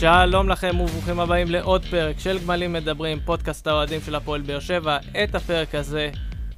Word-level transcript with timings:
שלום 0.00 0.48
לכם 0.48 0.80
וברוכים 0.80 1.20
הבאים 1.20 1.50
לעוד 1.50 1.84
פרק 1.90 2.18
של 2.18 2.38
גמלים 2.38 2.72
מדברים, 2.72 3.20
פודקאסט 3.24 3.66
האוהדים 3.66 4.00
של 4.06 4.14
הפועל 4.14 4.40
באר 4.40 4.60
שבע. 4.60 4.98
את 5.24 5.34
הפרק 5.34 5.74
הזה, 5.74 6.10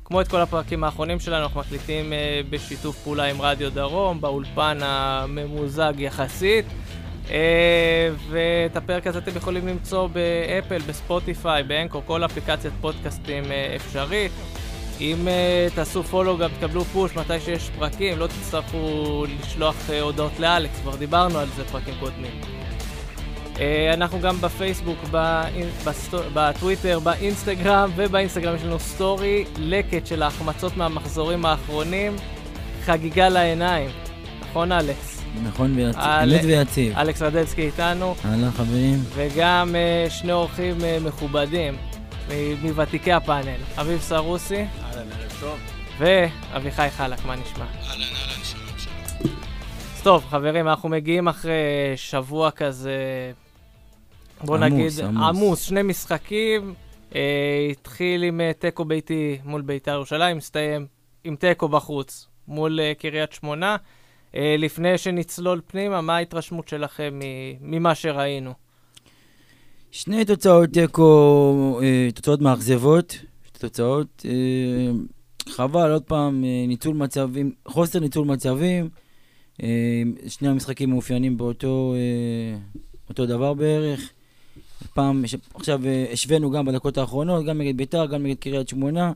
כמו 0.05 0.21
את 0.21 0.29
כל 0.29 0.41
הפרקים 0.41 0.85
האחרונים 0.85 1.21
שלנו, 1.21 1.45
אנחנו 1.45 1.61
מקליטים 1.61 2.13
uh, 2.13 2.47
בשיתוף 2.51 2.99
פעולה 3.03 3.25
עם 3.25 3.43
רדיו 3.43 3.71
דרום, 3.71 4.21
באולפן 4.21 4.79
הממוזג 4.81 5.93
יחסית. 5.99 6.65
Uh, 7.27 7.31
ואת 8.29 8.77
הפרק 8.77 9.07
הזה 9.07 9.19
אתם 9.19 9.37
יכולים 9.37 9.69
למצוא 9.69 10.07
באפל, 10.07 10.79
בספוטיפיי, 10.79 11.63
באנקו, 11.63 12.03
כל 12.07 12.25
אפליקציית 12.25 12.75
פודקאסטים 12.81 13.45
uh, 13.45 13.77
אפשרית. 13.77 14.33
אם 15.01 15.29
uh, 15.29 15.75
תעשו 15.75 16.03
פולו 16.03 16.39
גם 16.39 16.51
תקבלו 16.61 16.85
פוש 16.85 17.17
מתי 17.17 17.41
שיש 17.41 17.71
פרקים, 17.79 18.19
לא 18.19 18.27
תצטרכו 18.27 19.25
לשלוח 19.41 19.77
uh, 19.89 19.93
הודעות 20.01 20.41
לאלכס, 20.41 20.81
כבר 20.83 20.97
דיברנו 20.97 21.39
על 21.39 21.49
זה 21.57 21.65
פרקים 21.65 21.95
קודמים. 22.01 22.58
Uh, 23.59 23.61
אנחנו 23.95 24.21
גם 24.21 24.41
בפייסבוק. 24.41 24.99
בטוויטר, 26.35 26.99
באינסטגרם, 26.99 27.91
ובאינסטגרם 27.97 28.57
יש 28.57 28.63
לנו 28.63 28.79
סטורי, 28.79 29.45
לקט 29.59 30.07
של 30.07 30.23
ההחמצות 30.23 30.77
מהמחזורים 30.77 31.45
האחרונים, 31.45 32.17
חגיגה 32.85 33.29
לעיניים. 33.29 33.91
נכון, 34.41 34.73
אלכס? 34.73 35.23
נכון, 35.43 35.77
ויציב. 35.77 36.01
אמת 36.03 36.45
ויציב. 36.45 36.99
אלכס 36.99 37.23
רדלסקי 37.23 37.63
איתנו. 37.63 38.15
אהלן, 38.25 38.51
חברים. 38.51 38.99
וגם 39.15 39.75
uh, 39.75 40.11
שני 40.11 40.33
אורחים 40.33 40.77
מכובדים, 41.05 41.77
מוותיקי 42.63 43.13
הפאנל. 43.13 43.61
אביב 43.81 44.01
סרוסי. 44.01 44.55
אהלן, 44.55 45.13
ערב 45.13 45.33
טוב. 45.41 45.59
ואביחי 45.99 46.89
חלק, 46.97 47.25
מה 47.25 47.37
נשמע? 47.37 47.65
אהלן, 47.65 48.03
אהלן, 48.03 48.45
שלום, 48.45 48.79
שלום. 48.79 49.35
טוב, 50.03 50.25
חברים, 50.31 50.69
אנחנו 50.69 50.89
מגיעים 50.89 51.29
אחרי 51.29 51.93
שבוע 51.97 52.51
כזה 52.51 52.93
בוא 54.45 54.57
עמוס, 54.57 54.73
נגיד, 54.73 55.05
עמוס. 55.05 55.23
עמוס, 55.29 55.61
שני 55.63 55.83
משחקים, 55.83 56.75
אה, 57.15 57.69
התחיל 57.71 58.23
עם 58.23 58.41
אה, 58.41 58.53
תיקו 58.59 58.85
ביתי 58.85 59.39
מול 59.45 59.63
בית"ר 59.63 59.91
ירושלים, 59.91 60.37
הסתיים 60.39 60.87
עם 61.25 61.37
תיקו 61.37 61.69
בחוץ 61.69 62.27
מול 62.49 62.81
אה, 62.81 62.93
קריית 62.99 63.33
שמונה. 63.33 63.77
אה, 64.35 64.55
לפני 64.59 64.99
שנצלול 64.99 65.61
פנימה, 65.67 66.01
מה 66.01 66.17
ההתרשמות 66.17 66.69
שלכם 66.69 67.21
ממה 67.61 67.95
שראינו? 67.95 68.53
שני 69.91 70.25
תוצאות 70.25 70.71
תיקו, 70.71 71.81
אה, 71.83 72.09
תוצאות 72.15 72.41
מאכזבות, 72.41 73.19
תוצאות, 73.53 74.27
אה, 74.29 74.91
חבל, 75.49 75.93
עוד 75.93 76.03
פעם, 76.03 76.45
אה, 76.45 76.65
ניצול 76.69 76.97
מצבים, 76.97 77.53
חוסר 77.69 78.01
ניצול 78.01 78.27
מצבים. 78.27 78.89
אה, 79.63 80.03
שני 80.29 80.49
המשחקים 80.49 80.91
מאופיינים 80.91 81.37
באותו 81.37 81.95
אה, 81.97 82.59
אותו 83.09 83.27
דבר 83.27 83.55
בערך. 83.55 84.13
פעם, 84.99 85.25
עכשיו 85.55 85.87
אה, 85.87 86.07
השווינו 86.13 86.51
גם 86.51 86.65
בדקות 86.65 86.99
האחרונות, 86.99 87.45
גם 87.45 87.59
נגד 87.59 87.77
ביתר, 87.77 88.07
גם 88.07 88.23
נגד 88.23 88.37
קריית 88.39 88.69
שמונה. 88.69 89.13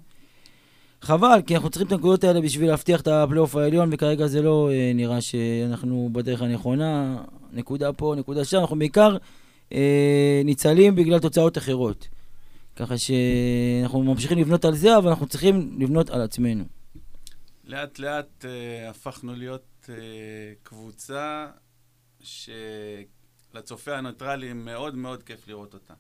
חבל, 1.00 1.40
כי 1.46 1.54
אנחנו 1.54 1.70
צריכים 1.70 1.86
את 1.86 1.92
הנקודות 1.92 2.24
האלה 2.24 2.40
בשביל 2.40 2.68
להבטיח 2.68 3.00
את 3.00 3.08
הפלייאוף 3.08 3.56
העליון, 3.56 3.90
וכרגע 3.92 4.26
זה 4.26 4.42
לא 4.42 4.70
אה, 4.72 4.92
נראה 4.94 5.20
שאנחנו 5.20 6.10
בדרך 6.12 6.42
הנכונה. 6.42 7.22
נקודה 7.52 7.92
פה, 7.92 8.14
נקודה 8.18 8.44
שם, 8.44 8.58
אנחנו 8.58 8.78
בעיקר 8.78 9.16
אה, 9.72 10.42
ניצלים 10.44 10.94
בגלל 10.94 11.18
תוצאות 11.18 11.58
אחרות. 11.58 12.08
ככה 12.76 12.94
שאנחנו 12.98 14.02
ממשיכים 14.02 14.38
לבנות 14.38 14.64
על 14.64 14.74
זה, 14.74 14.96
אבל 14.96 15.08
אנחנו 15.08 15.26
צריכים 15.26 15.76
לבנות 15.78 16.10
על 16.10 16.20
עצמנו. 16.20 16.64
לאט 17.64 17.98
לאט 17.98 18.44
אה, 18.44 18.90
הפכנו 18.90 19.34
להיות 19.34 19.88
אה, 19.88 19.94
קבוצה 20.62 21.46
ש... 22.20 22.50
לצופה 23.54 23.96
הניטרלי 23.96 24.52
מאוד 24.52 24.94
מאוד 24.94 25.22
כיף 25.22 25.48
לראות 25.48 25.74
אותה. 25.74 25.94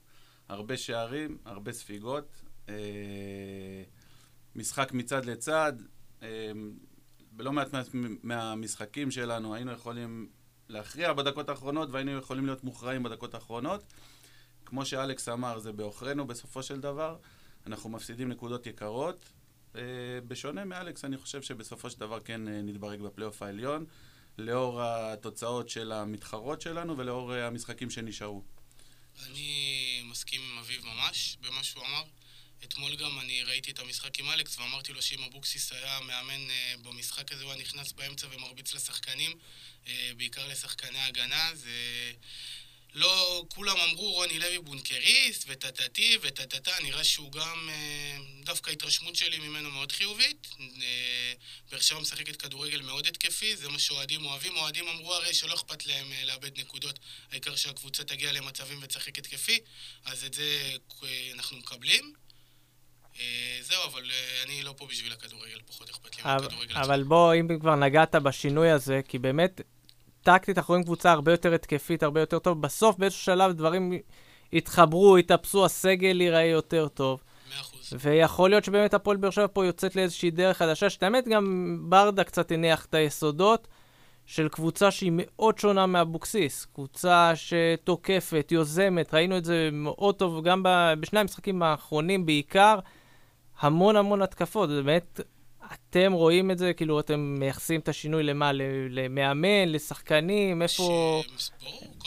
הרבה 0.48 0.76
שערים, 0.76 1.38
הרבה 1.44 1.72
ספיגות, 1.72 2.42
אה, 2.68 2.74
משחק 4.56 4.92
מצד 4.92 5.24
לצד. 5.24 5.72
אה, 6.22 6.28
בלא 7.32 7.52
מעט 7.52 7.72
מה, 7.72 7.82
מהמשחקים 8.22 9.10
שלנו 9.10 9.54
היינו 9.54 9.72
יכולים 9.72 10.28
להכריע 10.68 11.12
בדקות 11.12 11.48
האחרונות 11.48 11.88
והיינו 11.90 12.10
יכולים 12.10 12.46
להיות 12.46 12.64
מוכרעים 12.64 13.02
בדקות 13.02 13.34
האחרונות. 13.34 13.84
כמו 14.64 14.86
שאלכס 14.86 15.28
אמר, 15.28 15.58
זה 15.58 15.72
בעוכרינו 15.72 16.26
בסופו 16.26 16.62
של 16.62 16.80
דבר. 16.80 17.16
אנחנו 17.66 17.90
מפסידים 17.90 18.28
נקודות 18.28 18.66
יקרות. 18.66 19.32
אה, 19.76 19.80
בשונה 20.28 20.64
מאלכס, 20.64 21.04
אני 21.04 21.16
חושב 21.16 21.42
שבסופו 21.42 21.90
של 21.90 22.00
דבר 22.00 22.20
כן 22.20 22.40
נתברג 22.48 23.00
בפלייאוף 23.00 23.42
העליון. 23.42 23.84
לאור 24.38 24.82
התוצאות 24.82 25.68
של 25.68 25.92
המתחרות 25.92 26.60
שלנו 26.60 26.98
ולאור 26.98 27.32
המשחקים 27.32 27.90
שנשארו. 27.90 28.42
אני 29.26 30.02
מסכים 30.04 30.40
עם 30.52 30.58
אביב 30.58 30.84
ממש 30.86 31.36
במה 31.40 31.64
שהוא 31.64 31.84
אמר. 31.86 32.02
אתמול 32.64 32.96
גם 32.96 33.18
אני 33.20 33.42
ראיתי 33.42 33.70
את 33.70 33.78
המשחק 33.78 34.18
עם 34.18 34.30
אלכס 34.30 34.58
ואמרתי 34.58 34.92
לו 34.92 35.02
שאם 35.02 35.24
אבוקסיס 35.24 35.72
היה 35.72 36.00
מאמן 36.00 36.40
uh, 36.48 36.78
במשחק 36.82 37.32
הזה 37.32 37.44
הוא 37.44 37.52
היה 37.52 37.62
נכנס 37.62 37.92
באמצע 37.92 38.26
ומרביץ 38.30 38.74
לשחקנים, 38.74 39.32
uh, 39.84 39.88
בעיקר 40.16 40.48
לשחקני 40.48 40.98
הגנה, 40.98 41.50
זה... 41.54 42.12
לא, 42.94 43.44
כולם 43.54 43.76
אמרו 43.90 44.12
רוני 44.12 44.38
לוי 44.38 44.58
בונקריסט 44.58 45.44
וטטטי 45.48 46.18
וטטטה, 46.22 46.70
נראה 46.82 47.04
שהוא 47.04 47.32
גם, 47.32 47.68
אה, 47.68 48.16
דווקא 48.44 48.70
ההתרשמות 48.70 49.16
שלי 49.16 49.38
ממנו 49.38 49.70
מאוד 49.70 49.92
חיובית. 49.92 50.46
אה, 50.60 51.32
באר 51.70 51.80
שבע 51.80 52.00
משחקת 52.00 52.36
כדורגל 52.36 52.82
מאוד 52.82 53.06
התקפי, 53.06 53.56
זה 53.56 53.68
מה 53.68 53.78
שאוהדים 53.78 54.24
אוהבים. 54.24 54.56
אוהדים 54.56 54.88
אמרו 54.88 55.14
הרי 55.14 55.34
שלא 55.34 55.54
אכפת 55.54 55.86
להם 55.86 56.12
אה, 56.12 56.24
לאבד 56.24 56.58
נקודות, 56.58 56.98
העיקר 57.30 57.56
שהקבוצה 57.56 58.04
תגיע 58.04 58.32
למצבים 58.32 58.78
ותשחק 58.82 59.18
התקפי, 59.18 59.58
אז 60.04 60.24
את 60.24 60.34
זה 60.34 60.76
אנחנו 61.34 61.56
מקבלים. 61.56 62.12
זהו, 63.60 63.84
אבל 63.84 64.10
אני 64.44 64.62
לא 64.62 64.74
פה 64.76 64.86
בשביל 64.86 65.12
הכדורגל, 65.12 65.58
פחות 65.66 65.90
אכפת 65.90 66.16
לי 66.16 66.22
מהכדורגל. 66.24 66.76
אבל 66.76 67.02
בוא, 67.02 67.34
אם 67.34 67.58
כבר 67.60 67.74
נגעת 67.74 68.14
בשינוי 68.14 68.70
הזה, 68.70 69.00
כי 69.08 69.18
באמת 69.18 69.60
טקטית 70.22 70.58
אנחנו 70.58 70.72
רואים 70.72 70.84
קבוצה 70.84 71.12
הרבה 71.12 71.32
יותר 71.32 71.54
התקפית, 71.54 72.02
הרבה 72.02 72.20
יותר 72.20 72.38
טוב. 72.38 72.62
בסוף 72.62 72.96
באיזשהו 72.98 73.24
שלב 73.24 73.52
דברים 73.52 73.92
יתחברו, 74.52 75.18
יתאפסו, 75.18 75.64
הסגל 75.64 76.20
ייראה 76.20 76.44
יותר 76.44 76.88
טוב. 76.88 77.22
ויכול 77.98 78.50
להיות 78.50 78.64
שבאמת 78.64 78.94
הפועל 78.94 79.16
באר 79.16 79.30
שבע 79.30 79.46
פה 79.52 79.66
יוצאת 79.66 79.96
לאיזושהי 79.96 80.30
דרך 80.30 80.56
חדשה, 80.56 80.90
שתאמת 80.90 81.28
גם 81.28 81.76
ברדה 81.88 82.24
קצת 82.24 82.52
הניח 82.52 82.84
את 82.84 82.94
היסודות 82.94 83.68
של 84.26 84.48
קבוצה 84.48 84.90
שהיא 84.90 85.12
מאוד 85.14 85.58
שונה 85.58 85.86
מאבוקסיס. 85.86 86.64
קבוצה 86.64 87.32
שתוקפת, 87.34 88.48
יוזמת, 88.52 89.14
ראינו 89.14 89.36
את 89.36 89.44
זה 89.44 89.68
מאוד 89.72 90.14
טוב 90.14 90.44
גם 90.44 90.62
בשני 91.00 91.20
המשחקים 91.20 91.62
האחרונים 91.62 92.26
בעיקר. 92.26 92.78
המון 93.60 93.96
המון 93.96 94.22
התקפות, 94.22 94.68
זה 94.68 94.82
באמת 94.82 95.20
אתם 95.74 96.12
רואים 96.12 96.50
את 96.50 96.58
זה? 96.58 96.72
כאילו, 96.72 97.00
אתם 97.00 97.36
מייחסים 97.38 97.80
את 97.80 97.88
השינוי 97.88 98.22
למה? 98.22 98.50
למאמן, 98.90 99.68
לשחקנים? 99.68 100.62
איפה, 100.62 101.22
ש... 101.38 101.50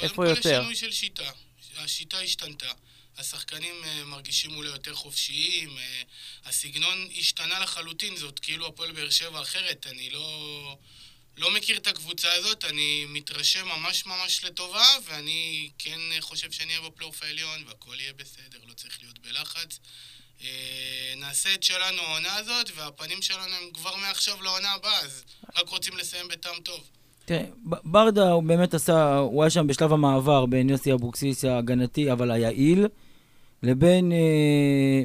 איפה 0.02 0.28
יותר? 0.30 0.42
קודם 0.42 0.42
כל 0.42 0.50
יש 0.50 0.56
שינוי 0.56 0.76
של 0.76 0.92
שיטה. 0.92 1.32
השיטה 1.78 2.20
השתנתה. 2.20 2.72
השחקנים 3.18 3.76
uh, 3.84 4.06
מרגישים 4.06 4.56
אולי 4.56 4.70
יותר 4.70 4.94
חופשיים, 4.96 5.70
uh, 5.78 6.50
הסגנון 6.50 7.08
השתנה 7.18 7.60
לחלוטין, 7.60 8.16
זאת 8.16 8.40
כאילו 8.40 8.68
הפועל 8.68 8.92
באר 8.92 9.10
שבע 9.10 9.42
אחרת, 9.42 9.88
אני 9.90 10.10
לא, 10.10 10.78
לא 11.38 11.52
מכיר 11.52 11.78
את 11.78 11.88
הקבוצה 11.88 12.34
הזאת, 12.34 12.66
אני 12.66 13.06
מתרשם 13.10 13.68
ממש 13.68 14.06
ממש 14.06 14.44
לטובה, 14.44 14.98
ואני 15.06 15.70
כן 15.78 16.00
חושב 16.20 16.52
שאני 16.52 16.78
אהיה 16.78 16.90
בפלייאוף 16.90 17.24
העליון 17.24 17.64
והכל 17.68 18.00
יהיה 18.00 18.14
בסדר, 18.14 18.60
לא 18.68 18.74
צריך 18.74 19.02
להיות 19.02 19.20
בלחץ. 19.20 19.80
אה, 20.44 20.48
נעשה 21.18 21.50
את 21.54 21.64
שלנו 21.64 22.02
העונה 22.02 22.36
הזאת, 22.36 22.72
והפנים 22.76 23.22
שלנו 23.22 23.42
הם 23.42 23.74
כבר 23.74 23.96
מעכשיו 23.96 24.42
לעונה 24.42 24.72
הבאה, 24.72 25.00
אז 25.00 25.24
רק 25.58 25.70
רוצים 25.70 25.98
לסיים 25.98 26.28
בטעם 26.28 26.56
טוב. 26.64 26.80
תראה, 27.26 27.44
ברדה 27.84 28.32
הוא 28.32 28.44
באמת 28.44 28.74
עשה, 28.74 29.18
הוא 29.18 29.44
היה 29.44 29.50
שם 29.50 29.68
בשלב 29.68 29.94
המעבר 29.94 30.46
בין 30.46 30.70
יוסי 30.70 30.94
אבוקסיס 30.94 31.46
ההגנתי, 31.46 32.12
אבל 32.12 32.32
היעיל, 32.32 32.88
לבין 33.64 34.12
אה, 34.12 35.04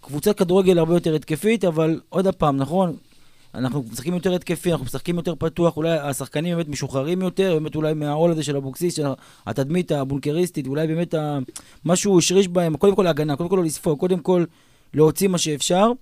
קבוצת 0.00 0.38
כדורגל 0.38 0.78
הרבה 0.78 0.94
יותר 0.94 1.14
התקפית, 1.14 1.64
אבל 1.64 2.00
עוד 2.08 2.34
פעם, 2.34 2.56
נכון? 2.56 2.96
אנחנו 3.54 3.84
משחקים 3.92 4.14
יותר 4.14 4.34
התקפי, 4.34 4.72
אנחנו 4.72 4.86
משחקים 4.86 5.16
יותר 5.16 5.34
פתוח, 5.34 5.76
אולי 5.76 5.98
השחקנים 5.98 6.56
באמת 6.56 6.68
משוחררים 6.68 7.22
יותר, 7.22 7.54
באמת 7.54 7.76
אולי 7.76 7.94
מהעול 7.94 8.30
הזה 8.30 8.42
של 8.42 8.56
אבוקסיס, 8.56 8.96
של 8.96 9.06
התדמית 9.46 9.92
הבונקריסטית, 9.92 10.66
אולי 10.66 10.86
באמת 10.86 11.14
משהו 11.84 12.18
השריש 12.18 12.48
בהם, 12.48 12.76
קודם 12.76 12.96
כל 12.96 13.02
להגנה, 13.02 13.36
קודם 13.36 13.48
כל 13.48 13.56
לא 13.56 13.64
לספוג, 13.64 13.98
קודם 13.98 14.20
כל 14.20 14.44
להוציא 14.94 15.28
מה 15.28 15.38
שאפשר. 15.38 15.92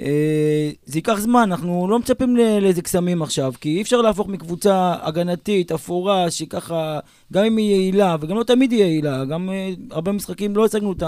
אה, 0.00 0.70
זה 0.84 0.98
ייקח 0.98 1.18
זמן, 1.18 1.42
אנחנו 1.42 1.86
לא 1.90 1.98
מצפים 1.98 2.36
לאיזה 2.36 2.82
קסמים 2.82 3.22
עכשיו, 3.22 3.52
כי 3.60 3.76
אי 3.76 3.82
אפשר 3.82 4.00
להפוך 4.00 4.28
מקבוצה 4.28 4.94
הגנתית, 5.02 5.72
אפורה, 5.72 6.30
שככה, 6.30 6.98
גם 7.32 7.44
אם 7.44 7.56
היא 7.56 7.70
יעילה, 7.70 8.16
וגם 8.20 8.36
לא 8.36 8.44
תמיד 8.44 8.72
היא 8.72 8.80
יעילה, 8.80 9.24
גם 9.24 9.50
אה, 9.50 9.70
הרבה 9.90 10.12
משחקים 10.12 10.56
לא 10.56 10.64
הצגנו 10.64 10.92
את 10.92 11.02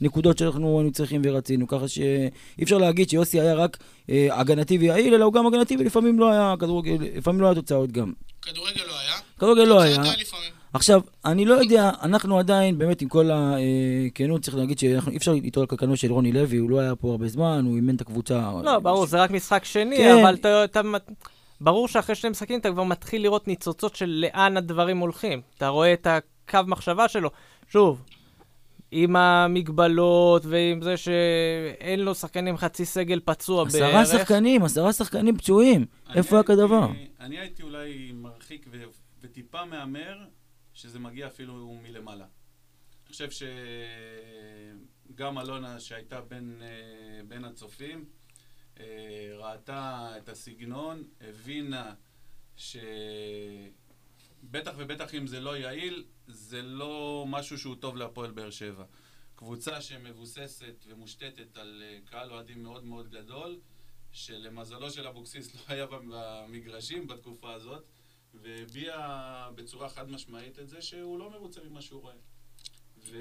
הנקודות 0.00 0.38
שאנחנו 0.38 0.78
היינו 0.78 0.92
צריכים 0.92 1.22
ורצינו, 1.24 1.66
ככה 1.66 1.88
שאי 1.88 2.62
אפשר 2.62 2.78
להגיד 2.78 3.10
שיוסי 3.10 3.40
היה 3.40 3.54
רק 3.54 3.78
אה, 4.10 4.28
הגנתי 4.30 4.78
ויעיל, 4.78 5.14
אלא 5.14 5.24
הוא 5.24 5.32
גם 5.32 5.46
הגנתי 5.46 5.76
ולפעמים 5.76 6.18
לא 6.18 6.30
היה 6.30 6.54
כדורגל, 6.58 6.96
לפעמים 7.16 7.40
לא 7.40 7.46
היה 7.46 7.54
תוצאות 7.54 7.92
גם. 7.92 8.12
כדורגל 8.42 8.82
לא 8.86 9.00
היה? 9.00 9.14
כדורגל 9.38 9.64
לא 9.64 9.82
היה. 9.82 10.02
עכשיו, 10.74 11.00
אני 11.24 11.44
לא 11.44 11.54
יודע, 11.54 11.90
אנחנו 12.02 12.38
עדיין, 12.38 12.78
באמת, 12.78 13.02
עם 13.02 13.08
כל 13.08 13.30
הכנות, 13.32 14.42
צריך 14.42 14.56
להגיד 14.56 14.78
שאי 14.78 15.16
אפשר 15.16 15.32
לטעון 15.32 15.62
על 15.62 15.66
כלכלנו 15.66 15.96
של 15.96 16.12
רוני 16.12 16.32
לוי, 16.32 16.56
הוא 16.56 16.70
לא 16.70 16.80
היה 16.80 16.96
פה 16.96 17.10
הרבה 17.10 17.28
זמן, 17.28 17.64
הוא 17.66 17.76
אימן 17.76 17.94
את 17.94 18.00
הקבוצה. 18.00 18.52
לא, 18.64 18.78
ברור, 18.78 19.06
זה 19.06 19.22
רק 19.22 19.30
משחק 19.30 19.64
שני, 19.64 19.96
כן. 19.96 20.18
אבל 20.22 20.34
אתה... 20.34 20.64
אתה... 20.64 20.80
ברור 21.60 21.88
שאחרי 21.88 22.14
שני 22.14 22.30
משחקים 22.30 22.60
אתה 22.60 22.70
כבר 22.70 22.82
מתחיל 22.82 23.22
לראות 23.22 23.48
ניצוצות 23.48 23.96
של 23.96 24.24
לאן 24.26 24.56
הדברים 24.56 24.98
הולכים. 24.98 25.40
אתה 25.56 25.68
רואה 25.68 25.92
את 25.92 26.06
הקו 26.06 26.58
מחשבה 26.66 27.08
שלו. 27.08 27.30
שוב, 27.68 28.02
עם 28.90 29.16
המגבלות 29.16 30.46
ועם 30.46 30.82
זה 30.82 30.96
שאין 30.96 32.00
לו 32.00 32.14
שחקנים 32.14 32.56
חצי 32.56 32.84
סגל 32.84 33.20
פצוע 33.24 33.64
בערך. 33.64 33.94
עשרה 33.94 34.18
שחקנים, 34.18 34.64
עשרה 34.64 34.92
שחקנים 34.92 35.36
פצועים. 35.38 35.86
איפה 36.14 36.36
היה 36.36 36.42
כדבר? 36.42 36.88
אני 37.20 37.38
הייתי 37.38 37.62
אולי 37.62 38.12
מרחיק 38.14 38.66
ו- 38.72 38.82
וטיפה 39.22 39.64
מהמר 39.64 40.16
שזה 40.82 40.98
מגיע 40.98 41.26
אפילו 41.26 41.78
מלמעלה. 41.82 42.24
אני 42.24 43.12
חושב 43.12 43.28
שגם 45.10 45.38
אלונה 45.38 45.80
שהייתה 45.80 46.20
בין, 46.20 46.62
אה, 46.62 47.20
בין 47.28 47.44
הצופים, 47.44 48.04
אה, 48.80 49.30
ראתה 49.34 50.14
את 50.18 50.28
הסגנון, 50.28 51.04
הבינה 51.20 51.94
שבטח 52.56 52.82
ובטח 54.76 55.14
אם 55.14 55.26
זה 55.26 55.40
לא 55.40 55.56
יעיל, 55.56 56.04
זה 56.26 56.62
לא 56.62 57.24
משהו 57.28 57.58
שהוא 57.58 57.76
טוב 57.76 57.96
להפועל 57.96 58.30
באר 58.30 58.50
שבע. 58.50 58.84
קבוצה 59.34 59.80
שמבוססת 59.80 60.84
ומושתתת 60.86 61.56
על 61.56 61.82
אה, 61.86 61.98
קהל 62.04 62.32
אוהדים 62.32 62.62
מאוד 62.62 62.84
מאוד 62.84 63.10
גדול, 63.10 63.60
שלמזלו 64.12 64.90
של 64.90 65.06
אבוקסיס 65.06 65.54
לא 65.54 65.60
היה 65.68 65.86
במגרשים 65.86 67.06
בתקופה 67.06 67.52
הזאת, 67.52 67.84
והביע 68.34 68.96
בצורה 69.54 69.88
חד 69.88 70.10
משמעית 70.10 70.58
את 70.58 70.68
זה 70.68 70.82
שהוא 70.82 71.18
לא 71.18 71.30
מרוצה 71.30 71.60
ממה 71.60 71.82
שהוא 71.82 72.02
רואה. 72.02 72.14
ו... 73.04 73.16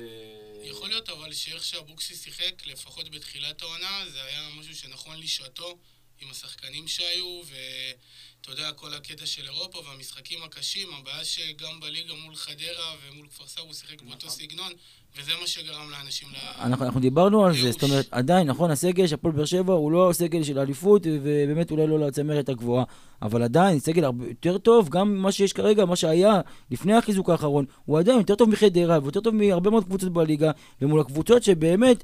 יכול 0.63 0.90
להיות 0.90 1.10
אבל 1.10 1.34
שאיך 1.34 1.63
שאבוקסיס 1.63 2.24
שיחק, 2.24 2.66
לפחות 2.66 3.10
בתחילת 3.10 3.62
העונה, 3.62 4.10
זה 4.10 4.24
היה 4.24 4.50
משהו 4.60 4.75
שנכון 4.75 5.19
לשעתו 5.19 5.78
עם 6.22 6.31
השחקנים 6.31 6.88
שהיו, 6.88 7.42
ואתה 7.46 8.52
יודע, 8.52 8.74
כל 8.74 8.94
הקטע 8.94 9.25
של 9.25 9.46
אירופה 9.46 9.80
והמשחקים 9.80 10.44
הקשים, 10.44 10.94
הבעיה 10.94 11.25
שגם 11.25 11.80
בליגה 11.80 12.13
מול 12.13 12.36
חדרה 12.36 12.96
ומול 13.02 13.28
כפר 13.28 13.48
סבא 13.48 13.62
הוא 13.62 13.74
שיחק 13.74 14.02
באותו 14.02 14.28
נכון. 14.28 14.30
סגנון, 14.30 14.74
וזה 15.18 15.31
מה 15.42 15.48
שגרם 15.48 15.90
לאנשים 15.90 16.28
ל... 16.31 16.36
אנחנו, 16.60 16.86
אנחנו 16.86 17.00
דיברנו 17.00 17.46
על 17.46 17.54
זה. 17.54 17.72
זאת 17.72 17.84
אומרת, 17.84 18.08
עדיין, 18.12 18.48
נכון, 18.48 18.72
הסגל 18.72 19.08
של 19.08 19.16
הפועל 19.16 19.34
באר 19.34 19.46
שבע 19.46 19.74
הוא 19.74 19.92
לא 19.92 20.10
סגל 20.13 20.44
של 20.44 20.60
אליפות, 20.60 21.02
ובאמת 21.06 21.72
אולי 21.72 21.88
לא 21.88 22.00
לצמרת 22.00 22.50
הגבוהה, 22.50 22.84
אבל 23.22 23.44
עדיין, 23.44 23.80
סגל 23.80 24.04
הרבה 24.04 24.25
יותר 24.28 24.58
טוב, 24.58 24.90
גם 24.90 25.18
מה 25.18 25.31
שיש 25.31 25.54
כרגע, 25.54 25.86
מה 25.86 25.96
שהיה 25.96 26.42
לפני 26.72 26.94
החיזוק 26.94 27.30
האחרון, 27.30 27.66
הוא 27.86 28.00
עדיין 28.00 28.18
יותר 28.18 28.36
טוב 28.36 28.50
מחדרה, 28.50 29.00
ויותר 29.04 29.19
טוב 29.22 29.36
מהרבה 29.36 29.69
מאוד 29.69 29.84
קבוצות 29.84 30.13
בליגה, 30.13 30.52
ומול 30.81 31.00
הקבוצות 31.00 31.44
שבאמת, 31.44 32.04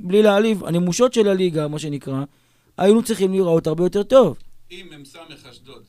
בלי 0.00 0.22
להעליב, 0.22 0.64
הנמושות 0.64 1.12
של 1.12 1.28
הליגה, 1.28 1.68
מה 1.68 1.78
שנקרא, 1.78 2.24
היינו 2.78 3.02
צריכים 3.02 3.32
לראות 3.32 3.66
הרבה 3.66 3.84
יותר 3.84 4.02
טוב. 4.02 4.36
אם 4.70 4.88
מ"ס 5.00 5.16
אשדוד, 5.50 5.84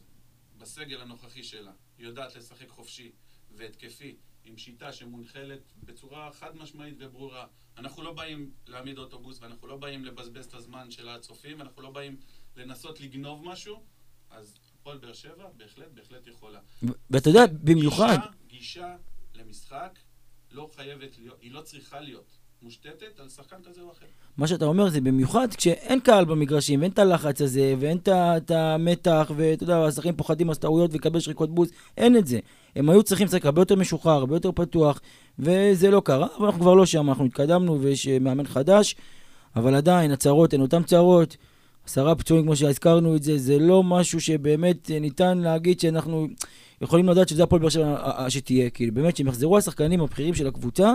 בסגל 0.61 1.01
הנוכחי 1.01 1.43
שלה, 1.43 1.71
יודעת 1.99 2.35
לשחק 2.35 2.69
חופשי 2.69 3.11
והתקפי, 3.57 4.15
שיטה 4.59 4.93
שמונחלת 4.93 5.73
בצורה 5.83 6.31
חד 6.31 6.57
משמעית 6.57 6.95
וברורה, 6.99 7.47
אנחנו 7.77 8.03
לא 8.03 8.13
באים 8.13 8.51
להעמיד 8.67 8.97
אוטובוס 8.97 9.41
ואנחנו 9.41 9.67
לא 9.67 9.77
באים 9.77 10.05
לבזבז 10.05 10.45
את 10.45 10.53
הזמן 10.53 10.91
של 10.91 11.09
הצופים, 11.09 11.61
אנחנו 11.61 11.81
לא 11.81 11.89
באים 11.89 12.17
לנסות 12.55 12.99
לגנוב 12.99 13.43
משהו, 13.45 13.83
אז 14.29 14.59
הפועל 14.79 14.97
באר 14.97 15.13
שבע 15.13 15.49
בהחלט, 15.57 15.91
בהחלט 15.93 16.27
יכולה. 16.27 16.59
ואתה 17.09 17.29
יודע, 17.29 17.45
במיוחד, 17.63 18.17
גישה, 18.47 18.47
גישה 18.47 18.95
למשחק 19.33 19.99
לא 20.51 20.69
חייבת 20.75 21.17
להיות, 21.17 21.41
היא 21.41 21.51
לא 21.51 21.61
צריכה 21.61 21.99
להיות 21.99 22.37
מושתתת 22.63 23.19
על 23.19 23.29
שחקן 23.29 23.55
כזה 23.69 23.81
או 23.81 23.91
אחר. 23.91 24.05
מה 24.37 24.47
שאתה 24.47 24.65
אומר 24.65 24.89
זה 24.89 25.01
במיוחד 25.01 25.47
כשאין 25.57 25.99
קהל 25.99 26.25
במגרשים, 26.25 26.79
ואין 26.79 26.91
את 26.91 26.99
הלחץ 26.99 27.41
הזה, 27.41 27.75
ואין 27.79 27.97
את 28.07 28.51
המתח, 28.51 29.31
ואתה 29.35 29.63
יודע, 29.63 29.85
השחקנים 29.85 30.15
פוחדים 30.15 30.47
לעשות 30.47 30.61
טעויות 30.61 30.93
ולקבל 30.93 31.19
שריקות 31.19 31.55
בוז, 31.55 31.69
אין 31.97 32.17
את 32.17 32.27
זה. 32.27 32.39
הם 32.75 32.89
היו 32.89 33.03
צריכים 33.03 33.27
לשחק 33.27 33.45
הרבה 33.45 33.61
יותר 33.61 33.75
משוחרר, 33.75 34.13
הרבה 34.13 34.35
יותר 34.35 34.51
פתוח, 34.51 35.01
וזה 35.39 35.91
לא 35.91 36.01
קרה, 36.05 36.27
אבל 36.37 36.45
אנחנו 36.45 36.61
כבר 36.61 36.73
לא 36.73 36.85
שם, 36.85 37.09
אנחנו 37.09 37.25
התקדמנו 37.25 37.81
ויש 37.81 38.07
אה, 38.07 38.19
מאמן 38.19 38.47
חדש, 38.47 38.95
אבל 39.55 39.75
עדיין, 39.75 40.11
הצהרות 40.11 40.53
הן 40.53 40.61
אותן 40.61 40.83
צהרות. 40.83 41.37
עשרה 41.85 42.15
פצועים, 42.15 42.43
כמו 42.43 42.55
שהזכרנו 42.55 43.15
את 43.15 43.23
זה, 43.23 43.37
זה 43.37 43.59
לא 43.59 43.83
משהו 43.83 44.21
שבאמת 44.21 44.91
אה, 44.91 44.99
ניתן 44.99 45.37
להגיד 45.37 45.79
שאנחנו 45.79 46.27
יכולים 46.81 47.09
לדעת 47.09 47.29
שזה 47.29 47.43
הפועל 47.43 47.61
באר 47.61 47.69
שבע 47.69 47.95
אה, 47.95 48.29
שתהיה. 48.29 48.69
כאילו, 48.69 48.93
באמת, 48.93 49.13
כשהם 49.13 49.27
יחזרו 49.27 49.57
השחקנים 49.57 50.01
הבכירים 50.01 50.35
של 50.35 50.47
הקבוצה, 50.47 50.93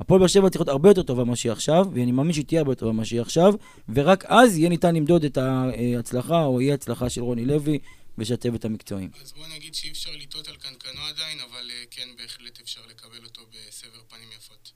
הפועל 0.00 0.20
באר 0.20 0.26
שבע 0.28 0.50
צריך 0.50 0.60
להיות 0.60 0.68
הרבה 0.68 0.88
יותר 0.88 1.02
טובה 1.02 1.24
ממה 1.24 1.36
שהיא 1.36 1.52
עכשיו, 1.52 1.86
ואני 1.94 2.12
מאמין 2.12 2.32
שהיא 2.32 2.44
תהיה 2.44 2.60
הרבה 2.60 2.72
יותר 2.72 2.80
טובה 2.80 2.92
ממה 2.92 3.04
שהיא 3.04 3.20
עכשיו, 3.20 3.54
ורק 3.88 4.24
אז 4.24 4.58
יהיה 4.58 4.68
ניתן 4.68 4.94
למדוד 4.94 5.24
את 5.24 5.38
ההצלחה 5.38 6.44
או 6.44 6.60
אי 6.60 6.72
הצלחה 6.72 7.10
של 7.10 7.20
רוני 7.20 7.44
לוי 7.44 7.78
ושל 8.18 8.34
הצוות 8.34 8.64
המקצועיים. 8.64 9.10
אז 9.22 9.32
בוא 9.32 9.46
נגיד 9.56 9.74
שאי 9.74 9.90
אפשר 9.90 10.10
לטעות 10.22 10.48
על 10.48 10.54
קנקנו 10.54 11.00
עדיין, 11.08 11.38
אבל 11.50 11.70
אה, 11.70 11.84
כן, 11.90 12.08
בהחלט 12.18 12.60
אפשר 12.60 12.80
לקבל 12.90 13.24
אותו 13.24 13.40
בסבר 13.50 13.98
פנים 14.08 14.28
יפות. 14.38 14.72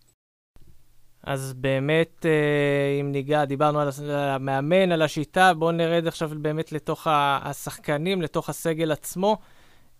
אז 1.22 1.52
באמת, 1.52 2.26
אה, 2.26 3.00
אם 3.00 3.12
ניגע, 3.12 3.44
דיברנו 3.44 3.80
על 3.80 3.88
המאמן, 4.10 4.92
על 4.92 5.02
השיטה, 5.02 5.54
בואו 5.54 5.72
נרד 5.72 6.06
עכשיו 6.06 6.30
באמת 6.36 6.72
לתוך 6.72 7.06
השחקנים, 7.42 8.22
לתוך 8.22 8.48
הסגל 8.48 8.92
עצמו. 8.92 9.36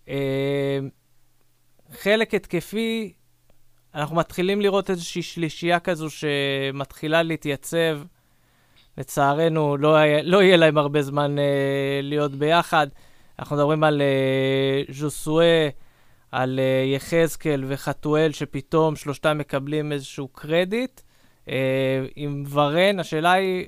אה, 0.09 0.79
חלק 1.93 2.35
התקפי, 2.35 3.13
אנחנו 3.95 4.17
מתחילים 4.17 4.61
לראות 4.61 4.91
איזושהי 4.91 5.23
שלישייה 5.23 5.81
כזו 5.81 6.07
שמתחילה 6.11 7.23
להתייצב. 7.23 7.99
לצערנו, 8.99 9.77
לא, 9.77 9.95
היה- 9.97 10.23
לא 10.23 10.43
יהיה 10.43 10.57
להם 10.57 10.79
הרבה 10.79 11.03
זמן 11.03 11.39
אה, 11.39 11.45
להיות 12.03 12.33
ביחד. 12.35 12.87
אנחנו 13.39 13.57
מדברים 13.57 13.85
על 13.85 14.03
אה, 14.03 14.83
ז'וסואה, 14.95 15.69
על 16.33 16.61
אה, 16.63 16.85
יחזקאל 16.95 17.65
וחתואל, 17.69 18.33
שפתאום 18.33 18.97
שלושתם 18.97 19.39
מקבלים 19.39 19.93
איזשהו 19.93 20.29
קרדיט. 20.29 21.01
אה, 21.49 21.55
עם 22.17 22.45
ורן, 22.51 23.01
השאלה 23.01 23.33
היא, 23.33 23.67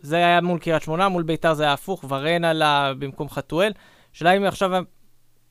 זה 0.00 0.16
היה 0.16 0.40
מול 0.40 0.58
קריית 0.58 0.82
שמונה, 0.82 1.08
מול 1.08 1.22
ביתר 1.22 1.54
זה 1.54 1.62
היה 1.62 1.72
הפוך, 1.72 2.04
ורן 2.08 2.44
עלה 2.44 2.92
במקום 2.98 3.28
חתואל. 3.28 3.72
השאלה 4.14 4.36
אם 4.36 4.44
עכשיו 4.44 4.70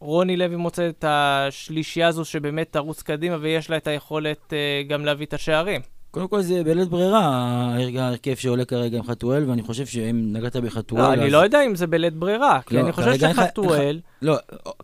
רוני 0.02 0.38
לוי 0.38 0.56
מוצא 0.56 0.90
את 0.90 1.06
השלישייה 1.08 2.08
הזו 2.08 2.26
שבאמת 2.26 2.68
תרוץ 2.72 3.02
קדימה 3.02 3.38
ויש 3.42 3.70
לה 3.70 3.78
את 3.78 3.88
היכולת 3.88 4.54
אה, 4.54 4.58
גם 4.90 5.06
להביא 5.06 5.26
את 5.26 5.34
השערים. 5.34 5.82
קודם 6.12 6.28
כל 6.28 6.42
זה 6.42 6.64
בלית 6.64 6.88
ברירה, 6.90 7.20
ההר- 7.26 8.00
ההרכב 8.00 8.36
שעולה 8.36 8.66
כרגע 8.66 8.98
עם 8.98 9.04
חתואל, 9.04 9.50
ואני 9.50 9.62
חושב 9.62 9.86
שאם 9.86 10.34
נגעת 10.34 10.56
בחתואל... 10.56 11.02
לא, 11.02 11.14
אני 11.14 11.26
אז- 11.26 11.32
לא 11.32 11.38
יודע 11.38 11.66
אם 11.66 11.76
זה 11.76 11.88
בלית 11.88 12.14
ברירה, 12.14 12.60
כי 12.66 12.76
לא, 12.76 12.80
אני 12.82 12.92
חושב 12.92 13.14
שחתואל... 13.20 14.00
לא, 14.22 14.36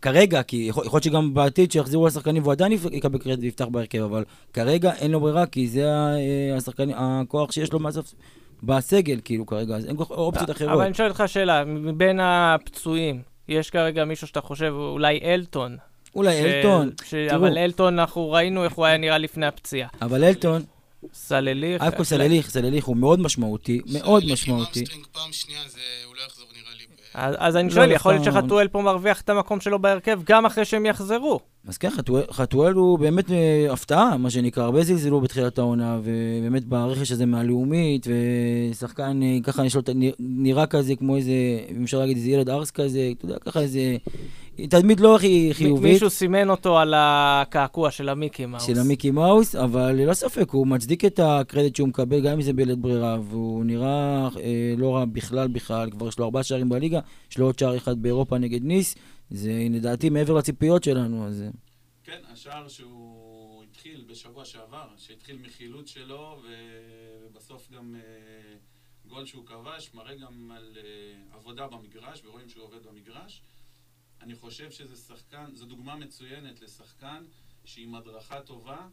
כרגע, 0.01 0.43
כי 0.43 0.65
יכול, 0.69 0.85
יכול 0.85 0.97
להיות 0.97 1.03
שגם 1.03 1.33
בעתיד 1.33 1.71
שיחזרו 1.71 2.07
השחקנים 2.07 2.41
והוא 2.43 2.51
עדיין 2.51 2.71
יקבל 2.91 3.17
קרדיט 3.19 3.43
ויפתח 3.43 3.65
בהרכב, 3.65 4.01
אבל 4.01 4.23
כרגע 4.53 4.91
אין 4.93 5.11
לו 5.11 5.19
ברירה, 5.19 5.45
כי 5.45 5.67
זה 5.67 5.85
אה, 5.85 6.17
השחקן, 6.57 6.89
הכוח 6.95 7.51
שיש 7.51 7.73
לו 7.73 7.79
מהסוף 7.79 8.13
בסגל, 8.63 9.19
כאילו, 9.25 9.45
כרגע, 9.45 9.75
אז 9.75 9.85
אין 9.85 9.97
כל- 9.97 10.03
אופציות 10.09 10.49
אחרות. 10.49 10.69
אבל 10.71 10.81
אני 10.85 10.93
שואל 10.93 11.07
אותך 11.09 11.23
שאלה, 11.27 11.63
מבין 11.65 12.19
הפצועים, 12.23 13.21
יש 13.49 13.69
כרגע 13.69 14.05
מישהו 14.05 14.27
שאתה 14.27 14.41
חושב, 14.41 14.73
אולי 14.77 15.19
אלטון? 15.23 15.77
אולי 16.15 16.41
ש- 16.41 16.45
אלטון, 16.45 16.89
ש... 17.05 17.09
תראו. 17.29 17.35
אבל 17.39 17.57
אלטון, 17.57 17.99
אנחנו 17.99 18.31
ראינו 18.31 18.63
איך 18.63 18.73
הוא 18.73 18.85
היה 18.85 18.97
נראה 18.97 19.17
לפני 19.17 19.45
הפציעה. 19.45 19.89
אבל 20.01 20.23
אלטון, 20.23 20.63
סלליך. 21.13 21.81
אבקו 21.81 22.05
סלליך, 22.05 22.49
סלליך 22.49 22.85
הוא 22.85 22.97
מאוד 22.97 23.19
משמעותי, 23.19 23.81
מאוד 23.93 24.21
סלליך 24.21 24.23
עם 24.29 24.33
משמעותי. 24.33 24.79
אמסטרינג 24.79 25.05
פעם 25.11 25.31
שנייה, 25.33 25.59
זה 25.67 25.79
הוא 26.05 26.15
לא. 26.15 26.21
ב- 26.27 26.34
אז, 27.17 27.35
אז 27.37 27.55
אני 27.55 27.67
לא, 27.69 27.73
שואל, 27.75 27.91
יכול 27.91 28.11
להיות 28.13 28.23
דווקא- 28.25 28.39
שחתואל 28.41 28.67
פה 28.67 28.81
מרוויח 28.81 29.21
את 29.21 29.29
המקום 29.29 29.59
שלו 29.59 29.79
בהרכב 29.79 30.19
גם 30.25 30.45
אחרי 30.45 30.65
שהם 30.65 30.85
יחזרו. 30.85 31.39
אז 31.67 31.77
כן, 31.77 31.89
חתואל- 31.89 32.23
חתואל 32.31 32.73
הוא 32.73 32.99
באמת 32.99 33.31
אה, 33.31 33.67
הפתעה, 33.73 34.17
מה 34.17 34.29
שנקרא, 34.29 34.63
הרבה 34.63 34.83
זלזלו 34.83 35.21
בתחילת 35.21 35.57
העונה, 35.57 35.99
ובאמת 36.03 36.65
ברכש 36.65 37.11
הזה 37.11 37.25
מהלאומית, 37.25 38.07
ושחקן 38.71 39.19
אה, 39.23 39.37
ככה 39.43 39.65
יש 39.65 39.75
לו, 39.75 39.81
נראה 40.19 40.65
כזה 40.65 40.95
כמו 40.95 41.15
איזה, 41.15 41.31
אם 41.77 41.83
אפשר 41.83 41.99
להגיד 41.99 42.17
איזה 42.17 42.29
ילד 42.29 42.49
ארס 42.49 42.71
כזה, 42.71 43.09
אתה 43.17 43.25
יודע, 43.25 43.35
ככה 43.45 43.59
איזה, 43.59 43.95
תדמית 44.55 44.99
לא 44.99 45.15
הכי 45.15 45.49
חיובית. 45.53 45.91
מישהו 45.93 46.09
סימן 46.09 46.49
אותו 46.49 46.79
על 46.79 46.93
הקעקוע 46.97 47.91
של 47.91 48.09
המיקי 48.09 48.45
מאוס. 48.45 48.67
של 48.67 48.79
המיקי 48.79 49.11
מאוס, 49.11 49.55
אבל 49.55 49.91
ללא 49.91 50.13
ספק, 50.13 50.49
הוא 50.49 50.67
מצדיק 50.67 51.05
את 51.05 51.19
הקרדיט 51.23 51.75
שהוא 51.75 51.87
מקבל, 51.87 52.21
גם 52.21 52.31
אם 52.31 52.41
זה 52.41 52.53
בלית 52.53 52.79
ברירה, 52.79 53.17
והוא 53.21 53.65
נראה 53.65 54.29
אה, 54.37 54.73
לא 54.77 54.95
רע 54.95 55.05
בכלל 55.05 55.47
בכלל, 55.47 55.91
כבר 55.91 56.07
יש 56.07 56.19
לו 56.19 56.25
ארבעה 56.25 56.43
שערים 56.43 56.69
בליגה, 56.69 56.99
יש 57.31 57.37
לו 57.37 57.45
עוד 57.45 57.59
שער 57.59 57.77
אחד 57.77 58.01
באירופה 58.01 58.37
נגד 58.37 58.63
ניס, 58.63 58.95
זה 59.29 59.67
לדעתי 59.69 60.09
מעבר 60.09 60.33
לציפיות 60.33 60.83
שלנו, 60.83 61.27
אז... 61.27 61.41
אה, 61.41 61.47
כן, 62.03 62.19
השער 62.33 62.67
שהוא 62.67 63.63
התחיל 63.63 64.05
בשבוע 64.09 64.45
שעבר, 64.45 64.87
שהתחיל 64.97 65.37
מחילוץ 65.41 65.89
שלו, 65.89 66.37
ו- 66.43 67.27
ובסוף 67.29 67.71
גם 67.71 67.95
אה, 67.95 68.01
גול 69.07 69.25
שהוא 69.25 69.45
כבש, 69.45 69.91
מראה 69.93 70.15
גם 70.15 70.51
על 70.55 70.77
אה, 70.77 71.37
עבודה 71.37 71.67
במגרש, 71.67 72.21
ורואים 72.25 72.49
שהוא 72.49 72.63
עובד 72.63 72.77
במגרש. 72.89 73.41
אני 74.21 74.35
חושב 74.35 74.71
שזה 74.71 74.95
שחקן, 74.95 75.55
זו 75.55 75.65
דוגמה 75.65 75.95
מצוינת 75.95 76.61
לשחקן 76.61 77.23
שעם 77.65 77.95
הדרכה 77.95 78.41
טובה 78.41 78.87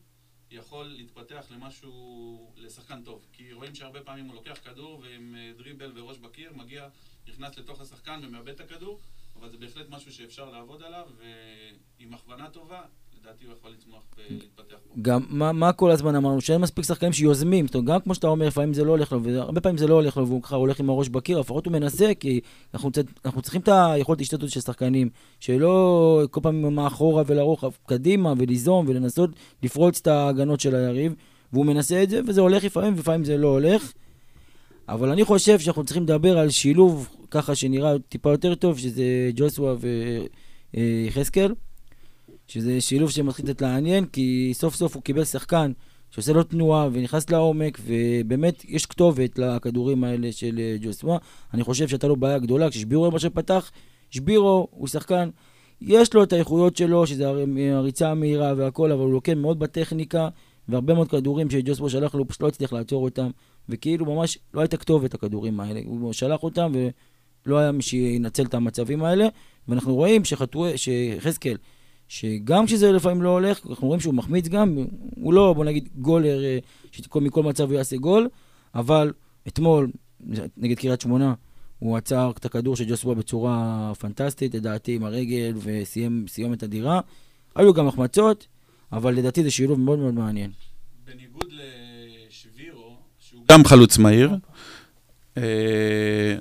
יכול 0.51 0.87
להתפתח 0.87 1.47
למשהו, 1.51 2.53
לשחקן 2.57 3.03
טוב. 3.05 3.27
כי 3.33 3.53
רואים 3.53 3.75
שהרבה 3.75 4.03
פעמים 4.03 4.27
הוא 4.27 4.35
לוקח 4.35 4.59
כדור 4.65 5.01
ועם 5.01 5.35
אה, 5.35 5.53
דריבל 5.57 5.93
וראש 5.95 6.19
בקיר, 6.19 6.53
מגיע, 6.53 6.89
נכנס 7.29 7.59
לתוך 7.59 7.81
השחקן 7.81 8.21
ומאבד 8.25 8.49
את 8.49 8.61
הכדור, 8.61 9.01
אבל 9.37 9.51
זה 9.51 9.57
בהחלט 9.57 9.89
משהו 9.89 10.13
שאפשר 10.13 10.51
לעבוד 10.51 10.83
עליו, 10.83 11.11
ועם 11.19 12.15
הכוונה 12.15 12.51
טובה, 12.51 12.85
לדעתי 13.23 13.45
הוא 13.45 13.55
יכול 13.59 13.71
לצמוח 13.79 14.03
ולהתפתח 14.17 14.77
בו. 14.87 15.03
גם, 15.03 15.23
מה, 15.29 15.53
מה 15.53 15.73
כל 15.73 15.91
הזמן 15.91 16.15
אמרנו? 16.15 16.41
שאין 16.41 16.61
מספיק 16.61 16.85
שחקנים 16.85 17.13
שיוזמים. 17.13 17.67
זאת 17.67 17.75
אומרת, 17.75 17.89
גם 17.89 18.01
כמו 18.01 18.15
שאתה 18.15 18.27
אומר, 18.27 18.47
לפעמים 18.47 18.75
זה 18.75 18.85
לא 18.85 18.91
הולך 18.91 19.13
לו, 19.13 19.23
והרבה 19.23 19.61
פעמים 19.61 19.79
זה 19.79 19.87
לא 19.87 19.95
הולך 19.95 20.17
לו, 20.17 20.27
והוא 20.27 20.43
ככה 20.43 20.57
הולך 20.57 20.81
עם 20.81 20.91
הראש 20.91 21.09
בקיר, 21.09 21.41
לפחות 21.41 21.67
הוא 21.67 21.73
מנסה, 21.73 22.15
כי 22.21 22.41
אנחנו. 22.75 22.91
אנחנו 23.25 23.43
צריכים 23.43 23.61
את 23.61 23.69
היכולת 23.69 24.21
השתתפות 24.21 24.51
של 24.51 24.61
שחקנים, 24.61 25.09
שלא 25.41 26.23
כל 26.31 26.41
פעם 26.43 26.75
מאחורה 26.75 27.23
ולרוחב, 27.27 27.71
קדימה, 27.87 28.35
וליזום, 28.39 28.89
ולנסות 28.89 29.31
לפרוץ 29.63 29.99
את 30.01 30.07
ההגנות 30.07 30.61
של 30.61 30.75
היריב, 30.75 31.15
והוא 31.53 31.67
מנסה 31.67 32.03
את 32.03 32.11
זה, 32.11 32.21
וזה 32.27 32.41
הולך 32.41 32.65
לפעמים, 32.65 32.95
ולפעמים 32.97 33.25
זה 33.25 33.37
לא 33.37 33.49
הולך. 33.49 33.93
אבל 34.89 35.11
אני 35.11 35.25
חושב 35.25 35.59
שאנחנו 35.59 35.85
צריכים 35.85 36.03
לדבר 36.03 36.39
על 36.39 36.51
שילוב 36.51 37.09
ככה 37.31 37.55
שנראה 37.55 37.99
טיפה 38.09 38.31
יותר 38.31 38.55
טוב, 38.55 38.79
שזה 38.79 39.31
ג'וסווה 39.35 39.75
ויחזקאל. 40.75 41.53
שזה 42.53 42.81
שילוב 42.81 43.11
שמתחיל 43.11 43.45
לתת 43.45 43.63
לעניין, 43.63 44.07
כי 44.07 44.51
סוף 44.55 44.75
סוף 44.75 44.95
הוא 44.95 45.03
קיבל 45.03 45.25
שחקן 45.25 45.73
שעושה 46.11 46.33
לו 46.33 46.43
תנועה 46.43 46.89
ונכנס 46.93 47.31
לעומק, 47.31 47.79
ובאמת 47.87 48.65
יש 48.65 48.87
כתובת 48.87 49.39
לכדורים 49.39 50.05
האלה 50.05 50.33
של 50.33 50.59
אה, 50.59 50.77
ג'וסווה. 50.81 51.19
אני 51.55 51.63
חושב 51.65 51.89
שהייתה 51.89 52.07
לו 52.07 52.17
בעיה 52.17 52.39
גדולה, 52.39 52.71
כששבירו 52.71 53.11
למשל 53.11 53.29
פתח, 53.29 53.71
שבירו 54.11 54.69
הוא 54.71 54.89
שחקן, 54.89 55.31
יש 55.81 56.15
לו 56.15 56.23
את 56.23 56.33
האיכויות 56.33 56.77
שלו, 56.77 57.07
שזה 57.07 57.25
הריצה 57.73 58.11
המהירה 58.11 58.55
והכל, 58.57 58.93
אבל 58.93 59.03
הוא 59.03 59.13
לוקח 59.13 59.33
מאוד 59.37 59.59
בטכניקה, 59.59 60.29
והרבה 60.69 60.95
מאוד 60.95 61.09
כדורים 61.09 61.51
שג'וסווה 61.51 61.91
שלח 61.91 62.15
לו, 62.15 62.29
פשוט 62.29 62.43
לא 62.43 62.49
הצליח 62.49 62.73
לעצור 62.73 63.05
אותם, 63.05 63.31
וכאילו 63.69 64.15
ממש 64.15 64.39
לא 64.55 64.61
הייתה 64.61 64.77
כתובת 64.77 65.15
הכדורים 65.15 65.61
האלה. 65.61 65.81
הוא 65.85 66.13
שלח 66.13 66.43
אותם, 66.43 66.73
ולא 67.47 67.59
היה 67.59 67.73
מי 67.73 67.83
שינצל 67.83 68.45
את 68.45 68.55
המצבים 68.55 69.05
האלה, 69.05 69.29
ואנחנו 69.69 69.95
רואים 69.95 70.23
שיחזקאל, 70.77 71.57
שגם 72.13 72.67
כשזה 72.67 72.93
לפעמים 72.93 73.23
לא 73.23 73.29
הולך, 73.29 73.67
אנחנו 73.71 73.87
רואים 73.87 74.01
שהוא 74.01 74.15
מחמיץ 74.15 74.49
גם, 74.49 74.77
הוא 75.17 75.33
לא, 75.33 75.53
בוא 75.53 75.65
נגיד, 75.65 75.89
גולר, 75.97 76.45
אה, 76.45 76.59
שמכל 76.93 77.43
מצב 77.43 77.65
הוא 77.65 77.75
יעשה 77.75 77.97
גול, 77.97 78.29
אבל 78.75 79.13
אתמול, 79.49 79.91
נגד 80.57 80.79
קריית 80.79 81.01
שמונה, 81.01 81.35
הוא 81.79 81.97
עצר 81.97 82.33
את 82.37 82.45
הכדור 82.45 82.77
של 82.77 82.85
ג'וסווה 82.85 83.15
בצורה 83.15 83.93
פנטסטית, 83.99 84.55
לדעתי 84.55 84.95
עם 84.95 85.05
הרגל, 85.05 85.55
וסיים 85.63 86.25
סיומת 86.29 86.63
אדירה. 86.63 87.01
היו 87.57 87.75
גם 87.75 87.89
החמצות, 87.89 88.47
אבל 88.93 89.15
לדעתי 89.15 89.43
זה 89.43 89.51
שילוב 89.51 89.81
מאוד 89.81 89.99
מאוד 89.99 90.15
מעניין. 90.15 90.51
בניגוד 91.05 91.53
לשבירו, 91.53 92.97
שהוא 93.19 93.45
גם 93.53 93.65
חלוץ 93.65 93.99
מהיר, 93.99 94.31
אה, 95.37 96.37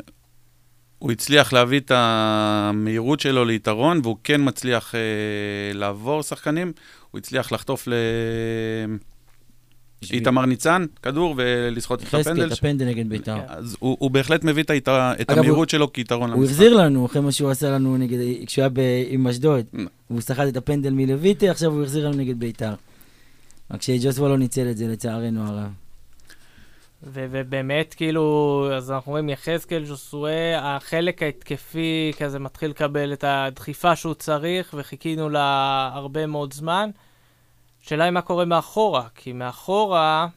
הוא 1.01 1.11
הצליח 1.11 1.53
להביא 1.53 1.79
את 1.79 1.91
המהירות 1.95 3.19
שלו 3.19 3.45
ליתרון, 3.45 3.99
והוא 4.03 4.17
כן 4.23 4.41
מצליח 4.43 4.95
אה, 4.95 4.99
לעבור 5.73 6.21
שחקנים. 6.21 6.71
הוא 7.11 7.19
הצליח 7.19 7.51
לחטוף 7.51 7.87
לאיתמר 10.11 10.45
ניצן 10.45 10.85
כדור 11.01 11.33
ולסחוט 11.37 12.03
את 12.03 12.13
הפנדל. 12.13 12.47
את 12.47 12.51
הפנדל 12.51 12.85
נגד 12.85 13.09
בית"ר. 13.09 13.37
אז 13.47 13.75
הוא, 13.79 13.97
הוא 13.99 14.11
בהחלט 14.11 14.43
מביא 14.43 14.63
את, 14.63 14.71
את 15.21 15.29
המהירות 15.29 15.57
הוא, 15.57 15.71
שלו 15.71 15.93
כיתרון 15.93 16.29
למשחק. 16.29 16.37
הוא 16.37 16.45
החזיר 16.45 16.73
לנו 16.73 17.05
אחרי 17.05 17.21
מה 17.21 17.31
שהוא 17.31 17.49
עשה 17.49 17.69
לנו 17.69 17.97
נגד, 17.97 18.17
כשהוא 18.45 18.65
היה 18.75 19.05
עם 19.09 19.27
אשדוד. 19.27 19.65
הוא 20.07 20.21
סחט 20.21 20.47
את 20.47 20.57
הפנדל 20.57 20.93
מלויטי, 20.93 21.49
עכשיו 21.49 21.71
הוא 21.71 21.83
החזיר 21.83 22.07
לנו 22.07 22.17
נגד 22.17 22.39
בית"ר. 22.39 22.73
רק 23.71 23.81
שג'וסווה 23.81 24.29
לא 24.29 24.37
ניצל 24.37 24.69
את 24.69 24.77
זה 24.77 24.87
לצערנו 24.87 25.47
הרב. 25.47 25.80
ו- 27.03 27.25
ובאמת, 27.31 27.93
כאילו, 27.93 28.67
אז 28.75 28.91
אנחנו 28.91 29.11
רואים 29.11 29.29
יחזקאל 29.29 29.85
ז'וסואה, 29.85 30.75
החלק 30.75 31.23
ההתקפי 31.23 32.11
כזה 32.19 32.39
מתחיל 32.39 32.69
לקבל 32.69 33.13
את 33.13 33.23
הדחיפה 33.27 33.95
שהוא 33.95 34.13
צריך, 34.13 34.75
וחיכינו 34.77 35.29
לה 35.29 35.89
הרבה 35.93 36.27
מאוד 36.27 36.53
זמן. 36.53 36.89
השאלה 37.83 38.03
היא 38.03 38.11
מה 38.11 38.21
קורה 38.21 38.45
מאחורה, 38.45 39.07
כי 39.15 39.33
מאחורה, 39.33 40.27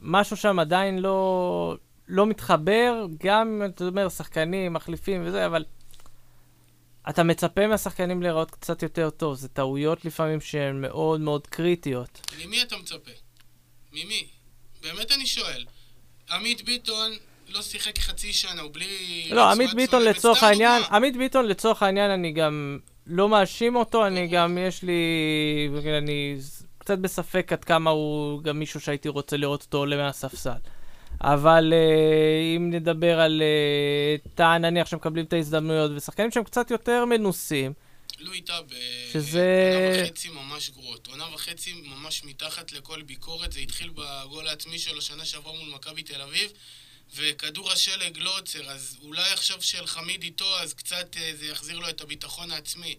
משהו 0.00 0.36
שם 0.36 0.58
עדיין 0.58 0.98
לא, 0.98 1.76
לא 2.08 2.26
מתחבר, 2.26 3.06
גם, 3.24 3.62
אתה 3.74 3.84
אומר, 3.84 4.08
שחקנים, 4.08 4.72
מחליפים 4.72 5.22
וזה, 5.24 5.46
אבל 5.46 5.64
אתה 7.08 7.22
מצפה 7.22 7.66
מהשחקנים 7.66 8.22
להיראות 8.22 8.50
קצת 8.50 8.82
יותר 8.82 9.10
טוב. 9.10 9.34
זה 9.34 9.48
טעויות 9.48 10.04
לפעמים 10.04 10.40
שהן 10.40 10.80
מאוד 10.80 11.20
מאוד 11.20 11.46
קריטיות. 11.46 12.20
ממי 12.38 12.62
אתה 12.62 12.76
מצפה? 12.76 13.10
ממי? 13.92 14.39
באמת 14.82 15.12
אני 15.12 15.26
שואל. 15.26 15.64
עמית 16.30 16.62
ביטון 16.62 17.10
לא 17.48 17.62
שיחק 17.62 17.98
חצי 17.98 18.32
שנה, 18.32 18.62
הוא 18.62 18.70
בלי... 18.72 19.28
לא, 19.30 19.50
עמית 19.50 19.74
ביטון 19.74 20.02
לצורך 20.02 20.42
העניין, 20.42 20.82
עמית 20.90 21.16
ביטון 21.16 21.46
לצורך 21.46 21.82
העניין, 21.82 22.10
אני 22.10 22.32
גם 22.32 22.78
לא 23.06 23.28
מאשים 23.28 23.76
אותו, 23.76 24.06
אני 24.06 24.26
גם, 24.26 24.58
יש 24.58 24.82
לי... 24.82 25.68
אני 25.98 26.36
קצת 26.78 26.98
בספק 26.98 27.52
עד 27.52 27.64
כמה 27.64 27.90
הוא 27.90 28.42
גם 28.42 28.58
מישהו 28.58 28.80
שהייתי 28.80 29.08
רוצה 29.08 29.36
לראות 29.36 29.62
אותו 29.62 29.78
עולה 29.78 29.96
מהספסל. 29.96 30.50
אבל 31.20 31.72
uh, 31.72 32.56
אם 32.56 32.70
נדבר 32.70 33.20
על 33.20 33.42
uh, 33.42 34.28
טאה, 34.34 34.58
נניח 34.58 34.86
שמקבלים 34.86 35.24
את 35.24 35.32
ההזדמנויות, 35.32 35.90
ושחקנים 35.94 36.30
שהם 36.30 36.44
קצת 36.44 36.70
יותר 36.70 37.04
מנוסים, 37.04 37.72
קיבלו 38.20 38.32
איתה 38.32 38.58
שזה... 39.12 39.70
בעונה 39.72 40.02
וחצי 40.02 40.28
ממש 40.28 40.70
גרועות. 40.70 41.06
עונה 41.06 41.24
וחצי 41.34 41.82
ממש 41.84 42.24
מתחת 42.24 42.72
לכל 42.72 43.02
ביקורת. 43.02 43.52
זה 43.52 43.60
התחיל 43.60 43.90
בגול 43.94 44.48
העצמי 44.48 44.78
שלו 44.78 45.02
שנה 45.02 45.24
שעברה 45.24 45.52
מול 45.52 45.74
מכבי 45.74 46.02
תל 46.02 46.22
אביב. 46.22 46.52
וכדור 47.16 47.72
השלג 47.72 48.18
לא 48.18 48.38
עוצר, 48.38 48.70
אז 48.70 48.98
אולי 49.02 49.32
עכשיו 49.32 49.62
שאלחמיד 49.62 50.22
איתו, 50.22 50.58
אז 50.60 50.74
קצת 50.74 51.16
אה, 51.16 51.32
זה 51.38 51.46
יחזיר 51.46 51.78
לו 51.78 51.88
את 51.88 52.00
הביטחון 52.00 52.50
העצמי. 52.50 52.96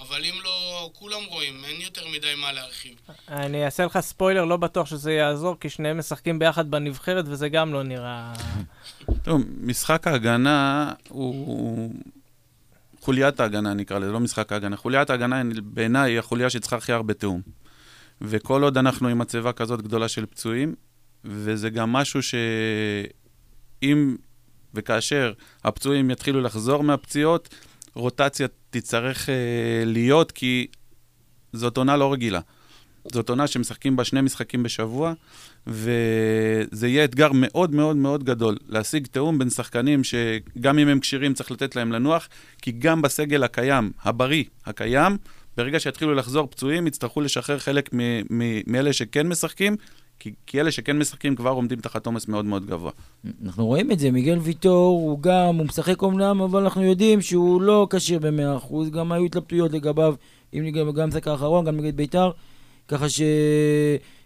אבל 0.00 0.24
אם 0.24 0.34
לא, 0.44 0.90
כולם 0.92 1.24
רואים, 1.28 1.64
אין 1.64 1.80
יותר 1.80 2.08
מדי 2.08 2.34
מה 2.36 2.52
להרחיב. 2.52 2.94
אני 3.28 3.64
אעשה 3.64 3.84
לך 3.84 4.00
ספוילר, 4.00 4.44
לא 4.44 4.56
בטוח 4.56 4.86
שזה 4.86 5.12
יעזור, 5.12 5.56
כי 5.60 5.70
שניהם 5.70 5.98
משחקים 5.98 6.38
ביחד 6.38 6.70
בנבחרת, 6.70 7.24
וזה 7.28 7.48
גם 7.48 7.72
לא 7.72 7.82
נראה... 7.82 8.32
טוב, 9.24 9.42
משחק 9.60 10.06
ההגנה 10.06 10.92
הוא 11.08 11.90
חוליית 13.04 13.40
ההגנה 13.40 13.74
נקרא 13.74 13.98
לזה, 13.98 14.12
לא 14.12 14.20
משחק 14.20 14.52
ההגנה. 14.52 14.76
חוליית 14.76 15.10
ההגנה 15.10 15.42
בעיניי 15.62 16.12
היא 16.12 16.18
החוליה 16.18 16.50
שצריכה 16.50 16.76
הכי 16.76 16.92
הרבה 16.92 17.14
תיאום. 17.14 17.40
וכל 18.20 18.62
עוד 18.62 18.78
אנחנו 18.78 19.08
עם 19.08 19.18
מצבה 19.18 19.52
כזאת 19.52 19.82
גדולה 19.82 20.08
של 20.08 20.26
פצועים, 20.26 20.74
וזה 21.24 21.70
גם 21.70 21.92
משהו 21.92 22.20
שאם 22.22 24.16
וכאשר 24.74 25.32
הפצועים 25.64 26.10
יתחילו 26.10 26.40
לחזור 26.40 26.82
מהפציעות, 26.82 27.54
רוטציה 27.94 28.46
תצטרך 28.70 29.28
אה, 29.28 29.34
להיות, 29.86 30.32
כי 30.32 30.66
זאת 31.52 31.76
עונה 31.76 31.96
לא 31.96 32.12
רגילה. 32.12 32.40
זאת 33.12 33.28
עונה 33.28 33.46
שמשחקים 33.46 33.96
בה 33.96 34.04
שני 34.04 34.20
משחקים 34.20 34.62
בשבוע, 34.62 35.12
וזה 35.66 36.88
יהיה 36.88 37.04
אתגר 37.04 37.30
מאוד 37.34 37.74
מאוד 37.74 37.96
מאוד 37.96 38.24
גדול, 38.24 38.56
להשיג 38.68 39.06
תיאום 39.06 39.38
בין 39.38 39.50
שחקנים 39.50 40.00
שגם 40.04 40.78
אם 40.78 40.88
הם 40.88 41.00
כשירים 41.00 41.34
צריך 41.34 41.50
לתת 41.50 41.76
להם 41.76 41.92
לנוח, 41.92 42.28
כי 42.62 42.72
גם 42.72 43.02
בסגל 43.02 43.42
הקיים, 43.42 43.90
הבריא, 44.02 44.44
הקיים, 44.66 45.16
ברגע 45.56 45.80
שיתחילו 45.80 46.14
לחזור 46.14 46.46
פצועים, 46.46 46.86
יצטרכו 46.86 47.20
לשחרר 47.20 47.58
חלק 47.58 47.90
מאלה 48.66 48.92
שכן 48.92 49.28
משחקים, 49.28 49.76
כי, 50.18 50.32
כי 50.46 50.60
אלה 50.60 50.70
שכן 50.70 50.98
משחקים 50.98 51.36
כבר 51.36 51.50
עומדים 51.50 51.80
תחת 51.80 52.06
עומס 52.06 52.28
מאוד 52.28 52.44
מאוד 52.44 52.66
גבוה. 52.66 52.90
אנחנו 53.44 53.66
רואים 53.66 53.92
את 53.92 53.98
זה, 53.98 54.10
מיגל 54.10 54.38
ויטור 54.38 54.86
הוא 54.86 55.18
גם, 55.20 55.56
הוא 55.56 55.66
משחק 55.66 56.02
אומנם, 56.02 56.40
אבל 56.40 56.62
אנחנו 56.62 56.82
יודעים 56.82 57.20
שהוא 57.20 57.62
לא 57.62 57.86
כשיר 57.90 58.18
ב-100%, 58.18 58.90
גם 58.90 59.12
היו 59.12 59.24
התלבטויות 59.24 59.72
לגביו, 59.72 60.14
אם 60.54 60.70
גם 60.70 61.00
המשחק 61.00 61.28
האחרון, 61.28 61.64
גם 61.64 61.76
נגד 61.76 61.96
בית"ר. 61.96 62.30
ככה 62.88 63.08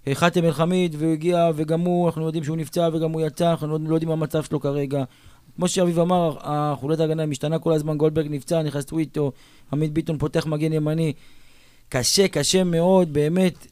שחאתם 0.08 0.44
אל-חמיד, 0.44 0.96
והוא 0.98 1.12
הגיע, 1.12 1.50
וגם 1.54 1.80
הוא, 1.80 2.06
אנחנו 2.06 2.26
יודעים 2.26 2.44
שהוא 2.44 2.56
נפצע 2.56 2.88
וגם 2.92 3.12
הוא 3.12 3.20
יצא, 3.20 3.50
אנחנו 3.50 3.78
לא 3.78 3.94
יודעים 3.94 4.08
מה 4.08 4.12
המצב 4.12 4.42
שלו 4.42 4.60
כרגע. 4.60 5.04
כמו 5.56 5.68
שאביב 5.68 5.98
אמר, 5.98 6.36
חולת 6.80 7.00
ההגנה 7.00 7.26
משתנה 7.26 7.58
כל 7.58 7.72
הזמן, 7.72 7.96
גולדברג 7.96 8.26
נפצע, 8.30 8.62
נכנס 8.62 8.84
טוויטו, 8.84 9.32
עמית 9.72 9.92
ביטון 9.92 10.18
פותח 10.18 10.46
מגן 10.46 10.72
ימני. 10.72 11.12
קשה, 11.88 12.28
קשה 12.28 12.64
מאוד 12.64 13.12
באמת 13.12 13.66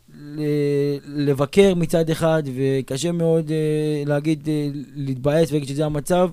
לבקר 1.07 1.75
מצד 1.75 2.11
אחד, 2.11 2.43
וקשה 2.55 3.13
מאוד 3.13 3.51
אה, 3.51 4.03
להגיד, 4.07 4.49
אה, 4.49 4.69
להתבאס 4.95 5.51
ולהגיד 5.51 5.69
שזה 5.69 5.87
המצב. 5.87 6.31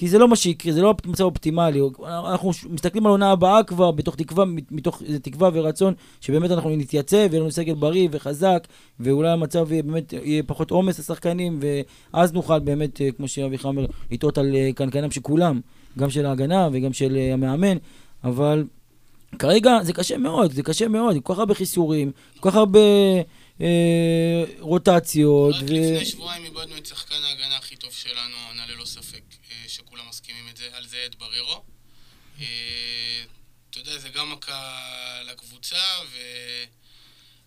כי 0.00 0.08
זה 0.08 0.18
לא 0.18 0.28
מה 0.28 0.36
שיקרה, 0.36 0.72
זה 0.72 0.82
לא 0.82 0.94
מצב 1.04 1.24
אופטימלי. 1.24 1.80
אנחנו 2.06 2.50
מסתכלים 2.70 3.06
על 3.06 3.10
העונה 3.10 3.30
הבאה 3.30 3.62
כבר, 3.62 3.90
בתוך 3.90 4.16
תקווה, 4.16 4.44
מתוך 4.70 5.02
איזה 5.02 5.18
תקווה 5.18 5.50
ורצון, 5.52 5.94
שבאמת 6.20 6.50
אנחנו 6.50 6.70
נתייצב, 6.70 7.16
ויהיה 7.30 7.40
לנו 7.40 7.50
סגל 7.50 7.74
בריא 7.74 8.08
וחזק, 8.10 8.68
ואולי 9.00 9.28
המצב 9.28 9.72
יהיה 9.72 9.82
באמת, 9.82 10.12
יהיה 10.12 10.42
פחות 10.42 10.70
עומס 10.70 10.98
לשחקנים, 10.98 11.60
ואז 12.12 12.32
נוכל 12.32 12.58
באמת, 12.58 13.00
אה, 13.00 13.12
כמו 13.16 13.28
שאביך 13.28 13.64
אומר, 13.64 13.86
לטעות 14.10 14.38
על 14.38 14.54
אה, 14.54 14.70
קנקנם 14.74 15.10
של 15.10 15.20
כולם, 15.20 15.60
גם 15.98 16.10
של 16.10 16.26
ההגנה 16.26 16.68
וגם 16.72 16.92
של 16.92 17.16
אה, 17.16 17.32
המאמן, 17.32 17.76
אבל 18.24 18.64
כרגע 19.38 19.78
זה 19.82 19.92
קשה 19.92 20.18
מאוד, 20.18 20.52
זה 20.52 20.62
קשה 20.62 20.88
מאוד, 20.88 21.16
כל 21.22 21.32
כך 21.32 21.38
הרבה 21.38 21.54
חיסורים, 21.54 22.12
כל 22.40 22.50
כך 22.50 22.56
הרבה 22.56 22.80
אה, 23.60 24.44
רוטציות. 24.58 25.54
רק 25.54 25.62
ו... 25.62 25.64
לפני 25.64 26.04
שבועיים 26.04 26.44
איבדנו 26.44 26.76
את 26.78 26.86
שחקן 26.86 27.14
ההגנה 27.24 27.56
הכי 27.56 27.76
טוב 27.76 27.90
שלנו, 27.92 28.36
העונה 28.46 28.66
ללא 28.66 28.84
ספק, 28.84 29.22
אה, 29.50 29.68
שכולם 29.68 30.04
מסכימים 30.08 30.44
את 30.49 30.49
זה, 30.60 30.76
על 30.76 30.86
זה 30.86 31.06
את 31.06 31.14
בררו. 31.14 31.64
אה, 32.40 33.24
אתה 33.70 33.78
יודע, 33.78 33.98
זה 33.98 34.08
גם 34.08 34.32
מכה 34.32 34.80
לקבוצה, 35.24 35.82
ו... 36.10 36.18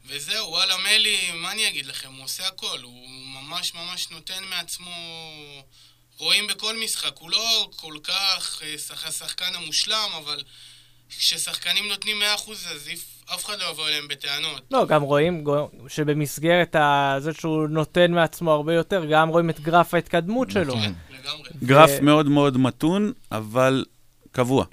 וזהו, 0.06 0.50
וואלה, 0.50 0.78
מלי, 0.78 1.32
מה 1.32 1.52
אני 1.52 1.68
אגיד 1.68 1.86
לכם, 1.86 2.14
הוא 2.14 2.24
עושה 2.24 2.48
הכל, 2.48 2.80
הוא 2.82 3.10
ממש 3.10 3.74
ממש 3.74 4.10
נותן 4.10 4.44
מעצמו... 4.44 4.94
רואים 6.18 6.48
בכל 6.48 6.78
משחק, 6.78 7.18
הוא 7.18 7.30
לא 7.30 7.70
כל 7.76 7.98
כך 8.04 8.62
אה, 8.66 8.78
שח- 8.78 9.04
השחקן 9.06 9.56
המושלם, 9.56 10.10
אבל 10.18 10.44
כששחקנים 11.10 11.88
נותנים 11.88 12.22
100% 12.22 12.52
אז 12.52 12.90
אף- 12.94 13.13
אף 13.36 13.46
אחד 13.46 13.54
לא 13.60 13.72
יבוא 13.72 13.88
אליהם 13.88 14.04
בטענות. 14.10 14.62
לא, 14.72 14.86
גם 14.86 15.02
רואים 15.02 15.44
שבמסגרת 15.88 16.76
ה- 16.76 17.16
זה 17.20 17.34
שהוא 17.34 17.68
נותן 17.68 18.12
מעצמו 18.12 18.52
הרבה 18.52 18.74
יותר, 18.74 19.06
גם 19.12 19.30
רואים 19.30 19.50
את 19.50 19.60
גרף 19.60 19.94
ההתקדמות 19.94 20.52
שלו. 20.52 20.74
כן, 20.74 20.80
לגמרי. 21.10 21.50
גרף 21.64 21.90
ו- 22.02 22.04
מאוד 22.06 22.28
מאוד 22.30 22.58
מתון, 22.58 23.12
אבל 23.32 23.86
קבוע. 24.32 24.66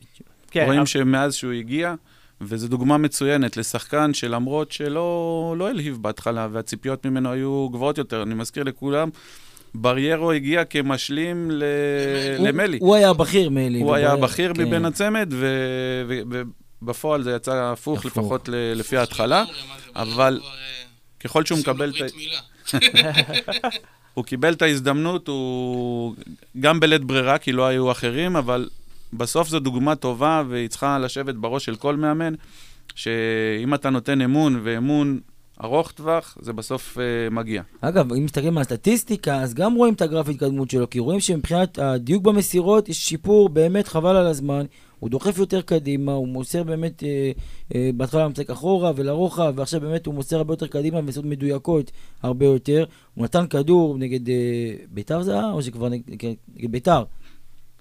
כן, 0.50 0.64
רואים 0.66 0.87
שמאז 0.87 1.35
שהוא 1.35 1.52
הגיע, 1.52 1.95
וזו 2.40 2.69
דוגמה 2.69 2.99
מצוינת 2.99 3.57
לשחקן 3.57 4.14
שלמרות 4.14 4.73
שלא 4.73 5.04
לא 5.59 5.69
הלהיב 5.69 5.99
בהתחלה, 6.00 6.49
והציפיות 6.52 7.07
ממנו 7.07 7.33
היו 7.33 7.69
גבוהות 7.73 7.99
יותר, 7.99 8.23
אני 8.23 8.35
מזכיר 8.35 8.62
לכולם, 8.62 9.09
בריירו 9.75 10.33
הגיע 10.33 10.64
כמשלים 10.64 11.50
ל... 11.50 11.64
הוא- 12.38 12.49
למלי. 12.49 12.78
הוא 12.80 12.95
היה 12.95 13.11
הבכיר 13.11 13.50
מלי. 13.50 13.80
הוא 13.80 13.95
היה 13.95 14.14
וברר- 14.14 14.25
הבכיר 14.25 14.54
כן. 14.54 14.62
מבין 14.62 14.85
הצמד, 14.85 15.33
ובפועל 16.82 17.22
זה 17.22 17.32
יצא 17.37 17.72
הפוך. 17.72 18.04
לפחות 18.04 18.49
ל- 18.49 18.72
לפי 18.75 18.96
ההתחלה. 18.96 19.44
זה, 19.46 19.52
אבל 19.96 20.40
אה, 20.44 20.50
ככל 21.20 21.44
שהוא 21.44 21.58
מקבל 21.58 21.92
את 21.96 22.00
ה... 22.00 22.06
הוא 24.14 24.25
קיבל 24.25 24.52
את 24.52 24.62
ההזדמנות, 24.62 25.28
הוא 25.28 26.14
גם 26.60 26.80
בלית 26.80 27.04
ברירה, 27.04 27.38
כי 27.38 27.52
לא 27.52 27.66
היו 27.66 27.90
אחרים, 27.90 28.37
אבל 28.37 28.68
בסוף 29.12 29.49
זו 29.49 29.60
דוגמה 29.60 29.94
טובה, 29.94 30.42
והיא 30.49 30.68
צריכה 30.68 30.99
לשבת 30.99 31.34
בראש 31.34 31.64
של 31.64 31.76
כל 31.76 31.96
מאמן, 31.96 32.34
שאם 32.94 33.75
אתה 33.75 33.90
נותן 33.90 34.20
אמון, 34.20 34.60
ואמון 34.64 35.20
ארוך 35.64 35.92
טווח, 35.92 36.38
זה 36.42 36.52
בסוף 36.52 36.99
uh, 36.99 37.34
מגיע. 37.34 37.62
אגב, 37.80 38.12
אם 38.12 38.25
מסתכלים 38.25 38.58
על 38.58 38.62
הסטטיסטיקה, 38.62 39.37
אז 39.37 39.54
גם 39.54 39.75
רואים 39.75 39.94
את 39.94 40.02
הגרף 40.02 40.28
התקדמות 40.28 40.70
שלו, 40.70 40.90
כי 40.90 40.99
רואים 40.99 41.20
שמבחינת 41.20 41.78
הדיוק 41.78 42.22
במסירות 42.22 42.88
יש 42.88 43.08
שיפור 43.08 43.49
באמת 43.49 43.88
חבל 43.88 44.16
על 44.16 44.26
הזמן. 44.26 44.66
הוא 45.00 45.11
דוחף 45.11 45.38
יותר 45.38 45.61
קדימה, 45.61 46.12
הוא 46.12 46.28
מוסר 46.28 46.62
באמת, 46.62 47.02
אה, 47.04 47.30
אה, 47.75 47.90
בהתחלה 47.95 48.25
הוא 48.25 48.30
משחק 48.30 48.50
אחורה 48.50 48.92
ולרוחב, 48.97 49.52
ועכשיו 49.57 49.80
באמת 49.80 50.07
הוא 50.07 50.14
מוסר 50.14 50.37
הרבה 50.37 50.52
יותר 50.52 50.66
קדימה 50.66 50.99
ומסירות 50.99 51.26
מדויקות 51.26 51.90
הרבה 52.23 52.47
יותר. 52.47 52.85
הוא 53.14 53.25
נתן 53.25 53.47
כדור 53.47 53.99
נגד 53.99 54.28
אה, 54.28 54.35
ביתר 54.90 55.23
זה 55.23 55.33
היה, 55.33 55.50
או 55.50 55.62
שכבר 55.62 55.88
נגד, 55.88 56.02
נגד 56.57 56.73
ביתר? 56.73 57.02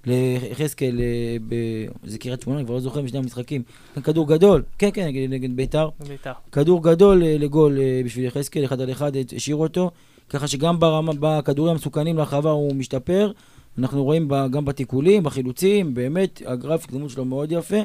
ליחזקאל, 0.05 0.99
אה, 0.99 1.37
ב- 1.47 1.85
זה 2.09 2.17
קריית 2.17 2.41
שמונה, 2.41 2.59
אני 2.59 2.65
כבר 2.65 2.75
לא 2.75 2.81
זוכר 2.81 3.01
משני 3.01 3.19
המשחקים. 3.19 3.63
כדור 4.03 4.27
גדול, 4.27 4.63
כן, 4.77 4.89
כן, 4.93 5.05
נגד, 5.07 5.29
נגד 5.29 5.55
ביתר. 5.55 5.89
בית"ר. 6.07 6.31
כדור 6.51 6.83
גדול 6.83 7.23
אה, 7.23 7.37
לגול 7.39 7.79
אה, 7.79 8.01
בשביל 8.05 8.25
יחזקאל, 8.25 8.65
אחד 8.65 8.81
על 8.81 8.91
אחד, 8.91 9.11
השאיר 9.35 9.55
אותו, 9.55 9.91
ככה 10.29 10.47
שגם 10.47 10.79
ברמה, 10.79 11.11
בכדורים 11.19 11.71
המסוכנים 11.71 12.17
להרחבה 12.17 12.51
הוא 12.51 12.75
משתפר. 12.75 13.31
אנחנו 13.77 14.03
רואים 14.03 14.27
ב, 14.27 14.47
גם 14.51 14.65
בתיקולים, 14.65 15.23
בחילוצים, 15.23 15.93
באמת, 15.93 16.41
הגרף 16.45 16.83
התקדמות 16.83 17.09
שלו 17.09 17.25
מאוד 17.25 17.51
יפה. 17.51 17.77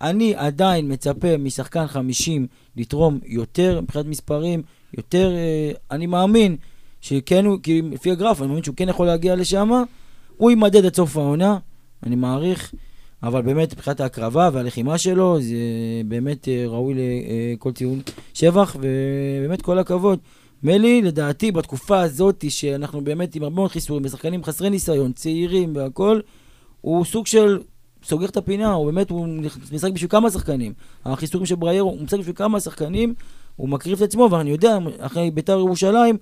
אני 0.00 0.34
עדיין 0.36 0.92
מצפה 0.92 1.36
משחקן 1.36 1.86
50 1.86 2.46
לתרום 2.76 3.18
יותר 3.26 3.80
מבחינת 3.80 4.06
מספרים, 4.06 4.62
יותר, 4.96 5.32
אה, 5.32 5.72
אני 5.90 6.06
מאמין 6.06 6.56
שכן, 7.00 7.44
הוא, 7.44 7.58
כי 7.62 7.82
לפי 7.82 8.10
הגרף, 8.10 8.40
אני 8.40 8.48
מאמין 8.48 8.64
שהוא 8.64 8.76
כן 8.76 8.88
יכול 8.88 9.06
להגיע 9.06 9.36
לשם. 9.36 9.70
הוא 10.36 10.50
יימדד 10.50 10.84
עד 10.84 10.94
סוף 10.94 11.16
העונה, 11.16 11.58
אני 12.02 12.16
מעריך. 12.16 12.74
אבל 13.22 13.42
באמת, 13.42 13.72
מבחינת 13.74 14.00
ההקרבה 14.00 14.50
והלחימה 14.52 14.98
שלו, 14.98 15.40
זה 15.40 15.56
באמת 16.04 16.48
אה, 16.48 16.64
ראוי 16.66 16.94
לכל 17.54 17.72
ציון 17.72 18.00
שבח, 18.34 18.76
ובאמת 18.80 19.62
כל 19.62 19.78
הכבוד. 19.78 20.18
מלי, 20.62 21.02
לדעתי, 21.02 21.52
בתקופה 21.52 22.00
הזאת, 22.00 22.44
שאנחנו 22.48 23.00
באמת 23.00 23.34
עם 23.34 23.42
הרבה 23.42 23.56
מאוד 23.56 23.70
חיסורים, 23.70 24.04
ושחקנים 24.04 24.44
חסרי 24.44 24.70
ניסיון, 24.70 25.12
צעירים 25.12 25.76
והכול, 25.76 26.22
הוא 26.80 27.04
סוג 27.04 27.26
של 27.26 27.58
סוגר 28.04 28.26
את 28.26 28.36
הפינה, 28.36 28.72
הוא 28.72 28.86
באמת, 28.86 29.10
הוא 29.10 29.26
משחק 29.72 29.92
בשביל 29.92 30.10
כמה 30.10 30.30
שחקנים. 30.30 30.72
החיסורים 31.04 31.46
של 31.46 31.54
בריירו, 31.54 31.90
הוא 31.90 32.02
משחק 32.02 32.18
בשביל 32.18 32.34
כמה 32.34 32.60
שחקנים, 32.60 33.14
הוא 33.56 33.68
מקריב 33.68 33.96
את 33.96 34.08
עצמו, 34.08 34.28
ואני 34.30 34.50
יודע, 34.50 34.78
אחרי 34.98 35.30
ביתר 35.30 35.58
ירושלים, 35.58 36.16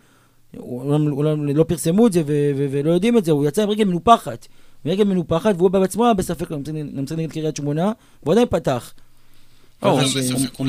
אולי 0.59 1.55
לא 1.55 1.64
פרסמו 1.64 2.07
את 2.07 2.12
זה 2.12 2.22
ולא 2.26 2.90
יודעים 2.90 3.18
את 3.18 3.24
זה, 3.24 3.33
הוא 3.33 3.44
יצא 3.46 3.62
עם 3.62 3.70
רגל 3.70 3.85
מנופחת. 3.85 4.48
רגל 4.87 5.05
מנופחת, 5.05 5.55
והוא 5.57 5.70
בעצמו 5.70 6.05
היה 6.05 6.14
בספק 6.14 6.50
למשחק 6.50 7.18
נגד 7.18 7.33
קריית 7.33 7.57
שמונה, 7.57 7.92
והוא 8.22 8.33
עדיין 8.33 8.46
פתח. 8.50 8.92
לא, 9.83 10.01
הוא, 10.57 10.66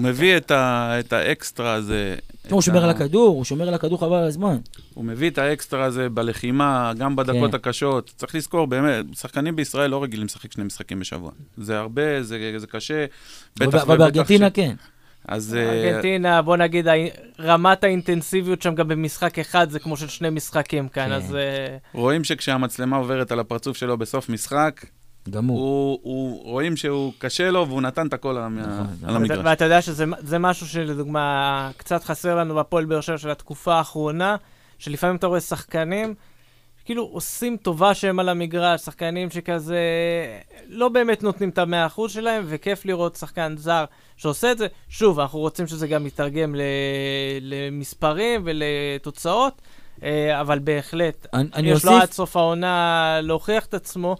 מביא, 0.00 0.36
את, 0.36 1.12
האקסטרה 1.12 1.74
הזה. 1.74 2.14
הוא 2.50 2.62
שומר 2.62 2.84
על 2.84 2.90
הכדור, 2.90 3.28
הוא 3.28 3.44
שומר 3.44 3.68
על 3.68 3.74
הכדור 3.74 4.00
חבל 4.00 4.16
על 4.16 4.24
הזמן. 4.24 4.56
הוא 4.94 5.04
מביא 5.04 5.30
את 5.30 5.38
האקסטרה 5.38 5.84
הזה 5.84 6.08
בלחימה, 6.08 6.92
גם 6.98 7.16
בדקות 7.16 7.50
כן. 7.50 7.56
הקשות. 7.56 8.12
צריך 8.16 8.34
לזכור, 8.34 8.66
באמת, 8.66 9.06
שחקנים 9.14 9.56
בישראל 9.56 9.90
לא 9.90 10.02
רגילים 10.02 10.26
לשחק 10.26 10.52
שני 10.52 10.64
משחקים 10.64 11.00
בשבוע. 11.00 11.30
זה 11.56 11.78
הרבה, 11.78 12.22
זה, 12.22 12.54
זה 12.56 12.66
קשה. 12.66 13.04
אבל 13.60 13.96
בארגנטינה 13.96 14.50
כן. 14.50 14.74
אז... 15.28 15.54
אה, 15.54 15.72
ארגנטינה, 15.72 16.42
בוא 16.42 16.56
נגיד, 16.56 16.86
רמת 17.40 17.84
האינטנסיביות 17.84 18.62
שם 18.62 18.74
גם 18.74 18.88
במשחק 18.88 19.38
אחד 19.38 19.70
זה 19.70 19.78
כמו 19.78 19.96
של 19.96 20.08
שני 20.08 20.30
משחקים 20.30 20.88
כאן, 20.88 21.06
כן. 21.06 21.12
אז 21.12 21.34
אה, 21.34 21.76
רואים 21.94 22.24
שכשהמצלמה 22.24 22.96
עוברת 22.96 23.32
על 23.32 23.40
הפרצוף 23.40 23.76
שלו 23.76 23.98
בסוף 23.98 24.28
משחק, 24.28 24.84
גמור. 25.30 25.58
הוא, 25.58 25.98
הוא, 26.02 26.44
רואים 26.44 26.76
שהוא 26.76 27.12
קשה 27.18 27.50
לו 27.50 27.68
והוא 27.68 27.82
נתן 27.82 28.06
את 28.06 28.12
הכל 28.12 28.36
על, 28.36 28.48
נכון, 28.48 28.70
על 28.70 28.86
נכון. 29.02 29.16
המגרש. 29.16 29.38
ואתה 29.44 29.64
יודע 29.64 29.82
שזה 29.82 30.04
זה 30.18 30.38
משהו 30.38 30.66
שלדוגמה 30.68 31.70
קצת 31.76 32.04
חסר 32.04 32.36
לנו 32.36 32.54
בפועל 32.54 32.84
באר 32.84 33.00
שבע 33.00 33.18
של 33.18 33.30
התקופה 33.30 33.74
האחרונה, 33.74 34.36
שלפעמים 34.78 35.16
אתה 35.16 35.26
רואה 35.26 35.40
שחקנים, 35.40 36.14
כאילו 36.84 37.02
עושים 37.12 37.56
טובה 37.56 37.94
שהם 37.94 38.18
על 38.18 38.28
המגרש, 38.28 38.80
שחקנים 38.80 39.30
שכזה 39.30 39.78
לא 40.68 40.88
באמת 40.88 41.22
נותנים 41.22 41.48
את 41.48 41.58
המאה 41.58 41.86
אחוז 41.86 42.12
שלהם, 42.12 42.44
וכיף 42.46 42.84
לראות 42.84 43.16
שחקן 43.16 43.54
זר 43.56 43.84
שעושה 44.16 44.52
את 44.52 44.58
זה. 44.58 44.66
שוב, 44.88 45.20
אנחנו 45.20 45.38
רוצים 45.38 45.66
שזה 45.66 45.86
גם 45.86 46.06
יתרגם 46.06 46.54
ל- 46.54 46.60
למספרים 47.40 48.42
ולתוצאות, 48.44 49.62
אה, 50.02 50.40
אבל 50.40 50.58
בהחלט, 50.58 51.26
אני 51.34 51.48
אני 51.54 51.70
יש 51.70 51.84
לו 51.84 51.90
אוסיף, 51.92 52.02
עד 52.02 52.12
סוף 52.12 52.36
העונה 52.36 53.18
להוכיח 53.22 53.66
את 53.66 53.74
עצמו, 53.74 54.16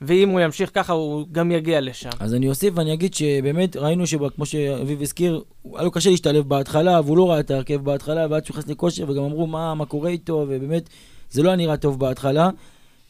ואם 0.00 0.28
הוא 0.28 0.40
ימשיך 0.40 0.70
ככה, 0.74 0.92
הוא 0.92 1.26
גם 1.32 1.50
יגיע 1.50 1.80
לשם. 1.80 2.10
אז 2.20 2.34
אני 2.34 2.48
אוסיף 2.48 2.74
ואני 2.76 2.92
אגיד 2.92 3.14
שבאמת 3.14 3.76
ראינו 3.76 4.06
שכמו 4.06 4.46
שאביב 4.46 5.02
הזכיר, 5.02 5.42
היה 5.74 5.82
לו 5.82 5.90
קשה 5.90 6.10
להשתלב 6.10 6.48
בהתחלה, 6.48 7.00
והוא 7.04 7.16
לא 7.16 7.30
ראה 7.30 7.40
את 7.40 7.50
ההרכב 7.50 7.84
בהתחלה, 7.84 8.26
ועד 8.30 8.44
שהוא 8.44 8.54
נכנס 8.54 8.70
לכושר, 8.70 9.04
וגם 9.08 9.22
אמרו 9.22 9.46
מה, 9.46 9.74
מה 9.74 9.86
קורה 9.86 10.10
איתו, 10.10 10.46
ובאמת, 10.48 10.88
זה 11.30 11.42
לא 11.42 11.48
היה 11.48 11.56
נראה 11.56 11.76
טוב 11.76 11.98
בהתחלה. 11.98 12.50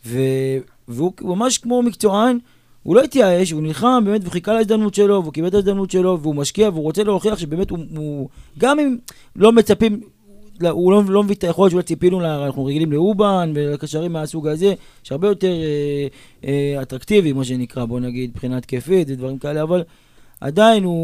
ו... 0.07 0.18
והוא 0.88 1.12
ממש 1.20 1.59
כמו 1.59 1.83
מקצוען, 1.83 2.38
הוא 2.83 2.96
לא 2.96 3.03
התייאש, 3.03 3.50
הוא 3.50 3.62
נלחם 3.62 4.03
באמת 4.05 4.20
וחיכה 4.24 4.53
להזדמנות 4.53 4.94
שלו, 4.94 5.22
והוא 5.22 5.33
קיבל 5.33 5.48
את 5.48 5.55
ההזדמנות 5.55 5.90
שלו, 5.90 6.18
והוא 6.22 6.35
משקיע, 6.35 6.68
והוא 6.68 6.83
רוצה 6.83 7.05
להוכיח 7.05 7.38
שבאמת 7.38 7.70
הוא, 7.70 7.79
הוא 7.96 8.29
גם 8.59 8.79
אם 8.79 8.96
לא 9.37 9.53
מצפים, 9.53 10.00
הוא 10.68 10.92
לא, 10.92 11.03
לא 11.09 11.23
מביא 11.23 11.35
את 11.35 11.44
היכולת 11.44 11.70
שאולי 11.70 11.83
ציפינו, 11.83 12.20
לה, 12.20 12.46
אנחנו 12.46 12.64
רגילים 12.64 12.92
לאובן 12.92 13.53
ולקשרים 13.55 14.12
מהסוג 14.12 14.49
הזה, 14.49 14.75
שהרבה 15.03 15.29
יותר 15.29 15.53
אה, 15.53 16.07
אה, 16.44 16.83
אטרקטיבי, 16.83 17.33
מה 17.33 17.44
שנקרא, 17.44 17.85
בוא 17.85 18.01
נגיד, 18.01 18.31
מבחינה 18.31 18.57
התקפית 18.57 19.09
ודברים 19.11 19.38
כאלה, 19.38 19.62
אבל 19.62 19.83
עדיין 20.40 20.85
הוא, 20.85 20.94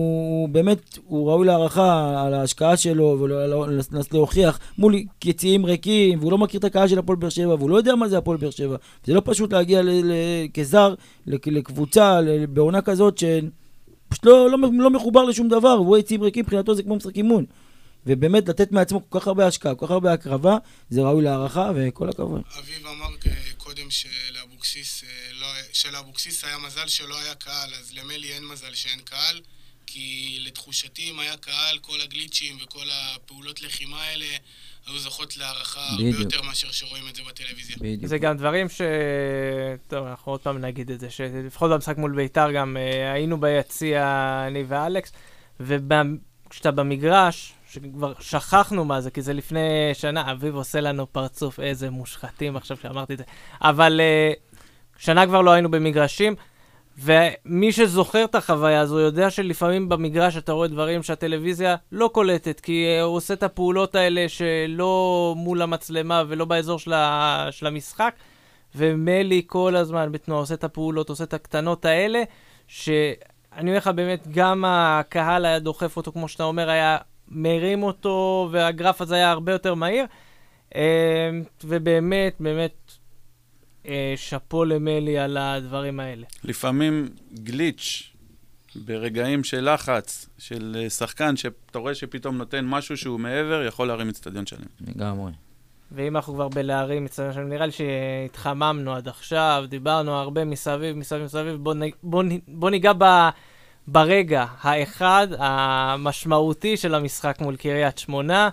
הוא 0.41 0.49
באמת, 0.49 0.99
הוא 1.07 1.31
ראוי 1.31 1.47
להערכה 1.47 2.23
על 2.27 2.35
ההשקעה 2.35 2.77
שלו 2.77 3.19
ולנסות 3.21 4.15
להוכיח 4.15 4.59
מול 4.79 4.95
יציעים 5.25 5.67
ריקים, 5.67 6.19
והוא 6.21 6.33
לא 6.33 6.39
מכיר 6.39 6.61
את 6.61 6.65
הקהל 6.65 6.89
של 6.89 6.99
הפועל 6.99 7.19
באר 7.19 7.29
שבע, 7.29 7.55
והוא 7.55 7.71
לא 7.71 7.77
יודע 7.77 7.95
מה 7.95 8.09
זה 8.09 8.19
הפועל 8.19 8.37
באר 8.39 8.51
שבע. 8.51 8.77
זה 9.05 9.15
לא 9.15 9.23
פשוט 9.25 9.53
להגיע 9.53 9.83
ל, 9.83 9.89
ל, 9.89 10.13
כזר 10.55 10.95
לקבוצה, 11.27 12.21
בעונה 12.49 12.83
כזאת 12.83 13.19
שפשוט 13.19 14.27
לא, 14.27 14.51
לא, 14.51 14.59
לא 14.73 14.91
מחובר 14.91 15.25
לשום 15.25 15.49
דבר, 15.49 15.83
והוא 15.83 15.97
יציעים 15.97 16.23
ריקים, 16.23 16.45
מבחינתו 16.45 16.75
זה 16.75 16.83
כמו 16.83 16.97
משחק 16.97 17.17
אימון. 17.17 17.45
ובאמת 18.07 18.49
לתת 18.49 18.73
מעצמו 18.73 19.11
כל 19.11 19.21
כך 19.21 19.27
הרבה 19.27 19.47
השקעה, 19.47 19.75
כל 19.75 19.87
כך 19.87 19.93
הרבה 19.93 20.13
הקרבה, 20.13 20.57
זה 20.91 21.03
ראוי 21.03 21.25
להערכה, 21.25 21.71
וכל 21.75 22.09
הכבוד. 22.09 22.43
אביב 22.59 22.87
אמר 22.87 23.07
אה, 23.27 23.33
קודם 23.57 23.91
שלאבוקסיס, 23.91 25.05
אה, 25.05 25.09
לא- 25.41 25.47
שלאבוקסיס 25.73 26.45
היה 26.45 26.59
מזל 26.59 26.87
שלא 26.87 27.19
היה 27.21 27.35
קהל, 27.35 27.75
אז 27.81 27.93
למלי 27.93 28.33
אין 28.33 28.45
מזל 28.45 28.75
שאין 28.75 28.99
קהל, 29.01 29.41
כי 29.87 30.39
לתחושתי, 30.41 31.11
אם 31.11 31.19
היה 31.19 31.37
קהל, 31.37 31.79
כל 31.79 32.01
הגליצ'ים 32.01 32.57
וכל 32.63 32.87
הפעולות 32.93 33.63
לחימה 33.63 34.03
האלה 34.03 34.25
היו 34.87 34.99
זוכות 34.99 35.37
להערכה 35.37 35.89
הרבה. 35.89 36.05
יותר 36.05 36.43
מאשר 36.43 36.73
שרואים 36.73 37.09
את 37.09 37.17
זה 37.17 37.23
בטלוויזיה. 37.29 37.77
בדיוק. 37.81 38.07
זה 38.07 38.19
גם 38.19 38.37
דברים 38.37 38.69
ש... 38.69 38.81
טוב, 39.89 40.07
אנחנו 40.07 40.33
עוד 40.33 40.41
פעם 40.41 40.59
נגיד 40.59 40.91
את 40.91 41.01
זה, 41.01 41.11
שלפחות 41.11 41.71
במשחק 41.71 41.97
מול 41.97 42.17
ביתר 42.17 42.53
גם 42.53 42.77
אה, 42.77 43.13
היינו 43.13 43.41
ביציע, 43.41 44.05
אני 44.47 44.65
ואלכס, 44.69 45.13
וכשאתה 45.61 46.71
במגרש, 46.71 47.53
שכבר 47.77 48.13
שכחנו 48.21 48.85
מה 48.85 49.01
זה, 49.01 49.11
כי 49.11 49.23
זה 49.23 49.33
לפני 49.33 49.91
שנה, 49.93 50.33
אביב 50.33 50.55
עושה 50.55 50.81
לנו 50.81 51.13
פרצוף, 51.13 51.61
איזה 51.61 51.91
מושחתים 51.91 52.57
עכשיו 52.57 52.77
שאמרתי 52.77 53.13
את 53.13 53.19
זה. 53.19 53.25
אבל 53.61 54.01
אה, 54.01 54.33
שנה 54.99 55.27
כבר 55.27 55.41
לא 55.41 55.51
היינו 55.51 55.71
במגרשים, 55.71 56.35
ומי 56.99 57.73
שזוכר 57.73 58.25
את 58.25 58.35
החוויה 58.35 58.81
הזו 58.81 59.01
יודע 59.01 59.31
שלפעמים 59.31 59.89
במגרש 59.89 60.37
אתה 60.37 60.53
רואה 60.53 60.69
דברים 60.69 61.03
שהטלוויזיה 61.03 61.77
לא 61.93 62.11
קולטת, 62.13 62.61
כי 62.61 62.87
אה, 62.87 63.03
הוא 63.03 63.17
עושה 63.17 63.35
את 63.35 63.43
הפעולות 63.43 63.95
האלה 63.95 64.29
שלא 64.29 65.35
מול 65.37 65.63
המצלמה 65.63 66.23
ולא 66.29 66.45
באזור 66.45 66.79
של, 66.79 66.93
ה... 66.93 67.49
של 67.51 67.67
המשחק, 67.67 68.15
ומלי 68.75 69.43
כל 69.47 69.77
הזמן 69.77 70.13
בתנועה 70.13 70.41
עושה 70.41 70.55
את 70.55 70.65
הפעולות, 70.65 71.09
עושה 71.09 71.25
את 71.25 71.35
הקטנות 71.35 71.85
האלה, 71.85 72.23
שאני 72.67 73.17
אומר 73.61 73.77
לך 73.77 73.89
באמת, 73.89 74.29
גם 74.29 74.65
הקהל 74.67 75.45
היה 75.45 75.59
דוחף 75.59 75.97
אותו, 75.97 76.13
כמו 76.13 76.29
שאתה 76.29 76.45
אומר, 76.45 76.71
היה 76.71 76.99
מרים 77.29 77.83
אותו, 77.83 78.49
והגרף 78.53 79.01
הזה 79.01 79.15
היה 79.15 79.31
הרבה 79.31 79.53
יותר 79.53 79.75
מהיר. 79.75 80.05
אה, 80.75 81.31
ובאמת, 81.65 82.37
באמת, 82.41 82.93
אה, 83.87 84.15
שאפו 84.17 84.65
למלי 84.65 85.19
על 85.19 85.37
הדברים 85.37 86.01
האלה. 86.01 86.27
לפעמים 86.45 87.09
גליץ' 87.35 88.13
ברגעים 88.77 89.45
של 89.45 89.75
לחץ, 89.75 90.29
של 90.39 90.77
אה, 90.79 90.91
שחקן, 90.91 91.37
שאתה 91.37 91.79
רואה 91.79 91.95
שפתאום 91.95 92.37
נותן 92.37 92.65
משהו 92.65 92.97
שהוא 92.97 93.21
מעבר, 93.21 93.63
יכול 93.63 93.89
להרים 93.89 94.09
אצטדיון 94.09 94.47
שלם. 94.47 94.67
לגמרי. 94.81 95.33
ואם 95.93 96.17
אנחנו 96.17 96.35
כבר 96.35 96.49
בלהרים 96.49 97.05
מצטער 97.05 97.33
שלנו, 97.33 97.49
נראה 97.49 97.67
לי 97.67 97.73
שהתחממנו 97.73 98.95
עד 98.95 99.09
עכשיו, 99.09 99.65
דיברנו 99.69 100.13
הרבה 100.13 100.45
מסביב, 100.45 100.97
מסביב, 100.97 101.25
מסביב, 101.25 101.55
בוא, 101.55 101.75
נ, 101.75 101.81
בוא, 102.03 102.23
נ, 102.23 102.29
בוא 102.49 102.71
ניגע 102.71 102.93
ב, 102.99 103.05
ברגע 103.89 104.45
האחד 104.61 105.29
המשמעותי 105.39 106.77
של 106.77 106.95
המשחק 106.95 107.37
מול 107.41 107.57
קריית 107.57 107.99
שמונה. 107.99 108.49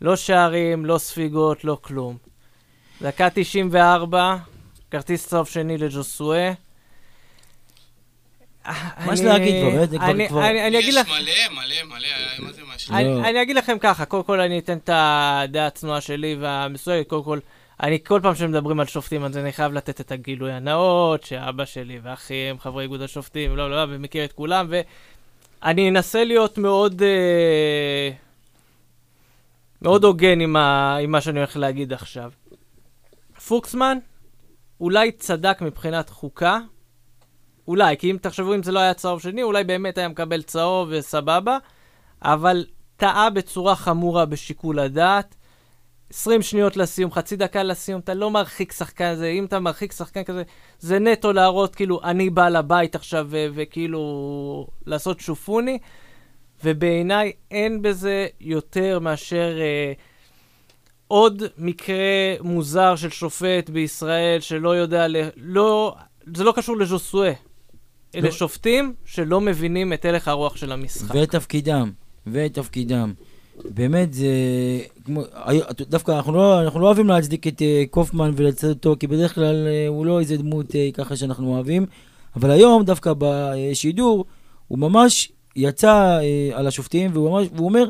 לא 0.00 0.16
שערים, 0.16 0.84
לא 0.84 0.98
ספיגות, 0.98 1.64
לא 1.64 1.78
כלום. 1.80 2.16
דקה 3.02 3.30
94, 3.30 4.36
כרטיס 4.90 5.26
צהוב 5.26 5.46
שני 5.48 5.78
לג'וסואה. 5.78 6.52
מה 9.06 9.12
יש 9.12 9.20
להגיד 9.20 9.54
כבר, 9.72 9.86
זה 9.86 9.96
כבר- 9.98 10.06
אני, 10.10 10.28
כבר- 10.28 10.46
אני, 10.46 10.66
אני 10.66 10.78
אגיד 10.78 10.88
יש 10.88 10.96
לך... 10.96 11.08
מלא, 11.08 11.16
מלא, 11.50 11.82
מלא, 11.84 12.08
מה 12.38 12.52
זה 12.52 12.62
מה 12.88 13.02
לא. 13.02 13.28
אני, 13.28 13.42
אגיד 13.42 13.56
לכם 13.56 13.78
ככה, 13.80 14.04
קודם 14.04 14.22
כל 14.24 14.40
אני 14.40 14.58
אתן 14.58 14.78
את 14.78 14.90
הדעה 14.92 15.66
הצנועה 15.66 16.00
שלי 16.00 16.36
והמסויגת, 16.40 17.08
קודם 17.08 17.24
כל, 17.24 17.38
אני 17.80 18.04
כל 18.04 18.20
פעם 18.22 18.34
שמדברים 18.34 18.80
על 18.80 18.86
שופטים, 18.86 19.24
אז 19.24 19.36
אני 19.36 19.52
חייב 19.52 19.72
לתת 19.72 20.00
את 20.00 20.12
הגילוי 20.12 20.52
הנאות, 20.52 21.22
שאבא 21.22 21.64
שלי 21.64 21.98
ואחי 22.02 22.34
הם 22.34 22.58
חברי 22.58 22.82
איגוד 22.82 23.02
השופטים, 23.02 23.56
לא, 23.56 23.70
לא, 23.70 23.76
לא, 23.86 23.94
ומכיר 23.94 24.24
את 24.24 24.32
כולם, 24.32 24.66
ואני 24.68 25.88
אנסה 25.88 26.24
להיות 26.24 26.58
מאוד, 26.58 27.02
אה, 27.02 28.10
מאוד 29.82 30.04
הוגן 30.04 30.40
עם, 30.40 30.56
ה, 30.56 30.96
עם 30.96 31.10
מה 31.10 31.20
שאני 31.20 31.38
הולך 31.38 31.56
להגיד 31.56 31.92
עכשיו. 31.92 32.30
פוקסמן 33.46 33.98
אולי 34.80 35.12
צדק 35.12 35.58
מבחינת 35.60 36.10
חוקה, 36.10 36.58
אולי, 37.68 37.96
כי 37.96 38.10
אם 38.10 38.16
תחשבו 38.20 38.54
אם 38.54 38.62
זה 38.62 38.72
לא 38.72 38.80
היה 38.80 38.94
צהוב 38.94 39.20
שני, 39.20 39.42
אולי 39.42 39.64
באמת 39.64 39.98
היה 39.98 40.08
מקבל 40.08 40.42
צהוב 40.42 40.88
וסבבה, 40.92 41.58
אבל 42.22 42.64
טעה 42.96 43.30
בצורה 43.30 43.76
חמורה 43.76 44.24
בשיקול 44.26 44.78
הדעת. 44.78 45.34
20 46.10 46.42
שניות 46.42 46.76
לסיום, 46.76 47.12
חצי 47.12 47.36
דקה 47.36 47.62
לסיום, 47.62 48.00
אתה 48.00 48.14
לא 48.14 48.30
מרחיק 48.30 48.72
שחקן 48.72 49.12
כזה, 49.12 49.26
אם 49.28 49.44
אתה 49.44 49.60
מרחיק 49.60 49.92
שחקן 49.92 50.24
כזה, 50.24 50.42
זה 50.78 50.98
נטו 50.98 51.32
להראות 51.32 51.74
כאילו 51.74 52.00
אני 52.04 52.30
בעל 52.30 52.56
הבית 52.56 52.94
עכשיו 52.94 53.26
ו- 53.30 53.46
וכאילו 53.54 54.00
לעשות 54.86 55.20
שופוני, 55.20 55.78
ובעיניי 56.64 57.32
אין 57.50 57.82
בזה 57.82 58.26
יותר 58.40 58.98
מאשר 58.98 59.58
אה, 59.60 59.92
עוד 61.08 61.42
מקרה 61.58 61.96
מוזר 62.40 62.96
של 62.96 63.10
שופט 63.10 63.70
בישראל 63.70 64.40
שלא 64.40 64.76
יודע, 64.76 65.08
ל- 65.08 65.28
לא, 65.36 65.94
זה 66.36 66.44
לא 66.44 66.52
קשור 66.56 66.76
לז'וסואה. 66.76 67.32
אלה 68.14 68.24
לא. 68.24 68.30
שופטים 68.30 68.94
שלא 69.04 69.40
מבינים 69.40 69.92
את 69.92 70.04
הלך 70.04 70.28
הרוח 70.28 70.56
של 70.56 70.72
המשחק. 70.72 71.14
ואת 71.14 71.30
תפקידם, 71.30 71.90
ואת 72.26 72.54
תפקידם. 72.54 73.12
באמת 73.64 74.14
זה, 74.14 74.26
כמו, 75.04 75.22
דווקא 75.80 76.12
אנחנו 76.12 76.32
לא, 76.32 76.62
אנחנו 76.62 76.80
לא 76.80 76.86
אוהבים 76.86 77.06
להצדיק 77.06 77.46
את 77.46 77.58
uh, 77.58 77.90
קופמן 77.90 78.32
ולצד 78.36 78.68
אותו, 78.68 78.96
כי 79.00 79.06
בדרך 79.06 79.34
כלל 79.34 79.66
uh, 79.66 79.88
הוא 79.88 80.06
לא 80.06 80.20
איזה 80.20 80.36
דמות 80.36 80.70
uh, 80.70 80.74
ככה 80.94 81.16
שאנחנו 81.16 81.54
אוהבים, 81.54 81.86
אבל 82.36 82.50
היום 82.50 82.84
דווקא 82.84 83.12
בשידור 83.18 84.24
הוא 84.68 84.78
ממש 84.78 85.32
יצא 85.56 86.18
uh, 86.20 86.58
על 86.58 86.66
השופטים, 86.66 87.10
והוא, 87.12 87.30
ממש, 87.30 87.48
והוא 87.54 87.68
אומר, 87.68 87.88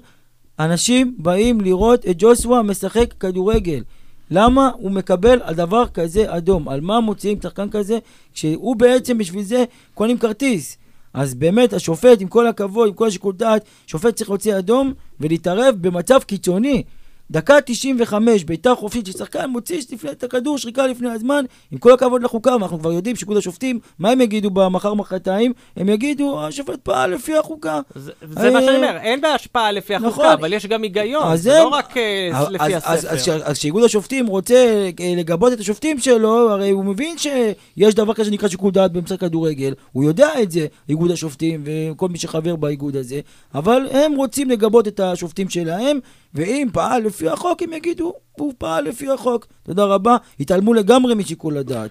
אנשים 0.58 1.14
באים 1.18 1.60
לראות 1.60 2.06
את 2.06 2.14
ג'וסווה 2.18 2.62
משחק 2.62 3.14
כדורגל. 3.20 3.82
למה 4.30 4.70
הוא 4.74 4.90
מקבל 4.90 5.38
על 5.42 5.54
דבר 5.54 5.86
כזה 5.86 6.36
אדום? 6.36 6.68
על 6.68 6.80
מה 6.80 7.00
מוציאים 7.00 7.38
שחקן 7.42 7.70
כזה, 7.70 7.98
כשהוא 8.34 8.76
בעצם 8.76 9.18
בשביל 9.18 9.42
זה 9.42 9.64
קונים 9.94 10.18
כרטיס? 10.18 10.78
אז 11.16 11.34
באמת 11.34 11.72
השופט, 11.72 12.20
עם 12.20 12.28
כל 12.28 12.46
הכבוד, 12.46 12.88
עם 12.88 12.94
כל 12.94 13.06
השיקול 13.08 13.34
דעת, 13.34 13.64
שופט 13.86 14.16
צריך 14.16 14.30
להוציא 14.30 14.58
אדום 14.58 14.92
ולהתערב 15.20 15.74
במצב 15.80 16.18
קיצוני. 16.26 16.82
דקה 17.30 17.60
95, 17.64 18.44
בעיטה 18.44 18.74
חופשית 18.74 19.06
ששחקן 19.06 19.50
מוציא 19.50 19.80
לפני, 19.92 20.10
את 20.10 20.24
הכדור, 20.24 20.58
שריקה 20.58 20.86
לפני 20.86 21.10
הזמן, 21.10 21.44
עם 21.72 21.78
כל 21.78 21.92
הכבוד 21.92 22.22
לחוקה, 22.22 22.52
ואנחנו 22.52 22.78
כבר 22.78 22.92
יודעים 22.92 23.16
שאיגוד 23.16 23.36
השופטים, 23.36 23.78
מה 23.98 24.10
הם 24.10 24.20
יגידו 24.20 24.50
במחר 24.50 24.94
מחרתיים? 24.94 25.52
הם 25.76 25.88
יגידו, 25.88 26.40
השופט 26.46 26.78
פעל 26.82 27.10
לפי 27.14 27.36
החוקה. 27.36 27.80
זה, 27.94 28.12
זה 28.30 28.50
מה 28.50 28.58
אה, 28.58 28.64
שאני 28.64 28.76
אומר, 28.76 28.96
אין 29.02 29.20
בה 29.20 29.34
השפעה 29.34 29.72
לפי 29.72 29.94
החוקה, 29.94 30.08
נכון. 30.08 30.26
אבל 30.26 30.52
יש 30.52 30.66
גם 30.66 30.82
היגיון, 30.82 31.36
זה 31.36 31.50
לא 31.58 31.68
רק 31.68 31.96
אה, 31.96 32.30
אז- 32.34 32.48
לפי 32.50 32.76
אז- 32.76 33.04
הספר. 33.04 33.42
אז 33.44 33.58
כשאיגוד 33.58 33.84
השופטים 33.84 34.26
רוצה 34.26 34.54
אה, 35.00 35.14
לגבות 35.16 35.52
את 35.52 35.60
השופטים 35.60 35.98
שלו, 35.98 36.50
הרי 36.50 36.70
הוא 36.70 36.84
מבין 36.84 37.16
שיש 37.18 37.94
דבר 37.94 38.14
כזה 38.14 38.24
שנקרא 38.30 38.48
שיקול 38.48 38.70
דעת 38.72 38.92
במשחק 38.92 39.20
כדורגל, 39.20 39.74
הוא 39.92 40.04
יודע 40.04 40.28
את 40.42 40.50
זה, 40.50 40.66
איגוד 40.88 41.10
השופטים 41.10 41.64
וכל 41.64 42.08
מי 42.08 42.18
שחבר 42.18 42.56
באיגוד 42.56 42.96
הזה, 42.96 43.20
אבל 43.54 43.86
הם 43.90 44.12
רוצים 44.16 44.50
לגבות 44.50 44.88
את 44.88 45.00
השופטים 45.00 45.48
שלהם, 45.48 45.98
ואם 46.36 46.68
פעל 46.72 47.02
לפי 47.02 47.28
החוק, 47.28 47.62
הם 47.62 47.72
יגידו, 47.72 48.12
הוא 48.32 48.54
פעל 48.58 48.84
לפי 48.84 49.10
החוק. 49.10 49.46
תודה 49.62 49.84
רבה, 49.84 50.16
התעלמו 50.40 50.74
לגמרי 50.74 51.14
משיקול 51.14 51.56
הדעת. 51.56 51.90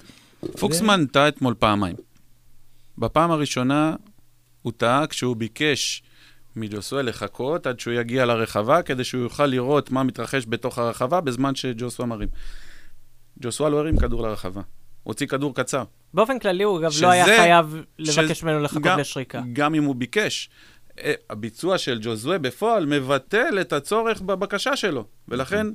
פוקסמן 0.59 1.05
טעה 1.05 1.27
אתמול 1.27 1.53
פעמיים. 1.59 1.95
בפעם 2.97 3.31
הראשונה 3.31 3.95
הוא 4.61 4.73
טעה 4.77 5.07
כשהוא 5.07 5.35
ביקש 5.35 6.03
מג'וסואל 6.55 7.09
לחכות 7.09 7.67
עד 7.67 7.79
שהוא 7.79 7.93
יגיע 7.93 8.25
לרחבה, 8.25 8.81
כדי 8.81 9.03
שהוא 9.03 9.21
יוכל 9.23 9.45
לראות 9.45 9.91
מה 9.91 10.03
מתרחש 10.03 10.45
בתוך 10.49 10.77
הרחבה 10.79 11.21
בזמן 11.21 11.55
שג'וסווה 11.55 12.07
מרים. 12.07 12.27
ג'וסווה 13.41 13.69
לא 13.69 13.79
הרים 13.79 13.97
כדור 13.97 14.21
לרחבה, 14.21 14.61
הוא 14.61 14.63
הוציא 15.11 15.27
כדור 15.27 15.55
קצר. 15.55 15.83
באופן 16.13 16.39
כללי 16.39 16.63
הוא 16.63 16.79
אגב 16.79 16.91
שזה- 16.91 17.01
לא 17.05 17.09
היה 17.11 17.25
חייב 17.25 17.75
לבקש 17.99 18.39
ש- 18.39 18.43
ממנו 18.43 18.59
לחכות 18.59 18.81
גם- 18.83 18.99
לשריקה. 18.99 19.41
גם 19.53 19.75
אם 19.75 19.83
הוא 19.83 19.95
ביקש. 19.95 20.49
הביצוע 21.29 21.77
של 21.77 21.99
ג'וזווה 22.01 22.37
בפועל 22.37 22.85
מבטל 22.85 23.61
את 23.61 23.73
הצורך 23.73 24.21
בבקשה 24.21 24.75
שלו, 24.75 25.05
ולכן 25.27 25.67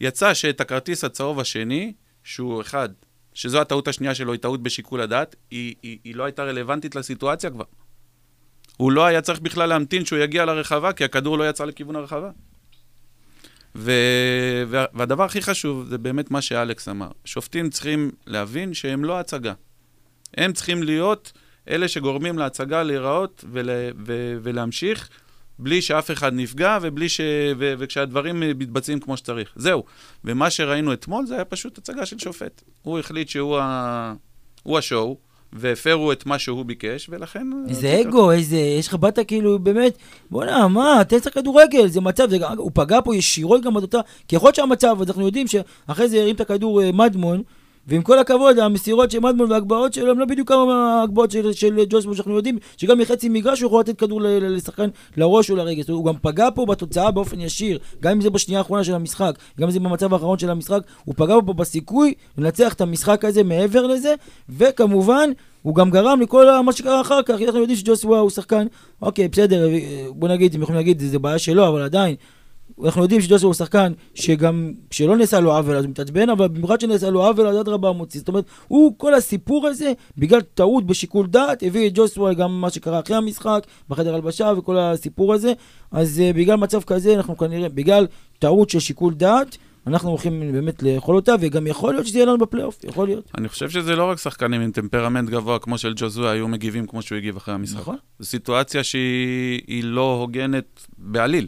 יצא 0.00 0.34
שאת 0.34 0.60
הכרטיס 0.60 1.04
הצהוב 1.04 1.40
השני, 1.40 1.92
שהוא 2.24 2.60
אחד, 2.60 2.88
שזו 3.34 3.60
הטעות 3.60 3.88
השנייה 3.88 4.14
שלו, 4.14 4.32
היא 4.32 4.40
טעות 4.40 4.62
בשיקול 4.62 5.00
הדעת, 5.00 5.36
היא, 5.50 5.74
היא, 5.82 5.98
היא 6.04 6.14
לא 6.14 6.24
הייתה 6.24 6.44
רלוונטית 6.44 6.94
לסיטואציה 6.94 7.50
כבר. 7.50 7.64
הוא 8.76 8.92
לא 8.92 9.04
היה 9.06 9.20
צריך 9.20 9.40
בכלל 9.40 9.68
להמתין 9.68 10.04
שהוא 10.04 10.18
יגיע 10.18 10.44
לרחבה, 10.44 10.92
כי 10.92 11.04
הכדור 11.04 11.38
לא 11.38 11.48
יצא 11.48 11.64
לכיוון 11.64 11.96
הרחבה. 11.96 12.30
ו... 13.76 13.92
וה- 14.68 14.84
והדבר 14.94 15.24
הכי 15.24 15.42
חשוב 15.42 15.84
זה 15.88 15.98
באמת 15.98 16.30
מה 16.30 16.42
שאלכס 16.42 16.88
אמר. 16.88 17.10
שופטים 17.24 17.70
צריכים 17.70 18.10
להבין 18.26 18.74
שהם 18.74 19.04
לא 19.04 19.20
הצגה. 19.20 19.52
הם 20.34 20.52
צריכים 20.52 20.82
להיות 20.82 21.32
אלה 21.70 21.88
שגורמים 21.88 22.38
להצגה 22.38 22.82
להיראות 22.82 23.44
ול... 23.52 23.70
ו... 24.06 24.38
ולהמשיך 24.42 25.08
בלי 25.58 25.82
שאף 25.82 26.10
אחד 26.10 26.32
נפגע 26.34 26.78
ובלי 26.82 27.08
ש... 27.08 27.20
ו... 27.58 27.74
וכשהדברים 27.78 28.40
מתבצעים 28.40 29.00
כמו 29.00 29.16
שצריך. 29.16 29.52
זהו. 29.56 29.84
ומה 30.24 30.50
שראינו 30.50 30.92
אתמול 30.92 31.26
זה 31.26 31.34
היה 31.34 31.44
פשוט 31.44 31.78
הצגה 31.78 32.06
של 32.06 32.18
שופט. 32.18 32.62
הוא 32.82 32.98
החליט 32.98 33.28
שהוא 33.28 33.58
ה... 33.58 34.14
הוא 34.62 34.78
השואו, 34.78 35.16
והפרו 35.52 36.12
את 36.12 36.26
מה 36.26 36.38
שהוא 36.38 36.64
ביקש, 36.64 37.08
ולכן... 37.12 37.46
איזה 37.68 38.00
אגו, 38.00 38.32
איזה, 38.32 38.56
יש 38.56 38.88
לך 38.88 38.94
באת 38.94 39.18
כאילו, 39.26 39.58
באמת, 39.58 39.98
בוא'נה, 40.30 40.68
מה, 40.68 41.02
תן 41.08 41.18
קצת 41.18 41.34
כדורגל, 41.34 41.88
זה 41.88 42.00
מצב, 42.00 42.30
זה, 42.30 42.36
הוא 42.56 42.70
פגע 42.74 42.98
פה 43.04 43.16
ישירות 43.16 43.62
גם 43.62 43.74
באותה, 43.74 44.00
כי 44.28 44.36
יכול 44.36 44.46
להיות 44.46 44.54
שהמצב, 44.54 44.96
אז 45.00 45.08
אנחנו 45.08 45.26
יודעים 45.26 45.46
שאחרי 45.46 46.08
זה 46.08 46.20
הרים 46.20 46.34
את 46.34 46.40
הכדור 46.40 46.82
אה, 46.82 46.92
מדמון, 46.92 47.42
ועם 47.88 48.02
כל 48.02 48.18
הכבוד, 48.18 48.58
המסירות 48.58 49.10
של 49.10 49.20
מדמון 49.20 49.50
וההגבהות 49.50 49.92
שלו 49.92 50.10
הם 50.10 50.18
לא 50.18 50.24
בדיוק 50.24 50.48
כמה 50.48 50.98
ההגבהות 51.00 51.30
של, 51.30 51.52
של 51.52 51.84
ג'וסבו 51.88 52.14
שאנחנו 52.14 52.36
יודעים, 52.36 52.58
שגם 52.76 52.98
מחצי 52.98 53.28
מגרש 53.28 53.60
הוא 53.60 53.68
יכול 53.68 53.80
לתת 53.80 53.98
כדור 53.98 54.20
לשחקן 54.22 54.88
לראש 55.16 55.50
או 55.50 55.56
לרגל. 55.56 55.82
הוא 55.88 56.04
גם 56.04 56.14
פגע 56.22 56.48
פה 56.54 56.66
בתוצאה 56.66 57.10
באופן 57.10 57.40
ישיר, 57.40 57.78
גם 58.00 58.12
אם 58.12 58.20
זה 58.20 58.30
בשנייה 58.30 58.60
האחרונה 58.60 58.84
של 58.84 58.94
המשחק, 58.94 59.34
גם 59.60 59.64
אם 59.66 59.70
זה 59.70 59.80
במצב 59.80 60.12
האחרון 60.14 60.38
של 60.38 60.50
המשחק, 60.50 60.80
הוא 61.04 61.14
פגע 61.18 61.34
פה 61.46 61.52
בסיכוי 61.52 62.14
לנצח 62.38 62.72
את 62.72 62.80
המשחק 62.80 63.24
הזה 63.24 63.44
מעבר 63.44 63.86
לזה, 63.86 64.14
וכמובן, 64.48 65.30
הוא 65.62 65.74
גם 65.74 65.90
גרם 65.90 66.20
לכל 66.20 66.60
מה 66.60 66.72
שקרה 66.72 67.00
אחר 67.00 67.22
כך, 67.22 67.34
אנחנו 67.42 67.60
יודעים 67.60 67.78
שג'וסווה 67.78 68.18
הוא 68.18 68.30
שחקן, 68.30 68.66
אוקיי, 69.02 69.28
בסדר, 69.28 69.68
אה, 69.68 70.06
בוא 70.10 70.28
נגיד, 70.28 70.54
הם 70.54 70.62
יכולים 70.62 70.76
להגיד, 70.76 71.00
זה 71.00 71.18
בעיה 71.18 71.38
שלו, 71.38 71.68
אבל 71.68 71.82
עדיין, 71.82 72.16
אנחנו 72.84 73.02
יודעים 73.02 73.20
שג'וסווה 73.20 73.46
הוא 73.46 73.54
שחקן 73.54 73.92
שגם 74.14 74.72
כשלא 74.90 75.16
נעשה 75.16 75.40
לו 75.40 75.56
עוול 75.56 75.76
אז 75.76 75.84
הוא 75.84 75.90
מתעצבן, 75.90 76.30
אבל 76.30 76.48
במיוחד 76.48 76.80
שנעשה 76.80 77.10
לו 77.10 77.26
עוול 77.26 77.46
אז 77.46 77.60
אדרבה 77.60 77.92
מוציא. 77.92 78.20
זאת 78.20 78.28
אומרת, 78.28 78.44
הוא, 78.68 78.94
כל 78.96 79.14
הסיפור 79.14 79.66
הזה, 79.66 79.92
בגלל 80.18 80.40
טעות 80.40 80.86
בשיקול 80.86 81.26
דעת, 81.26 81.62
הביא 81.62 81.86
את 81.86 81.92
ג'וסווה 81.94 82.34
גם 82.34 82.60
מה 82.60 82.70
שקרה 82.70 83.00
אחרי 83.00 83.16
המשחק, 83.16 83.66
בחדר 83.88 84.14
הלבשה 84.14 84.52
וכל 84.58 84.78
הסיפור 84.78 85.34
הזה. 85.34 85.52
אז 85.92 86.22
uh, 86.32 86.36
בגלל 86.36 86.56
מצב 86.56 86.82
כזה, 86.82 87.14
אנחנו 87.14 87.36
כנראה, 87.36 87.68
בגלל 87.68 88.06
טעות 88.38 88.70
של 88.70 88.80
שיקול 88.80 89.14
דעת, 89.14 89.56
אנחנו 89.86 90.08
הולכים 90.08 90.52
באמת 90.52 90.82
לאכול 90.82 91.16
אותה, 91.16 91.34
וגם 91.40 91.66
יכול 91.66 91.94
להיות 91.94 92.06
שזה 92.06 92.18
יהיה 92.18 92.26
לנו 92.26 92.38
בפלייאוף, 92.38 92.84
יכול 92.84 93.08
להיות. 93.08 93.30
אני 93.38 93.48
חושב 93.48 93.70
שזה 93.70 93.96
לא 93.96 94.04
רק 94.04 94.18
שחקנים 94.18 94.60
עם 94.60 94.70
טמפרמנט 94.70 95.30
גבוה 95.30 95.58
כמו 95.58 95.78
של 95.78 95.92
ג'וזואה 95.96 96.30
היו 96.30 96.48
מגיבים 96.48 96.86
כמו 96.86 97.02
שהוא 97.02 97.18
הגיב 97.18 97.36
אחרי 97.36 97.54
המשחק. 97.54 97.80
נכון. 97.80 97.96
זו 98.18 98.26
סיטואציה 98.26 98.84
שהיא 98.84 99.60
היא 99.66 99.84
לא 99.84 100.16
הוגנת 100.20 100.86
בעליל, 100.98 101.46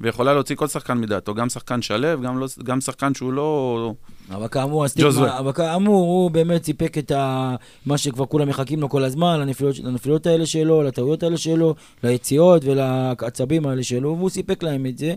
ויכולה 0.00 0.34
להוציא 0.34 0.56
כל 0.56 0.68
שחקן 0.68 0.98
מדעתו, 0.98 1.34
גם 1.34 1.48
שחקן 1.48 1.82
שלו, 1.82 2.20
גם, 2.20 2.38
לא, 2.38 2.46
גם 2.64 2.80
שחקן 2.80 3.14
שהוא 3.14 3.32
לא... 3.32 3.92
אבל 4.30 4.48
כאמור, 4.48 4.84
הסטיגמה. 4.84 5.38
אבל 5.38 5.52
כאמור, 5.52 6.04
הוא 6.06 6.30
באמת 6.30 6.64
סיפק 6.64 6.98
את 6.98 7.10
ה... 7.10 7.54
מה 7.86 7.98
שכבר 7.98 8.26
כולם 8.26 8.48
מחכים 8.48 8.80
לו 8.80 8.88
כל 8.88 9.04
הזמן, 9.04 9.40
לנפילות, 9.40 9.78
לנפילות 9.78 10.26
האלה 10.26 10.46
שלו, 10.46 10.82
לטעויות 10.82 11.22
האלה 11.22 11.36
שלו, 11.36 11.74
ליציאות 12.02 12.64
ולעצבים 12.64 13.66
האלה 13.66 13.82
שלו, 13.82 14.16
והוא 14.18 14.30
סיפק 14.30 14.62
להם 14.62 14.86
את 14.86 14.98
זה. 14.98 15.14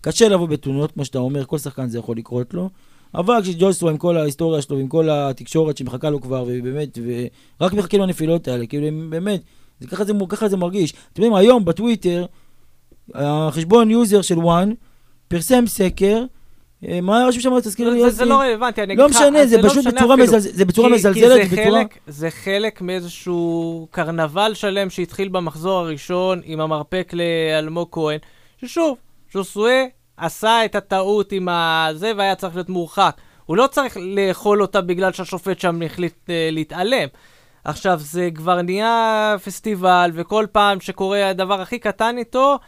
קשה 0.00 0.28
לבוא 0.28 0.48
בטענות, 0.48 0.92
כמו 0.92 1.04
שאתה 1.04 1.18
אומר, 1.18 1.44
כל 1.44 1.58
שחקן 1.58 1.88
זה 1.88 1.98
יכול 1.98 2.16
לקרות 2.16 2.54
לו. 2.54 2.70
אבל 3.14 3.42
כשג'וסווה 3.42 3.90
עם 3.90 3.98
כל 3.98 4.16
ההיסטוריה 4.16 4.62
שלו, 4.62 4.76
ועם 4.76 4.88
כל 4.88 5.08
התקשורת 5.10 5.76
שמחכה 5.76 6.10
לו 6.10 6.20
כבר, 6.20 6.44
ובאמת, 6.46 6.98
ורק 7.60 7.72
מחכה 7.72 7.96
לו 7.96 8.04
הנפילות 8.04 8.48
האלה, 8.48 8.66
כאילו, 8.66 8.86
באמת, 9.10 9.40
זה, 9.80 9.86
ככה, 9.86 10.04
זה, 10.04 10.12
ככה 10.28 10.48
זה 10.48 10.56
מרגיש. 10.56 10.92
אתם 11.12 11.22
יודעים, 11.22 11.34
היום 11.34 11.64
בטוויטר, 11.64 12.26
החשבון 13.14 13.90
user 13.90 14.22
של 14.22 14.38
ONE 14.38 14.72
פרסם 15.28 15.66
סקר, 15.66 16.22
אה, 16.88 17.00
מה 17.00 17.18
היה 17.18 17.26
רשום 17.26 17.40
שם? 17.42 17.60
תזכיר 17.60 17.90
לי. 17.90 18.00
זה- 18.00 18.06
יוסי. 18.06 18.16
זה 18.16 18.24
לא 18.24 18.40
רלוונטי, 18.40 18.82
אני 18.82 18.96
לא 18.96 19.04
אגיד 19.06 19.14
לך, 19.16 19.22
משנה, 19.22 19.46
זה 19.46 19.56
לא 19.56 19.68
פשוט 19.68 19.78
משנה 19.86 19.92
בצורה 19.92 20.16
זה 20.38 20.64
בצורה 20.64 20.88
כי- 20.88 20.94
מזלזלת, 20.94 21.14
כי 21.40 21.48
זה 21.48 21.56
זה 21.56 21.62
בצורה- 21.62 21.80
חלק- 21.80 21.98
זה 22.06 22.30
חלק 22.30 22.80
מאיזשהו 22.82 23.88
קרנבל 23.90 24.54
שלם 24.54 24.90
שהתחיל 24.90 25.28
במחזור 25.28 25.78
הראשון 25.78 26.40
עם 26.44 26.60
המרפק 26.60 27.12
לאלמוג 27.12 27.88
כהן, 27.92 28.18
ששוב, 28.60 28.96
ז'וסואה 29.32 29.84
עשה 30.16 30.64
את 30.64 30.74
הטעות 30.74 31.32
עם 31.32 31.48
הזה 31.48 32.12
והיה 32.16 32.34
צריך 32.34 32.54
להיות 32.54 32.68
מורחק. 32.68 33.16
הוא 33.46 33.56
לא 33.56 33.66
צריך 33.66 33.96
לאכול 34.00 34.62
אותה 34.62 34.80
בגלל 34.80 35.12
שהשופט 35.12 35.60
שם 35.60 35.82
החליט 35.86 36.30
אה, 36.30 36.48
להתעלם. 36.52 37.08
עכשיו, 37.64 37.98
זה 37.98 38.28
כבר 38.34 38.62
נהיה 38.62 39.34
פסטיבל, 39.44 40.10
וכל 40.14 40.46
פעם 40.52 40.80
שקורה 40.80 41.28
הדבר 41.28 41.60
הכי 41.60 41.78
קטן 41.78 42.18
איתו, 42.18 42.58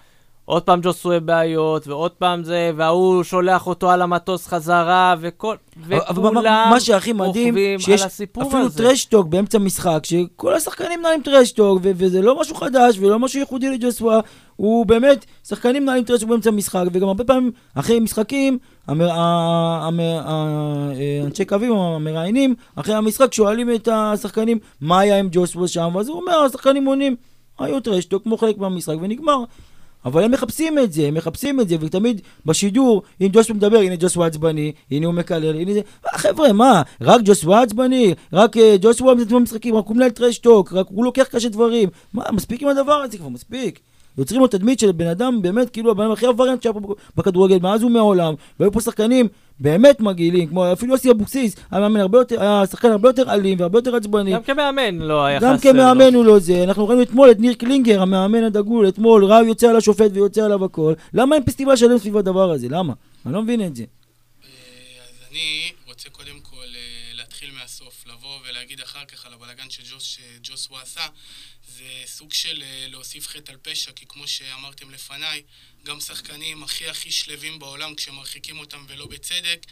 עוד 0.53 0.63
פעם 0.63 0.81
ג'וסואה 0.83 1.21
בעיות, 1.21 1.89
ועוד 1.89 2.11
פעם 2.11 2.45
זה, 2.45 2.71
וההוא 2.77 3.23
שולח 3.23 3.67
אותו 3.67 3.91
על 3.91 4.03
המטוס 4.03 4.47
חזרה, 4.47 5.15
וכל... 5.21 5.57
וכולם 5.87 6.67
מה 6.71 6.81
שהכי 6.81 7.13
מדהים, 7.13 7.47
רוכבים 7.55 7.81
שיש 7.81 8.01
על 8.01 8.07
הסיפור 8.07 8.43
אפילו 8.49 8.63
הזה. 8.65 8.79
טרשטוק 8.79 9.27
באמצע 9.27 9.59
משחק, 9.59 10.01
שכל 10.05 10.55
השחקנים 10.55 11.01
מנהלים 11.01 11.23
טרשטוק, 11.23 11.79
וזה 11.83 12.23
לא 12.23 12.41
משהו 12.41 12.55
חדש 12.55 12.99
ולא 12.99 13.19
משהו 13.19 13.41
ייחודי 13.41 13.71
לג'וסווה, 13.71 14.21
הוא 14.57 14.87
באמת, 14.87 15.25
שחקנים 15.49 15.83
מנהלים 15.83 16.05
טרשטוק 16.05 16.29
באמצע 16.29 16.51
משחק, 16.51 16.85
וגם 16.93 17.09
הרבה 17.09 17.25
פעמים 17.25 17.51
אחרי 17.75 18.01
משחקים, 18.01 18.59
המ- 18.87 19.01
ה- 19.01 19.87
המ- 19.87 20.01
ה- 20.25 20.91
אנשי 21.25 21.45
קווים, 21.45 21.73
המראיינים, 21.73 22.55
אחרי 22.77 22.95
המשחק 22.95 23.35
שואלים 23.35 23.75
את 23.75 23.89
השחקנים 23.93 24.59
מה 24.81 25.01
היה 25.01 25.19
עם 25.19 25.29
ג'וסווה 25.33 25.69
שם, 25.69 25.91
ואז 25.95 26.09
הוא 26.09 26.21
אומר, 26.21 26.39
השחקנים 26.39 26.85
עונים, 26.85 27.17
היו 27.59 27.81
trash 27.81 28.04
talk 28.04 28.23
כמו 28.23 28.37
חלק 28.37 28.59
מהמשחק 28.59 28.95
ונגמר. 29.01 29.39
אבל 30.05 30.25
הם 30.25 30.31
מחפשים 30.31 30.79
את 30.79 30.93
זה, 30.93 31.07
הם 31.09 31.15
מחפשים 31.15 31.61
את 31.61 31.69
זה, 31.69 31.77
ותמיד 31.81 32.21
בשידור, 32.47 33.03
אם 33.21 33.29
ג'וסווה 33.33 33.57
מדבר, 33.57 33.79
הנה 33.79 33.97
ג'וסווה 33.97 34.27
עצבני, 34.27 34.73
הנה 34.91 35.07
הוא 35.07 35.15
מקלל, 35.15 35.57
הנה 35.57 35.73
זה... 35.73 35.81
אה, 36.07 36.19
חבר'ה, 36.19 36.53
מה, 36.53 36.83
רק 37.01 37.21
ג'וסווה 37.25 37.63
עצבני? 37.63 38.15
רק 38.33 38.57
אה, 38.57 38.77
ג'וסווה 38.81 39.15
מזמן 39.15 39.39
במשחקים, 39.39 39.75
רק 39.75 39.87
הוא 39.87 39.97
מנהל 39.97 40.11
trash 40.11 40.42
talk, 40.42 40.73
רק 40.73 40.87
הוא 40.89 41.05
לוקח 41.05 41.25
קשה 41.31 41.49
דברים. 41.49 41.89
מה, 42.13 42.25
מספיק 42.33 42.63
עם 42.63 42.69
הדבר 42.69 42.93
הזה 42.93 43.19
כבר, 43.19 43.29
מספיק. 43.29 43.81
יוצרים 44.19 44.41
לו 44.41 44.47
תדמית 44.47 44.79
של 44.79 44.93
בן 44.93 45.07
אדם, 45.07 45.43
באמת, 45.43 45.71
כאילו 45.71 45.91
הבן 45.91 46.05
אדם 46.05 46.13
הכי 46.13 46.27
עבריין 46.27 46.61
שהיה 46.61 46.73
פה 46.73 46.95
בכדורגל 47.17 47.59
מאז 47.59 47.85
ומעולם, 47.85 48.35
והיו 48.61 48.73
פה 48.73 48.81
שחקנים 48.81 49.29
באמת 49.61 50.01
מגעילים, 50.01 50.49
כמו 50.49 50.73
אפילו 50.73 50.93
יוסי 50.93 51.11
אבוקסיס, 51.11 51.57
היה 51.71 52.67
שחקן 52.71 52.91
הרבה 52.91 53.09
יותר 53.09 53.33
אלים 53.33 53.61
והרבה 53.61 53.79
יותר 53.79 53.97
עצבני. 53.97 54.33
גם 54.33 54.43
כמאמן 54.43 54.99
לא 54.99 55.25
היה 55.25 55.41
גם 55.41 55.57
חסר 55.57 55.73
לו. 55.73 55.79
כמאמן 55.79 56.15
הוא 56.15 56.25
לא 56.25 56.39
זה, 56.39 56.65
אנחנו 56.65 56.89
ראינו 56.89 57.03
אתמול 57.03 57.31
את 57.31 57.41
ניר 57.41 57.55
קלינגר, 57.55 58.03
המאמן 58.03 58.45
הדגול, 58.45 58.89
אתמול 58.89 59.25
רב 59.25 59.47
יוצא 59.47 59.69
על 59.69 59.77
השופט 59.77 60.11
ויוצא 60.15 60.45
עליו 60.45 60.65
הכל. 60.65 60.95
למה 61.15 61.37
אין 61.37 61.45
פסטיבל 61.45 61.77
שלם 61.77 61.99
סביב 61.99 62.17
הדבר 62.17 62.51
הזה? 62.51 62.67
למה? 62.71 62.93
אני 63.27 63.35
לא 63.35 63.43
מבין 63.43 63.67
את 63.67 63.77
זה. 63.77 63.85
אה, 63.85 64.49
אז 65.05 65.31
אני 65.31 65.73
רוצה 65.89 66.11
קודם 66.11 66.41
כל 66.43 66.57
אה, 66.57 67.15
להתחיל 67.15 67.49
מהסוף, 67.61 68.05
לבוא 68.07 68.39
ולהגיד 68.51 68.81
אחר 68.81 69.05
כך 69.13 69.27
על 69.27 69.33
הבלגן 69.33 69.71
שג'וס, 69.71 70.03
שג'וסווה 70.03 70.83
עשה, 70.83 71.01
סוג 72.23 72.33
של 72.33 72.63
אה, 72.63 72.87
להוסיף 72.89 73.29
חטא 73.29 73.53
על 73.53 73.59
פשע, 73.63 73.93
כי 73.93 74.07
כמו 74.09 74.29
שאמרתם 74.29 74.91
לפניי, 74.91 75.43
גם 75.85 76.01
שחקנים 76.01 76.63
הכי 76.63 76.89
הכי 76.89 77.11
שלווים 77.11 77.59
בעולם, 77.59 77.95
כשמרחיקים 77.95 78.59
אותם 78.59 78.85
ולא 78.89 79.07
בצדק, 79.07 79.67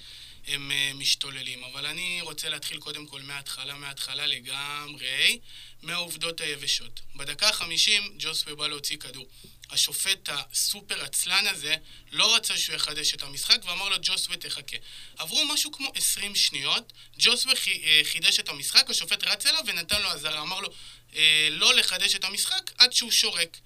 הם 0.47 0.71
אה, 0.71 0.93
משתוללים. 0.95 1.65
אבל 1.65 1.87
אני 1.87 2.21
רוצה 2.23 2.49
להתחיל 2.49 2.79
קודם 2.79 3.07
כל 3.07 3.23
מההתחלה, 3.23 3.75
מההתחלה 3.75 4.27
לגמרי, 4.27 5.41
מהעובדות 5.83 6.41
היבשות. 6.41 7.01
בדקה 7.17 7.49
ה-50 7.49 8.03
ג'וסווה 8.19 8.55
בא 8.55 8.67
להוציא 8.67 8.97
כדור. 8.97 9.27
השופט 9.71 10.29
הסופר 10.29 11.03
עצלן 11.03 11.47
הזה 11.47 11.77
לא 12.13 12.35
רצה 12.37 12.59
שהוא 12.59 12.77
יחדש 12.77 13.15
את 13.15 13.23
המשחק 13.23 13.59
ואמר 13.65 13.89
לו 13.89 13.97
ג'וסווה 14.03 14.37
תחכה. 14.37 14.77
עברו 15.17 15.45
משהו 15.45 15.73
כמו 15.73 15.93
20 15.95 16.35
שניות, 16.35 16.93
ג'וסווה 17.19 17.55
אה, 17.69 18.01
חידש 18.05 18.41
את 18.41 18.49
המשחק, 18.49 18.91
השופט 18.91 19.25
רץ 19.25 19.47
אליו 19.47 19.61
ונתן 19.67 20.03
לו 20.03 20.09
אזהרה, 20.09 20.43
אמר 20.43 20.61
לו 20.61 20.69
אה, 21.15 21.49
לא 21.51 21.75
לחדש 21.75 22.15
את 22.15 22.25
המשחק 22.25 22.71
עד 22.79 22.93
שהוא 22.93 23.11
שורק. 23.11 23.57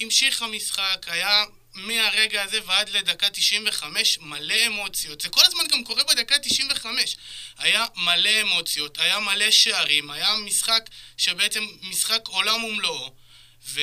המשיך 0.00 0.42
המשחק, 0.42 1.06
היה 1.06 1.44
מהרגע 1.74 2.42
הזה 2.42 2.58
ועד 2.66 2.88
לדקה 2.88 3.30
95 3.30 4.18
מלא 4.20 4.66
אמוציות. 4.66 5.20
זה 5.20 5.28
כל 5.28 5.44
הזמן 5.44 5.64
גם 5.68 5.84
קורה 5.84 6.04
בדקה 6.04 6.38
95. 6.38 7.16
היה 7.58 7.86
מלא 7.96 8.42
אמוציות, 8.42 8.98
היה 8.98 9.20
מלא 9.20 9.50
שערים, 9.50 10.10
היה 10.10 10.34
משחק 10.34 10.90
שבעצם 11.16 11.64
משחק 11.82 12.28
עולם 12.28 12.64
ומלואו. 12.64 13.12
ו... 13.66 13.80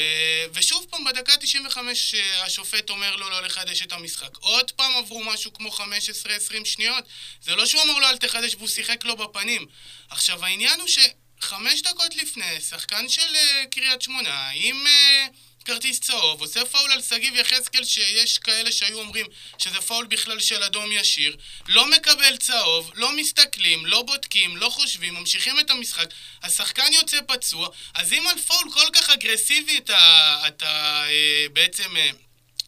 ושוב 0.53 0.85
פעם, 0.89 1.03
בדקה 1.03 1.37
95 1.37 2.15
אה, 2.15 2.45
השופט 2.45 2.89
אומר 2.89 3.15
לו 3.15 3.29
לא 3.29 3.41
לחדש 3.41 3.81
את 3.81 3.91
המשחק. 3.91 4.37
עוד 4.37 4.71
פעם 4.71 4.91
עברו 4.97 5.23
משהו 5.23 5.53
כמו 5.53 5.69
15-20 5.69 5.81
שניות. 6.65 7.03
זה 7.41 7.55
לא 7.55 7.65
שהוא 7.65 7.81
אמר 7.83 7.99
לו 7.99 8.07
אל 8.07 8.17
תחדש 8.17 8.55
והוא 8.55 8.67
שיחק 8.67 9.05
לו 9.05 9.17
בפנים. 9.17 9.65
עכשיו, 10.09 10.45
העניין 10.45 10.79
הוא 10.79 10.87
שחמש 10.87 11.81
דקות 11.81 12.15
לפני, 12.15 12.61
שחקן 12.61 13.09
של 13.09 13.35
uh, 13.35 13.67
קריית 13.67 14.01
שמונה, 14.01 14.49
עם 14.53 14.85
uh, 14.85 15.35
כרטיס 15.69 15.99
צהוב, 15.99 16.41
עושה 16.41 16.65
פאול 16.65 16.91
על 16.91 17.01
שגיב 17.01 17.35
יחזקאל, 17.35 17.83
שיש 17.83 18.37
כאלה 18.37 18.71
שהיו 18.71 18.99
אומרים 18.99 19.25
שזה 19.57 19.81
פאול 19.81 20.05
בכלל 20.05 20.39
של 20.39 20.63
אדום 20.63 20.91
ישיר, 20.91 21.35
לא 21.67 21.89
מקבל 21.89 22.37
צהוב, 22.37 22.91
לא 22.95 23.15
מסתכלים, 23.15 23.85
לא 23.85 24.01
בודקים, 24.01 24.57
לא 24.57 24.69
חושבים, 24.69 25.13
ממשיכים 25.13 25.59
את 25.59 25.69
המשחק, 25.69 26.05
השחקן 26.43 26.93
יוצא 26.93 27.17
פצוע, 27.27 27.69
אז 27.93 28.13
אם 28.13 28.27
על 28.27 28.39
פאול 28.39 28.71
כל 28.73 28.89
כך 28.93 29.09
אגרסיבי 29.09 29.77
אתה, 29.77 30.37
אתה 30.47 31.03
אה, 31.07 31.45
בעצם 31.53 31.97
אה, 31.97 32.09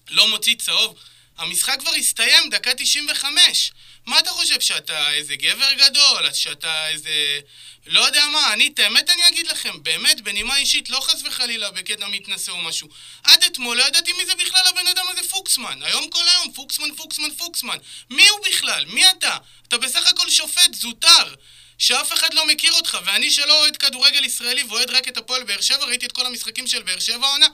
לא 0.10 0.28
מוציא 0.28 0.56
צהוב, 0.56 1.00
המשחק 1.38 1.80
כבר 1.80 1.92
הסתיים, 2.00 2.50
דקה 2.50 2.74
95. 2.74 3.72
מה 4.06 4.20
אתה 4.20 4.30
חושב, 4.30 4.60
שאתה 4.60 5.12
איזה 5.12 5.36
גבר 5.36 5.74
גדול? 5.74 6.34
שאתה 6.34 6.90
איזה... 6.90 7.40
לא 7.86 8.02
יודע 8.02 8.26
מה, 8.26 8.54
אני, 8.54 8.72
את 8.74 8.80
האמת 8.80 9.10
אני 9.10 9.28
אגיד 9.28 9.48
לכם, 9.48 9.84
באמת, 9.84 10.22
בנימה 10.22 10.58
אישית, 10.58 10.90
לא 10.90 11.00
חס 11.00 11.24
וחלילה 11.26 11.72
בקטע 11.72 12.08
מתנשא 12.08 12.52
או 12.52 12.62
משהו. 12.62 12.88
עד 13.24 13.44
אתמול 13.44 13.78
לא 13.78 13.84
ידעתי 13.84 14.14
מי 14.14 14.26
זה 14.26 14.36
בכלל 14.36 14.68
הבן 14.68 14.88
אדם 14.88 15.06
הזה 15.12 15.30
פוקסמן. 15.30 15.84
היום 15.84 16.10
כל 16.10 16.28
היום, 16.28 16.54
פוקסמן, 16.54 16.96
פוקסמן, 16.96 17.34
פוקסמן. 17.38 17.78
מי 18.10 18.28
הוא 18.28 18.40
בכלל? 18.50 18.86
מי 18.86 19.10
אתה? 19.10 19.38
אתה 19.68 19.78
בסך 19.78 20.08
הכל 20.08 20.30
שופט 20.30 20.74
זוטר. 20.74 21.34
שאף 21.78 22.14
אחד 22.14 22.34
לא 22.34 22.48
מכיר 22.48 22.74
אותך, 22.74 22.98
ואני 23.06 23.32
שלא 23.32 23.60
אוהד 23.60 23.78
כדורגל 23.78 24.24
ישראלי 24.24 24.64
ואוהד 24.64 24.90
רק 24.90 25.08
את 25.08 25.18
הפועל 25.18 25.44
באר 25.44 25.62
שבע, 25.62 25.86
ראיתי 25.86 26.06
את 26.06 26.12
כל 26.12 26.26
המשחקים 26.26 26.68
של 26.68 26.82
באר 26.82 27.00
שבע 27.00 27.28
העונה, 27.28 27.48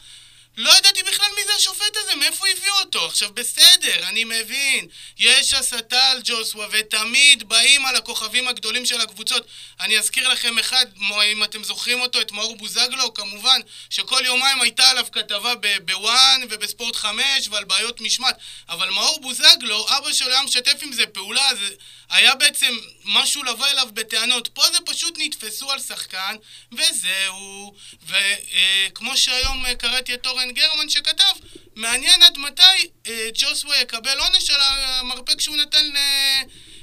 לא 0.58 0.78
ידעתי 0.78 1.04
בכלל 1.04 1.26
מי 1.36 1.44
זה 1.46 1.54
השופט 1.54 1.98
הזה, 1.98 2.16
מאיפה 2.16 2.46
הביאו 2.48 2.76
אותו. 2.80 3.06
עכשיו, 3.06 3.34
בסדר, 3.34 4.08
אני 4.08 4.24
מבין, 4.24 4.88
יש 5.18 5.54
הסתה 5.54 6.10
על 6.10 6.22
ג'וסווה, 6.24 6.68
ותמיד 6.72 7.50
באים 7.50 7.86
על 7.86 7.96
הכוכבים 7.96 8.48
הגדולים 8.48 8.86
של 8.86 9.02
הקבוצות. 9.02 9.48
אני 9.80 9.98
אזכיר 9.98 10.30
לכם 10.30 10.60
אחד, 10.60 10.86
אם 11.32 11.44
אתם 11.44 11.64
זוכרים 11.64 12.02
אותו, 12.02 12.22
את 12.22 12.32
מאור 12.32 12.56
בוזגלו, 12.56 13.14
כמובן, 13.14 13.62
שכל 13.90 14.22
יומיים 14.26 14.62
הייתה 14.62 14.90
עליו 14.90 15.06
כתבה 15.12 15.54
בוואן 15.86 16.42
ובספורט 16.50 16.96
5 16.96 17.22
ועל 17.52 17.64
בעיות 17.64 18.02
משמעת. 18.02 18.38
אבל 18.70 18.90
מאור 18.90 19.22
בוזגלו, 19.22 19.88
אבא 19.98 20.14
שלו 20.14 20.32
היה 20.32 20.44
משתף 20.44 20.80
עם 20.82 20.94
זה 20.94 21.06
פעולה, 21.06 21.50
זה 21.56 21.76
היה 22.10 22.36
בעצם 22.36 22.78
משהו 23.06 23.44
לבוא 23.44 23.68
אליו 23.68 23.88
בטענות. 23.94 24.48
פה 24.48 24.64
זה 24.72 24.78
פשוט 24.86 25.16
נתפסו 25.18 25.72
על 25.72 25.80
שחקן, 25.80 26.36
וזהו. 26.72 27.76
וכמו 28.04 29.12
אה, 29.12 29.18
שהיום 29.18 29.66
אה, 29.66 29.76
קראתי 29.76 30.14
את 30.14 30.28
אורן 30.28 30.52
גרמן 30.52 30.90
שכתב, 30.90 31.34
מעניין 31.76 32.22
עד 32.22 32.38
מתי 32.38 32.90
אה, 33.08 33.30
ג'וסווה 33.34 33.82
יקבל 33.82 34.20
עונש 34.20 34.50
על 34.50 34.62
המרפק 34.62 35.42
שהוא 35.42 35.56
נתן 35.56 35.86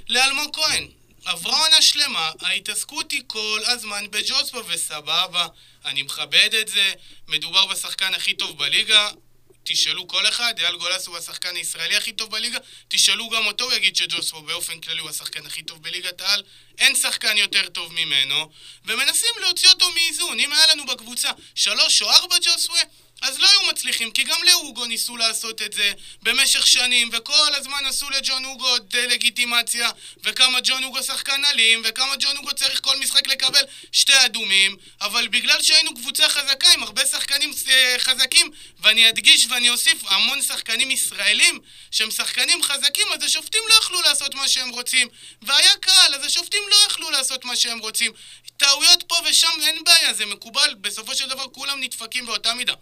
לאלמוג 0.09 0.57
כהן. 0.57 0.89
עברה 1.25 1.65
עונה 1.65 1.83
שלמה, 1.83 2.31
ההתעסקות 2.41 3.13
היא 3.13 3.23
כל 3.27 3.61
הזמן 3.67 4.11
בג'וסווה 4.11 4.63
וסבבה, 4.67 5.47
אני 5.85 6.03
מכבד 6.03 6.55
את 6.61 6.69
זה, 6.69 6.93
מדובר 7.29 7.67
בשחקן 7.67 8.15
הכי 8.15 8.35
טוב 8.35 8.59
בליגה, 8.59 9.11
תשאלו 9.65 10.09
כל 10.09 10.29
אחד, 10.29 10.55
אייל 10.59 10.77
גולס 10.77 11.07
הוא 11.07 11.17
השחקן 11.17 11.57
הישראלי 11.57 11.97
הכי 11.97 12.13
טוב 12.13 12.31
בליגה, 12.31 12.59
תשאלו 12.89 13.31
גם 13.31 13.47
אותו, 13.47 13.65
הוא 13.65 13.73
יגיד 13.73 13.97
שג'וספו 13.97 14.43
באופן 14.43 14.81
כללי 14.81 15.01
הוא 15.01 15.11
השחקן 15.11 15.47
הכי 15.47 15.63
טוב 15.63 15.83
בליגת 15.83 16.21
העל, 16.21 16.43
אין 16.79 16.97
שחקן 16.97 17.37
יותר 17.37 17.69
טוב 17.69 17.93
ממנו, 17.93 18.51
ומנסים 18.85 19.31
להוציא 19.41 19.69
אותו 19.69 19.93
מאיזון. 19.93 20.41
אם 20.41 20.53
היה 20.53 20.67
לנו 20.67 20.87
בקבוצה 20.87 21.31
שלוש 21.55 22.03
או 22.03 22.11
ארבע 22.11 22.37
ג'וסווה, 22.43 22.81
אז 23.25 23.39
לא 23.39 23.49
היו 23.49 23.71
מצליחים, 23.71 24.11
כי 24.11 24.23
גם 24.23 24.39
לאוגו 24.45 24.87
ניסו 24.87 25.17
לעשות 25.17 25.63
את 25.63 25.73
זה 25.73 25.93
במשך 26.23 26.67
שנים, 26.67 27.09
וכל 27.13 27.55
הזמן 27.55 27.87
עשו 27.87 28.11
לג'ון 28.11 28.45
אוגו 28.45 28.79
דה-לגיטימציה, 28.79 29.91
וכמה 30.25 30.59
ג'ון 30.65 30.85
אוגו 30.85 31.03
שחקן 31.03 31.45
אלים, 31.45 31.83
וכמה 31.85 32.15
ג'ון 32.19 32.37
אוגו 32.37 32.53
צריך 32.53 32.81
כל 32.81 32.99
משחק 32.99 33.27
לקבל 33.27 33.65
שתי 33.93 34.25
אדומים, 34.25 34.77
אבל 35.01 35.29
בגלל 35.29 35.63
שהיינו 35.63 35.95
קבוצה 35.95 36.29
חזקה 36.29 36.69
עם 36.73 36.83
הרבה 36.83 37.07
שחקנים 37.07 37.53
אה, 37.69 37.97
חזקים, 37.99 38.51
ואני 38.81 39.09
אדגיש 39.09 39.47
ואני 39.51 39.71
אוסיף 39.71 40.03
המון 40.07 40.43
שחקנים 40.43 40.91
ישראלים 40.91 41.59
שהם 41.91 42.11
שחקנים 42.11 42.63
חזקים, 42.63 43.07
אז 43.15 43.23
השופטים 43.23 43.63
לא 43.69 43.75
יכלו 43.75 44.03
לעשות 44.03 44.35
מה 44.35 44.49
שהם 44.49 44.69
רוצים, 44.69 45.09
והיה 45.43 45.77
קהל, 45.81 46.15
אז 46.15 46.25
השופטים 46.25 46.63
לא 46.71 46.77
יכלו 46.87 47.11
לעשות 47.11 47.45
מה 47.45 47.57
שהם 47.57 47.79
רוצים. 47.79 48.13
טעויות 48.57 49.03
פה 49.03 49.17
ושם 49.31 49.49
אין 49.63 49.85
בעיה, 49.85 50.15
זה 50.15 50.27
מקובל, 50.27 50.75
בסופו 50.81 51.15
של 51.15 51.29
דבר 51.29 51.49
כולם 51.49 51.81
נדפקים 51.81 52.27
באותה 52.27 52.55
מידה. 52.55 52.75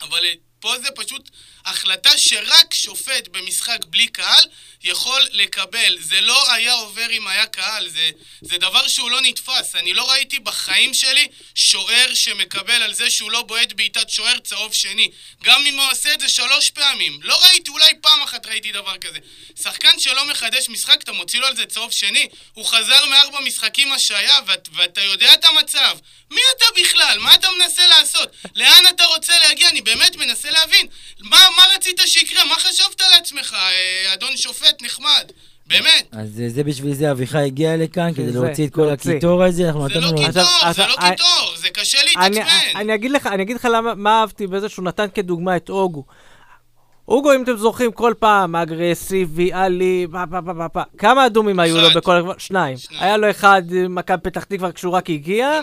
אבל 0.00 0.24
פה 0.60 0.78
זה 0.78 0.88
פשוט 0.94 1.30
החלטה 1.64 2.18
שרק 2.18 2.74
שופט 2.74 3.28
במשחק 3.28 3.78
בלי 3.84 4.06
קהל 4.06 4.44
יכול 4.84 5.26
לקבל. 5.32 5.96
זה 6.00 6.20
לא 6.20 6.52
היה 6.52 6.72
עובר 6.72 7.10
אם 7.10 7.26
היה 7.26 7.46
קהל, 7.46 7.88
זה, 7.88 8.10
זה 8.40 8.58
דבר 8.58 8.88
שהוא 8.88 9.10
לא 9.10 9.20
נתפס. 9.20 9.74
אני 9.74 9.94
לא 9.94 10.10
ראיתי 10.10 10.38
בחיים 10.38 10.94
שלי 10.94 11.28
שוער 11.54 12.14
שמקבל 12.14 12.82
על 12.82 12.94
זה 12.94 13.10
שהוא 13.10 13.30
לא 13.30 13.42
בועט 13.42 13.72
בעיטת 13.72 14.10
שוער 14.10 14.38
צהוב 14.38 14.72
שני. 14.72 15.10
גם 15.44 15.66
אם 15.66 15.78
הוא 15.78 15.90
עושה 15.90 16.14
את 16.14 16.20
זה 16.20 16.28
שלוש 16.28 16.70
פעמים. 16.70 17.18
לא 17.22 17.44
ראיתי, 17.44 17.70
אולי 17.70 17.88
פעם 18.00 18.22
אחת 18.22 18.46
ראיתי 18.46 18.72
דבר 18.72 18.98
כזה. 18.98 19.18
שחקן 19.62 19.98
שלא 19.98 20.26
מחדש 20.26 20.68
משחק, 20.68 21.02
אתה 21.02 21.12
מוציא 21.12 21.40
לו 21.40 21.46
על 21.46 21.56
זה 21.56 21.66
צהוב 21.66 21.90
שני? 21.92 22.28
הוא 22.52 22.66
חזר 22.66 23.06
מארבע 23.06 23.40
משחקים 23.40 23.92
השעיה, 23.92 24.38
ואת, 24.46 24.68
ואתה 24.72 25.00
יודע 25.00 25.34
את 25.34 25.44
המצב. 25.44 25.98
מי 26.30 26.40
אתה 26.56 26.64
בכלל? 26.80 27.18
מה 27.18 27.34
אתה 27.34 27.48
מנסה 27.58 27.86
לעשות? 27.86 28.28
לאן 28.54 28.84
אתה 28.88 29.04
רוצה 29.04 29.38
להגיע? 29.38 29.68
אני 29.68 29.82
באמת 29.82 30.16
מנסה 30.16 30.50
להבין. 30.50 30.86
מה, 31.18 31.48
מה 31.56 31.62
רצית 31.76 32.00
שיקרה? 32.06 32.44
מה 32.44 32.54
חשבת 32.54 33.02
לעצמך, 33.10 33.52
אה, 33.52 34.14
אדון 34.14 34.36
שופט 34.36 34.82
נחמד? 34.82 35.30
באמת. 35.66 36.08
אז 36.12 36.42
זה 36.48 36.64
בשביל 36.64 36.94
זה 36.94 37.10
אביחי 37.10 37.38
הגיע 37.38 37.76
לכאן, 37.76 38.14
כדי 38.14 38.32
להוציא 38.32 38.66
את 38.66 38.74
כל 38.74 38.88
הקיטור 38.88 39.42
הזה, 39.42 39.66
אנחנו 39.66 39.86
נתנו 39.86 40.00
לו... 40.00 40.08
זה 40.08 40.14
לא 40.14 40.26
קיטור, 40.26 40.72
זה 40.72 40.86
לא 40.86 40.94
קיטור, 41.10 41.56
זה 41.56 41.68
קשה 41.70 41.98
להתעצבן. 42.04 42.46
אני 42.74 42.94
אגיד 42.94 43.10
לך, 43.10 43.26
אני 43.26 43.42
אגיד 43.42 43.56
לך 43.56 43.64
מה 43.96 44.20
אהבתי 44.20 44.46
בזה 44.46 44.68
שהוא 44.68 44.84
נתן 44.84 45.06
כדוגמה 45.14 45.56
את 45.56 45.70
אוגו. 45.70 46.04
אוגו, 47.08 47.34
אם 47.34 47.42
אתם 47.42 47.56
זוכרים, 47.56 47.92
כל 47.92 48.14
פעם 48.18 48.56
אגרסיבי, 48.56 49.52
עלי, 49.52 50.06
פה 50.12 50.18
פה 50.30 50.36
פה 50.46 50.52
פה 50.54 50.68
פה. 50.68 50.82
כמה 50.98 51.26
אדומים 51.26 51.60
היו 51.60 51.80
לו 51.80 51.88
בכל... 51.94 52.22
שניים. 52.38 52.76
היה 52.98 53.16
לו 53.16 53.30
אחד, 53.30 53.62
מכבי 53.88 54.22
פתח 54.22 54.44
תקווה, 54.44 54.72
כשהוא 54.72 54.92
רק 54.92 55.10
הגיע. 55.10 55.60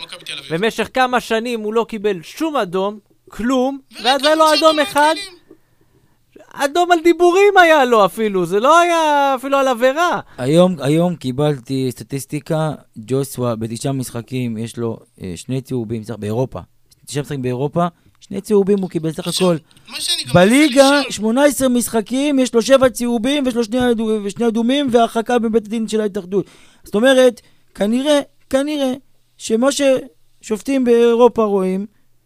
במשך 0.50 0.90
כמה 0.94 1.20
שנים 1.20 1.60
הוא 1.60 1.74
לא 1.74 1.86
קיבל 1.90 2.22
שום 2.24 2.58
אדום, 2.58 3.00
כלום, 3.30 3.80
ואז 4.04 4.26
היה 4.26 4.36
לו 4.36 4.54
אדום 4.54 4.80
אחד. 4.80 5.16
אדום 6.54 6.92
על 6.92 7.00
דיבורים 7.04 7.58
היה 7.58 7.86
לו 7.86 8.06
אפילו, 8.06 8.46
זה 8.46 8.60
לא 8.60 8.80
היה 8.80 9.36
אפילו 9.36 9.58
על 9.58 9.68
עבירה. 9.68 10.20
היום, 10.38 10.76
היום 10.80 11.16
קיבלתי 11.16 11.88
סטטיסטיקה, 11.92 12.72
ג'וסווה 12.98 13.56
בתשעה 13.56 13.94
משחקים, 13.94 14.58
יש 14.58 14.78
לו 14.78 14.98
אה, 15.22 15.34
שני 15.36 15.62
צהובים, 15.62 16.04
באירופה. 16.20 16.60
תשעה 17.06 17.22
משחקים 17.24 17.42
באירופה, 17.42 17.88
שני 18.20 18.42
צהובים 18.42 18.80
הוא 18.80 18.90
קיבל 18.90 19.12
סך 19.12 19.28
הכל. 19.28 19.56
בליגה, 20.34 21.02
18 21.10 21.70
משחקים, 21.70 22.40
יש 22.40 22.54
לו 22.54 22.62
שבע 22.62 22.90
צהובים 22.90 23.44
ויש 23.46 23.56
לו 23.56 23.64
שני 24.30 24.48
אדומים 24.48 24.88
והרחקה 24.92 25.40
בבית 25.40 25.66
הדין 25.66 25.88
של 25.88 26.02
ההתאחדות. 26.02 26.46
זאת 26.84 26.96
אומרת, 26.96 27.42
כנראה, 27.76 28.20
כנראה, 28.50 28.94
שמה 29.38 29.68
ששופטים 29.72 30.84
באירופה 30.84 31.44
רואים, 31.44 31.86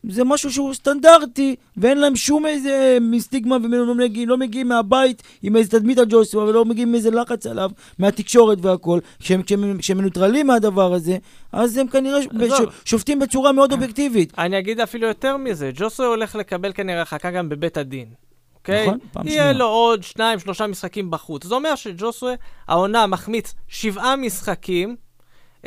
זה 0.09 0.23
משהו 0.23 0.51
שהוא 0.51 0.73
סטנדרטי, 0.73 1.55
ואין 1.77 1.97
להם 1.97 2.15
שום 2.15 2.45
איזה 2.45 2.97
סטיגמה, 3.19 3.57
והם 3.61 3.73
לא 3.73 3.95
מגיעים, 3.95 4.29
לא 4.29 4.37
מגיעים 4.37 4.67
מהבית 4.67 5.23
עם 5.43 5.55
איזה 5.55 5.69
תדמית 5.69 5.97
על 5.97 6.05
ג'וסווה, 6.09 6.43
ולא 6.43 6.65
מגיעים 6.65 6.87
עם 6.87 6.95
איזה 6.95 7.11
לחץ 7.11 7.47
עליו, 7.47 7.71
מהתקשורת 7.99 8.57
והכל. 8.61 8.99
כשהם, 9.19 9.43
כשהם, 9.43 9.77
כשהם 9.77 9.97
מנוטרלים 9.97 10.47
מהדבר 10.47 10.93
הזה, 10.93 11.17
אז 11.51 11.77
הם 11.77 11.87
כנראה 11.87 12.19
בש, 12.33 12.51
שופטים 12.85 13.19
בצורה 13.19 13.51
מאוד 13.51 13.71
אובייקטיבית. 13.71 14.33
אני 14.37 14.59
אגיד 14.59 14.79
אפילו 14.79 15.07
יותר 15.07 15.37
מזה, 15.37 15.71
ג'וסווה 15.73 16.07
הולך 16.07 16.35
לקבל 16.35 16.73
כנראה 16.73 16.99
הרחקה 16.99 17.31
גם 17.31 17.49
בבית 17.49 17.77
הדין. 17.77 18.07
אוקיי? 18.55 18.87
נכון, 18.87 18.99
פעם 19.11 19.23
שנייה. 19.23 19.43
יהיה 19.43 19.53
לו 19.53 19.65
עוד 19.65 20.03
שניים, 20.03 20.39
שלושה 20.39 20.67
משחקים 20.67 21.11
בחוץ. 21.11 21.45
זה 21.45 21.55
אומר 21.55 21.75
שג'וסווה, 21.75 22.33
העונה 22.67 23.07
מחמיץ 23.07 23.53
שבעה 23.67 24.15
משחקים, 24.15 24.95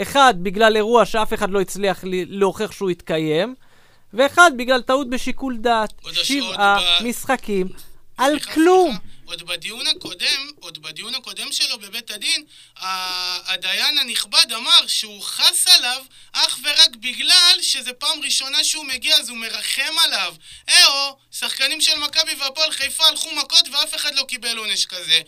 אחד 0.03 0.35
בגלל 0.43 0.77
אירוע 0.77 1.05
שאף 1.05 1.35
אחד 1.35 1.51
לא 1.51 1.61
הצליח 1.61 2.05
להוכיח 2.29 2.73
שהוא 2.73 2.91
התקיים, 2.91 3.55
ואחד 4.15 4.51
בגלל 4.59 4.83
טעות 4.83 5.11
בשיקול 5.11 5.57
דעת. 5.57 5.93
שבעה 6.13 6.79
משחקים 7.05 7.69
על 8.17 8.39
כלום. 8.39 8.97
עוד 9.25 9.43
בדיון 9.43 9.87
הקודם, 9.87 10.51
עוד 10.61 10.83
בדיון 10.83 11.15
הקודם 11.15 11.47
שלו 11.51 11.79
בבית 11.79 12.11
הדין, 12.11 12.45
הדיין 12.81 13.99
הנכבד 13.99 14.53
אמר 14.53 14.87
שהוא 14.87 15.23
חס 15.23 15.67
עליו 15.67 16.05
אך 16.33 16.59
ורק 16.63 16.91
בגלל 16.97 17.59
שזה 17.63 17.93
פעם 17.93 18.23
ראשונה 18.23 18.65
שהוא 18.65 18.85
מגיע 18.85 19.17
אז 19.17 19.29
הוא 19.29 19.39
מרחם 19.39 19.99
עליו. 20.05 20.35
אהו, 20.69 21.19
שחקנים 21.33 21.81
של 21.81 21.99
מכבי 21.99 22.35
והפועל 22.35 22.73
חיפה 22.73 23.07
הלכו 23.07 23.35
מכות 23.35 23.69
ואף 23.73 23.95
אחד 23.95 24.15
לא 24.15 24.23
קיבל 24.23 24.57
עונש 24.57 24.87
כזה. 24.87 25.21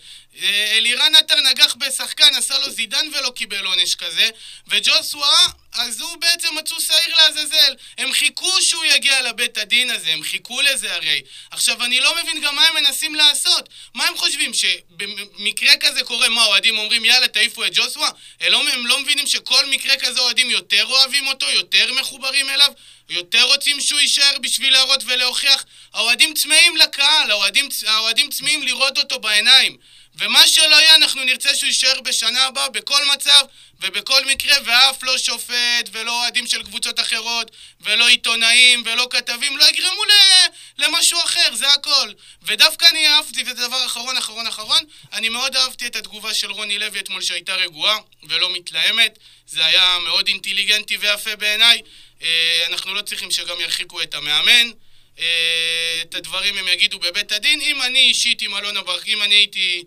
אה, 0.42 0.72
אלירן 0.76 1.14
עטר 1.14 1.40
נגח 1.40 1.74
בשחקן, 1.74 2.34
עשה 2.34 2.58
לו 2.58 2.70
זידן 2.70 3.06
ולא 3.14 3.30
קיבל 3.30 3.66
עונש 3.66 3.94
כזה, 3.94 4.30
וג'וסווה, 4.68 5.46
אז 5.72 6.00
הוא 6.00 6.16
בעצם 6.16 6.48
מצאו 6.58 6.80
שעיר 6.80 7.16
לעזאזל. 7.16 7.74
הם 7.98 8.12
חיכו 8.12 8.62
שהוא 8.62 8.84
יגיע 8.84 9.22
לבית 9.22 9.58
הדין 9.58 9.90
הזה, 9.90 10.10
הם 10.10 10.22
חיכו 10.22 10.60
לזה 10.60 10.94
הרי. 10.94 11.22
עכשיו, 11.50 11.84
אני 11.84 12.00
לא 12.00 12.16
מבין 12.22 12.40
גם 12.40 12.56
מה 12.56 12.66
הם 12.66 12.74
מנסים 12.74 13.14
לעשות. 13.14 13.68
מה 13.94 14.06
הם 14.06 14.16
חושבים, 14.16 14.50
שבמקרה 14.54 15.76
כזה 15.76 16.04
קורה, 16.04 16.28
מה, 16.28 16.44
אוהדים 16.44 16.78
אומרים, 16.78 17.04
יאללה, 17.04 17.28
תעיפו 17.40 17.64
את 17.64 17.70
ג'וסווה? 17.74 18.10
הם 18.40 18.52
לא, 18.52 18.62
הם 18.72 18.86
לא 18.86 19.00
מבינים 19.00 19.26
שכל 19.26 19.66
מקרה 19.66 19.96
כזה 19.96 20.20
אוהדים 20.20 20.50
יותר 20.50 20.84
אוהבים 20.84 21.26
אותו, 21.26 21.50
יותר 21.50 21.92
מחוברים 21.92 22.48
אליו? 22.48 22.72
יותר 23.08 23.42
רוצים 23.42 23.80
שהוא 23.80 24.00
יישאר 24.00 24.38
בשביל 24.40 24.72
להראות 24.72 25.02
ולהוכיח? 25.06 25.64
האוהדים 25.94 26.34
צמאים 26.34 26.76
לקהל, 26.76 27.30
האוהדים, 27.30 27.68
האוהדים 27.86 28.30
צמאים 28.30 28.62
לראות 28.62 28.98
אותו 28.98 29.18
בעיניים. 29.18 29.76
ומה 30.14 30.48
שלא 30.48 30.76
יהיה, 30.76 30.94
אנחנו 30.94 31.24
נרצה 31.24 31.54
שהוא 31.54 31.68
יישאר 31.68 32.00
בשנה 32.00 32.44
הבאה 32.44 32.68
בכל 32.68 33.04
מצב 33.14 33.44
ובכל 33.80 34.24
מקרה, 34.24 34.56
ואף 34.64 35.02
לא 35.02 35.18
שופט 35.18 35.88
ולא 35.92 36.22
אוהדים 36.22 36.46
של 36.46 36.62
קבוצות 36.62 37.00
אחרות 37.00 37.50
ולא 37.80 38.08
עיתונאים 38.08 38.82
ולא 38.86 39.06
כתבים 39.10 39.56
לא 39.56 39.68
יגרמו 39.68 40.04
למשהו 40.80 41.18
אחר, 41.24 41.54
זה 41.54 41.72
הכל. 41.72 42.12
ודווקא 42.42 42.86
אני 42.90 43.08
אהבתי, 43.08 43.42
וזה 43.42 43.54
דבר 43.68 43.86
אחרון, 43.86 44.16
אחרון, 44.16 44.46
אחרון, 44.46 44.80
אני 45.12 45.28
מאוד 45.28 45.56
אהבתי 45.56 45.86
את 45.86 45.96
התגובה 45.96 46.34
של 46.34 46.50
רוני 46.50 46.78
לוי 46.78 47.00
אתמול 47.00 47.22
שהייתה 47.22 47.54
רגועה 47.54 47.98
ולא 48.22 48.52
מתלהמת. 48.52 49.18
זה 49.46 49.66
היה 49.66 49.98
מאוד 50.04 50.28
אינטליגנטי 50.28 50.96
ויפה 50.96 51.36
בעיניי. 51.36 51.82
אה, 52.22 52.66
אנחנו 52.68 52.94
לא 52.94 53.02
צריכים 53.02 53.30
שגם 53.30 53.60
ירחיקו 53.60 54.02
את 54.02 54.14
המאמן. 54.14 54.70
אה, 55.20 56.02
את 56.02 56.14
הדברים 56.14 56.58
הם 56.58 56.68
יגידו 56.68 56.98
בבית 56.98 57.32
הדין. 57.32 57.60
אם 57.60 57.82
אני 57.82 57.98
אישית 57.98 58.42
עם 58.42 58.56
אלונה 58.56 58.82
ברקת, 58.82 59.08
אם 59.08 59.22
אני 59.22 59.34
הייתי 59.34 59.84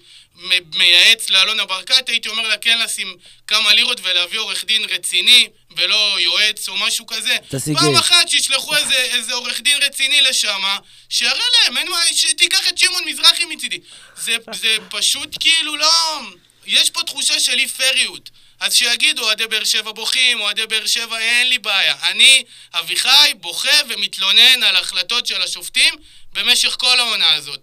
מייעץ 0.76 1.30
לאלונה 1.30 1.66
ברקת, 1.66 2.10
הייתי 2.10 2.30
אומר 2.30 2.48
לה 2.48 2.58
כן 2.58 2.80
לשים 2.80 3.18
כמה 3.48 3.74
לירות 3.74 4.00
ולהביא 4.04 4.40
עורך 4.40 4.66
דין 4.66 4.84
רציני, 4.90 5.50
ולא 5.78 6.18
יועץ 6.20 6.70
או 6.70 6.78
משהו 6.78 7.08
כזה. 7.08 7.38
תשיג 7.50 7.78
פעם. 7.78 7.96
אחת 7.96 8.30
שישלחו 8.30 8.76
איזה, 8.76 8.96
איזה 8.96 9.34
עורך 9.34 9.62
דין 9.62 9.78
רציני 9.84 10.22
לשם, 10.22 10.62
שיראה 11.10 11.34
להם, 11.34 11.78
אין 11.78 11.90
מה, 11.90 11.98
שתיקח 12.12 12.68
את 12.68 12.78
שמעון 12.78 13.04
מזרחי 13.06 13.46
מצידי. 13.46 13.80
זה, 14.18 14.36
זה 14.54 14.78
פשוט 14.90 15.38
כאילו 15.40 15.76
לא... 15.76 16.22
יש 16.66 16.90
פה 16.90 17.04
תחושה 17.04 17.40
של 17.40 17.60
אי 17.60 17.68
פריות. 17.68 18.30
אז 18.64 18.74
שיגידו, 18.76 19.24
אוהדי 19.24 19.48
באר 19.48 19.64
שבע 19.64 19.92
בוכים, 19.92 20.42
אוהדי 20.42 20.68
באר 20.68 20.86
שבע, 20.86 21.20
אין 21.20 21.50
לי 21.50 21.60
בעיה. 21.60 21.96
אני, 22.04 22.44
אביחי, 22.74 23.34
בוכה 23.36 23.78
ומתלונן 23.90 24.64
על 24.64 24.76
החלטות 24.76 25.26
של 25.26 25.42
השופטים 25.42 25.94
במשך 26.34 26.76
כל 26.80 27.00
העונה 27.00 27.34
הזאת. 27.34 27.60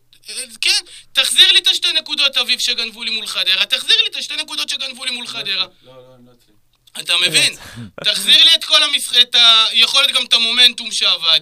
כן, 0.61 0.81
תחזיר 1.13 1.53
לי 1.53 1.59
את 1.59 1.67
השתי 1.67 1.93
נקודות, 1.93 2.37
אביב, 2.37 2.59
שגנבו 2.59 3.05
לי 3.05 3.11
מול 3.11 3.27
חדרה. 3.27 3.67
תחזיר 3.67 3.97
לי 4.03 4.09
את 4.11 4.17
השתי 4.17 4.37
נקודות 4.37 4.69
שגנבו 4.69 5.05
לי 5.05 5.11
מול 5.11 5.27
חדרה. 5.27 5.67
לא, 5.83 5.93
לא, 5.93 6.15
הם 6.15 6.27
לא 6.27 6.33
אצלי. 6.33 6.55
אתה 7.01 7.17
מבין? 7.17 7.57
תחזיר 8.07 8.45
לי 8.45 8.55
את 8.55 8.65
כל 8.65 8.83
המשחק, 8.83 9.17
את 9.21 9.35
ה... 9.35 9.67
יכול 9.73 10.03
להיות 10.03 10.17
גם 10.17 10.25
את 10.25 10.33
המומנטום 10.33 10.93
שאבד. 10.93 11.41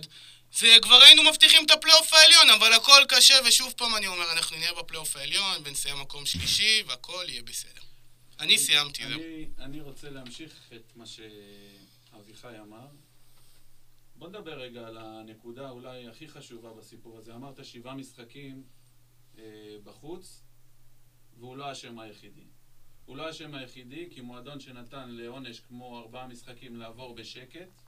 זה 0.53 0.77
כבר 0.83 1.03
היינו 1.03 1.23
מבטיחים 1.23 1.65
את 1.67 1.71
הפלייאוף 1.71 2.15
העליון, 2.15 2.51
אבל 2.51 2.73
הכל 2.73 3.05
קשה, 3.09 3.35
ושוב 3.45 3.73
פעם 3.77 3.97
אני 3.97 4.07
אומר, 4.07 4.33
אנחנו 4.33 4.57
נהיה 4.57 4.73
בפלייאוף 4.73 5.17
העליון, 5.17 5.63
ונסיים 5.65 6.01
מקום 6.01 6.27
שלישי, 6.27 6.83
והכל 6.87 7.25
יהיה 7.29 7.43
בסדר. 7.43 7.88
אני 8.41 8.59
סיימתי. 8.59 9.05
אני, 9.05 9.49
אני 9.59 9.81
רוצה 9.81 10.11
להמשיך 10.11 10.73
את 10.77 10.97
מה 10.97 11.05
שאביחי 11.07 12.61
אמר. 12.61 12.87
בוא 14.17 14.29
נדבר 14.29 14.61
רגע 14.61 14.87
על 14.87 14.99
הנקודה 14.99 15.71
אולי 15.71 16.09
הכי 16.09 16.29
חשובה 16.29 16.75
בסיפור 16.75 17.19
הזה. 17.19 17.35
אמרת 17.35 17.65
שבעה 17.65 17.95
משחקים 17.95 18.65
אה, 19.39 19.43
בחוץ, 19.85 20.43
והוא 21.39 21.57
לא 21.57 21.65
האשם 21.65 21.99
היחידי. 21.99 22.47
הוא 23.05 23.17
לא 23.17 23.27
האשם 23.27 23.55
היחידי, 23.55 24.09
כי 24.11 24.21
מועדון 24.21 24.61
שנתן 24.61 25.11
לעונש 25.11 25.61
כמו 25.61 25.99
ארבעה 25.99 26.27
משחקים 26.27 26.77
לעבור 26.77 27.15
בשקט, 27.15 27.83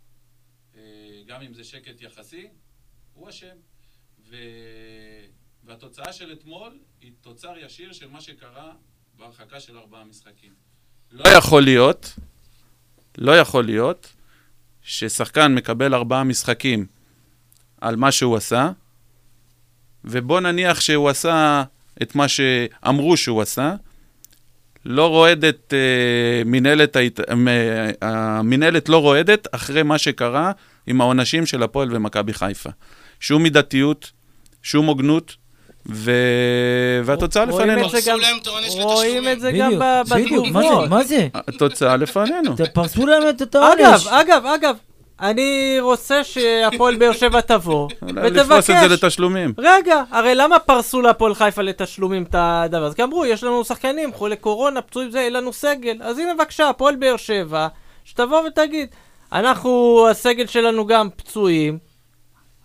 אה, 0.74 0.80
גם 1.26 1.42
אם 1.42 1.54
זה 1.54 1.64
שקט 1.64 2.00
יחסי, 2.00 2.48
הוא 3.14 3.28
אשם. 3.28 3.56
והתוצאה 5.64 6.12
של 6.12 6.32
אתמול 6.32 6.80
היא 7.00 7.12
תוצר 7.20 7.58
ישיר 7.58 7.92
של 7.92 8.08
מה 8.08 8.20
שקרה 8.20 8.76
בהרחקה 9.20 9.60
של 9.60 9.78
ארבעה 9.78 10.04
משחקים. 10.04 10.52
לא 11.12 11.28
יכול 11.28 11.62
להיות, 11.62 12.18
לא 13.18 13.38
יכול 13.38 13.64
להיות, 13.64 14.12
ששחקן 14.82 15.54
מקבל 15.54 15.94
ארבעה 15.94 16.24
משחקים 16.24 16.86
על 17.80 17.96
מה 17.96 18.12
שהוא 18.12 18.36
עשה, 18.36 18.70
ובוא 20.04 20.40
נניח 20.40 20.80
שהוא 20.80 21.08
עשה 21.08 21.64
את 22.02 22.14
מה 22.14 22.28
שאמרו 22.28 23.16
שהוא 23.16 23.42
עשה, 23.42 23.74
לא 24.84 25.06
רועדת 25.06 25.74
אה, 25.74 26.42
מנהלת, 26.44 26.96
אה, 26.96 27.90
המנהלת 28.02 28.88
לא 28.88 28.98
רועדת 28.98 29.48
אחרי 29.52 29.82
מה 29.82 29.98
שקרה 29.98 30.52
עם 30.86 31.00
העונשים 31.00 31.46
של 31.46 31.62
הפועל 31.62 31.96
ומכבי 31.96 32.32
חיפה. 32.32 32.70
שום 33.20 33.42
מידתיות, 33.42 34.12
שום 34.62 34.86
הוגנות, 34.86 35.36
ו... 35.88 36.10
והתוצאה 37.04 37.44
לפנינו. 37.44 37.82
העונש 38.46 38.74
רואים 38.80 39.28
את 39.28 39.40
זה 39.40 39.52
גם 39.52 39.66
בדיוק, 39.70 39.82
ב- 39.82 40.02
בדיוק, 40.14 40.46
מה 40.46 40.62
זה, 40.62 40.68
בתגובות. 40.68 40.88
מה 40.88 41.04
זה? 41.04 41.28
התוצאה 41.34 41.96
לפנינו. 41.96 42.56
פרסו 42.72 43.06
להם 43.06 43.28
את 43.28 43.42
את 43.42 43.56
אגב, 43.56 43.64
העונש. 43.80 44.06
אגב, 44.06 44.46
אגב, 44.46 44.76
אני 45.20 45.76
רוצה 45.80 46.24
שהפועל 46.24 46.96
באר 46.96 47.12
שבע 47.12 47.40
תבוא 47.40 47.88
אולי 48.02 48.30
לפרוס 48.30 48.70
את 48.70 48.76
זה 48.80 48.86
ותבקש. 48.86 49.04
לתשלומים. 49.04 49.52
רגע, 49.58 50.02
הרי 50.10 50.34
למה 50.34 50.58
פרסו 50.58 51.00
להפועל 51.00 51.34
חיפה 51.34 51.62
לתשלומים 51.62 52.22
את 52.22 52.34
הדבר 52.38 52.84
הזה? 52.84 52.96
כי 52.96 53.02
אמרו, 53.02 53.24
יש 53.26 53.44
לנו 53.44 53.64
שחקנים, 53.64 54.12
חולי 54.12 54.36
קורונה, 54.36 54.82
פצועים 54.82 55.10
זה, 55.10 55.20
אין 55.20 55.32
לנו 55.32 55.52
סגל. 55.52 55.96
אז 56.02 56.18
הנה 56.18 56.34
בבקשה, 56.34 56.68
הפועל 56.68 56.96
באר 56.96 57.16
שבע, 57.16 57.66
שתבוא 58.04 58.40
ותגיד, 58.46 58.88
אנחנו, 59.32 60.06
הסגל 60.10 60.46
שלנו 60.46 60.86
גם 60.86 61.08
פצועים, 61.16 61.78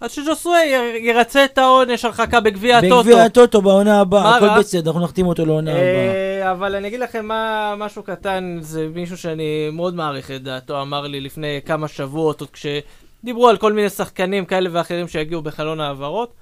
אז 0.06 0.12
שז'וסווה 0.12 0.66
יר- 0.66 0.96
ירצה 0.96 1.46
את 1.46 1.58
העונש 1.58 2.06
הרחקה 2.06 2.40
בגביע 2.40 2.78
הטוטו. 2.78 3.00
בגביע 3.00 3.24
הטוטו 3.24 3.62
בעונה 3.62 4.02
הבאה, 4.02 4.36
הכל? 4.36 4.60
בסדר, 4.60 4.92
אנחנו 4.92 5.04
נחתים 5.04 5.28
אותו 5.28 5.46
לעונה 5.46 5.72
הבאה. 5.72 5.84
אה, 5.84 6.52
אבל 6.52 6.76
אני 6.76 6.88
אגיד 6.88 7.00
לכם 7.00 7.26
מה, 7.26 7.74
משהו 7.78 8.04
קטן, 8.04 8.58
זה 8.62 8.88
מישהו 8.96 9.18
שאני 9.18 9.70
מאוד 9.74 9.96
מעריך 9.96 10.32
את 10.32 10.44
דעתו, 10.44 10.82
אמר 10.82 11.02
לי 11.02 11.22
לפני 11.22 11.60
כמה 11.66 11.88
שבועות, 11.88 12.42
עוד 12.42 12.50
כשדיברו 12.50 13.50
על 13.50 13.58
כל 13.58 13.74
מיני 13.74 13.90
שחקנים 13.90 14.46
כאלה 14.46 14.70
ואחרים 14.74 15.08
שיגיעו 15.08 15.42
בחלון 15.42 15.80
העברות. 15.80 16.34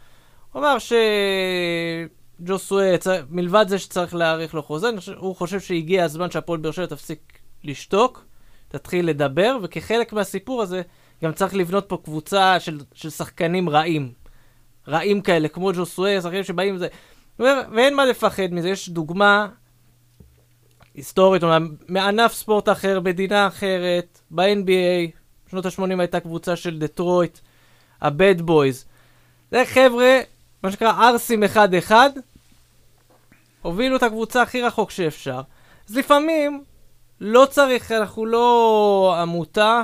הוא 0.51 0.59
אמר 0.61 0.77
שג'וסווה, 2.39 2.85
מלבד 3.29 3.65
זה 3.67 3.79
שצריך 3.79 4.15
להאריך 4.15 4.53
לו 4.53 4.63
חוזה, 4.63 4.89
הוא 5.17 5.35
חושב 5.35 5.59
שהגיע 5.59 6.03
הזמן 6.03 6.31
שהפועל 6.31 6.59
באר 6.59 6.71
שבע 6.71 6.85
תפסיק 6.85 7.19
לשתוק, 7.63 8.25
תתחיל 8.67 9.07
לדבר, 9.09 9.57
וכחלק 9.61 10.13
מהסיפור 10.13 10.61
הזה, 10.61 10.81
גם 11.23 11.33
צריך 11.33 11.55
לבנות 11.55 11.85
פה 11.87 11.97
קבוצה 12.03 12.59
של, 12.59 12.79
של 12.93 13.09
שחקנים 13.09 13.69
רעים. 13.69 14.11
רעים 14.87 15.21
כאלה, 15.21 15.47
כמו 15.47 15.71
ג'וסווה, 15.73 16.21
שחקנים 16.21 16.43
שבאים 16.43 16.77
זה... 16.77 16.87
ו- 17.39 17.65
ואין 17.75 17.95
מה 17.95 18.05
לפחד 18.05 18.47
מזה, 18.51 18.69
יש 18.69 18.89
דוגמה 18.89 19.47
היסטורית, 20.95 21.43
אומנם 21.43 21.75
מענף 21.87 22.33
ספורט 22.33 22.69
אחר, 22.69 22.99
מדינה 22.99 23.47
אחרת, 23.47 24.19
ב-NBA, 24.31 25.11
בשנות 25.47 25.65
ה-80 25.65 25.99
הייתה 25.99 26.19
קבוצה 26.19 26.55
של 26.55 26.79
דטרויט, 26.79 27.39
ה-Bad 28.01 28.41
Boys. 28.41 28.85
זה 29.51 29.63
חבר'ה, 29.65 30.19
מה 30.63 30.71
שנקרא 30.71 31.03
ערסים 31.03 31.43
אחד-אחד, 31.43 32.09
הובילו 33.61 33.95
את 33.95 34.03
הקבוצה 34.03 34.41
הכי 34.41 34.61
רחוק 34.61 34.91
שאפשר. 34.91 35.41
אז 35.89 35.97
לפעמים 35.97 36.63
לא 37.21 37.47
צריך, 37.49 37.91
אנחנו 37.91 38.25
לא 38.25 39.15
עמותה, 39.21 39.83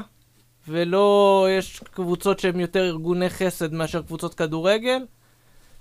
ולא, 0.70 1.48
יש 1.58 1.80
קבוצות 1.92 2.40
שהן 2.40 2.60
יותר 2.60 2.86
ארגוני 2.86 3.30
חסד 3.30 3.74
מאשר 3.74 4.02
קבוצות 4.02 4.34
כדורגל. 4.34 5.06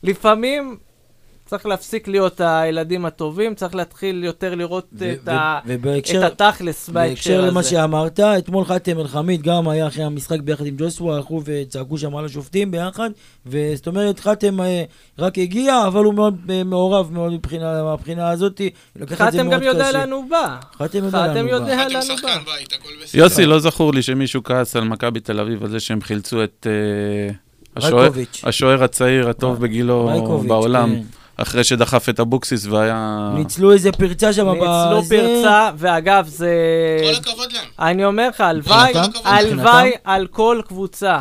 לפעמים 0.02 0.78
צריך 1.48 1.66
להפסיק 1.66 2.08
להיות 2.08 2.40
הילדים 2.44 3.04
הטובים, 3.04 3.54
צריך 3.54 3.74
להתחיל 3.74 4.24
יותר 4.24 4.54
לראות 4.54 4.86
ו- 4.92 5.12
את, 5.12 5.18
ו- 5.26 5.30
ה... 5.30 5.58
ובהקשר- 5.66 6.26
את 6.26 6.40
התכלס 6.40 6.88
בהקשר 6.88 7.08
בהקשר 7.14 7.38
הזה. 7.38 7.50
למה 7.50 7.62
שאמרת, 7.62 8.20
אתמול 8.20 8.64
חתם 8.64 8.98
אל-חמיד 8.98 9.42
גם 9.42 9.68
היה 9.68 9.86
אחרי 9.86 10.04
המשחק 10.04 10.40
ביחד 10.40 10.66
עם 10.66 10.74
ג'וסווה, 10.78 11.16
הלכו 11.16 11.42
וצעקו 11.44 11.98
שם 11.98 12.16
על 12.16 12.24
השופטים 12.24 12.70
ביחד, 12.70 13.10
וזאת 13.46 13.86
אומרת, 13.86 14.20
חתם 14.20 14.60
אה, 14.60 14.84
רק 15.18 15.38
הגיע, 15.38 15.86
אבל 15.86 16.04
הוא 16.04 16.14
מאוד 16.14 16.36
אה, 16.50 16.64
מעורב 16.64 17.12
מאוד 17.12 17.32
מבחינה, 17.32 17.82
מהבחינה 17.82 18.28
הזאת, 18.30 18.60
חתם 19.10 19.50
גם 19.50 19.62
יודע. 19.62 19.92
לאן 19.92 20.12
הוא 20.12 20.24
בא. 20.30 20.56
חתם 20.78 21.48
יודע 21.48 21.88
לאן 21.88 22.10
הוא 22.10 22.16
בא. 22.22 22.38
יוסי, 23.14 23.46
לא 23.46 23.58
זכור 23.58 23.94
לי 23.94 24.02
שמישהו 24.02 24.42
כעס 24.44 24.76
על 24.76 24.84
מכבי 24.84 25.20
תל 25.20 25.40
אביב 25.40 25.62
על 25.64 25.70
זה 25.70 25.80
שהם 25.80 26.00
חילצו 26.00 26.44
את 26.44 26.66
אה, 26.70 27.34
השוער- 28.46 28.82
הצעיר 28.84 29.28
הטוב 29.28 29.60
בגילו 29.60 30.10
בעולם, 30.48 30.94
כן. 30.94 31.17
אחרי 31.40 31.64
שדחף 31.64 32.08
את 32.08 32.20
אבוקסיס 32.20 32.66
והיה... 32.66 33.30
ניצלו 33.34 33.72
איזה 33.72 33.92
פרצה 33.92 34.32
שם 34.32 34.48
ניצלו 34.48 35.02
בזה. 35.02 35.16
פרצה, 35.16 35.70
ואגב, 35.76 36.26
זה... 36.26 36.50
כל 37.02 37.30
הכבוד 37.30 37.52
להם. 37.52 37.64
אני 37.78 38.04
אומר 38.04 38.28
לך, 38.28 38.40
הלוואי? 38.40 38.92
הלוואי? 39.24 39.92
על 40.04 40.26
כל 40.26 40.60
קבוצה. 40.68 41.20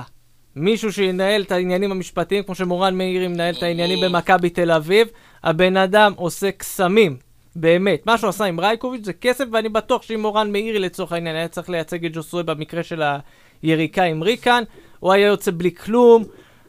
מישהו 0.55 0.93
שינהל 0.93 1.41
את 1.41 1.51
העניינים 1.51 1.91
המשפטיים, 1.91 2.43
כמו 2.43 2.55
שמורן 2.55 2.95
מאירי 2.95 3.28
מנהל 3.28 3.55
את 3.57 3.63
העניינים. 3.63 3.99
במכבי 4.01 4.49
תל 4.49 4.72
אביב. 4.72 5.07
הבן 5.43 5.78
אדם 5.78 6.13
עושה 6.15 6.51
קסמים, 6.51 7.18
באמת. 7.55 8.05
מה 8.05 8.18
שהוא 8.18 8.30
עשה 8.30 8.45
עם 8.45 8.59
רייקוביץ' 8.59 9.05
זה 9.05 9.13
כסף, 9.13 9.45
ואני 9.51 9.70
בטוח 9.70 10.01
שאם 10.01 10.22
מורן 10.22 10.51
מאירי 10.51 10.80
לצורך 10.80 11.11
העניין 11.11 11.36
היה 11.36 11.47
צריך 11.47 11.70
לייצג 11.70 12.05
את 12.05 12.11
ג'וסוי 12.13 12.43
במקרה 12.43 12.84
של 12.84 13.03
היריקה 13.61 14.03
עם 14.03 14.24
ריקן, 14.24 14.63
הוא 14.99 15.11
היה 15.11 15.28
יוצא 15.28 15.51
בלי 15.57 15.76
כלום, 15.76 16.24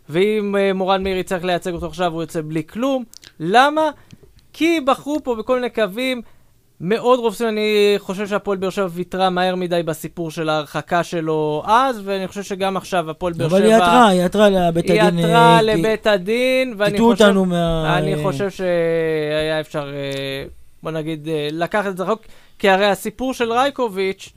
ואם 0.09 0.55
uh, 0.55 0.75
מורן 0.75 1.03
מאירי 1.03 1.23
צריך 1.23 1.45
לייצג 1.45 1.73
אותו 1.73 1.87
עכשיו, 1.87 2.13
הוא 2.13 2.23
יוצא 2.23 2.41
בלי 2.45 2.63
כלום. 2.67 3.05
למה? 3.41 3.91
כי 4.53 4.81
בחרו 4.81 5.19
פה 5.25 5.35
בכל 5.35 5.55
מיני 5.55 5.71
קווים 5.71 6.23
מאוד 6.81 7.19
רופסים, 7.19 7.49
אני 7.49 7.95
חושב 7.99 8.27
שהפועל 8.27 8.59
באר 8.59 8.71
שבע 8.71 8.87
ויתרה 8.91 9.31
מהר 9.31 9.55
מדי 9.55 9.83
בסיפור 9.83 10.31
של 10.31 10.49
ההרחקה 10.49 11.05
שלו 11.05 11.63
אז, 11.67 12.01
ואני 12.05 12.29
חושב 12.29 12.43
שגם 12.43 12.77
עכשיו 12.77 13.11
הפועל 13.11 13.33
באר 13.33 13.49
שבע... 13.49 13.59
אבל 13.59 13.67
היא 13.67 13.75
עתרה, 13.75 14.09
היא 14.09 14.23
עתרה 14.23 14.49
לבית 14.49 14.91
היא 14.91 15.03
הדין. 15.03 15.25
עתרה 15.25 15.57
אה, 15.57 15.63
לבית 15.63 16.07
הדין, 16.07 16.75
ואני 16.77 16.99
חושב... 16.99 17.25
אותנו 17.25 17.45
מה... 17.45 17.99
אני 17.99 18.23
חושב 18.23 18.51
שהיה 18.51 19.61
אפשר, 19.61 19.91
אה, 19.95 20.45
בוא 20.83 20.91
נגיד, 20.91 21.29
אה, 21.29 21.49
לקחת 21.53 21.87
את 21.87 21.97
זה 21.97 22.03
רחוק, 22.03 22.23
כי 22.59 22.69
הרי 22.69 22.87
הסיפור 22.87 23.35
של 23.35 23.53
רייקוביץ', 23.53 24.33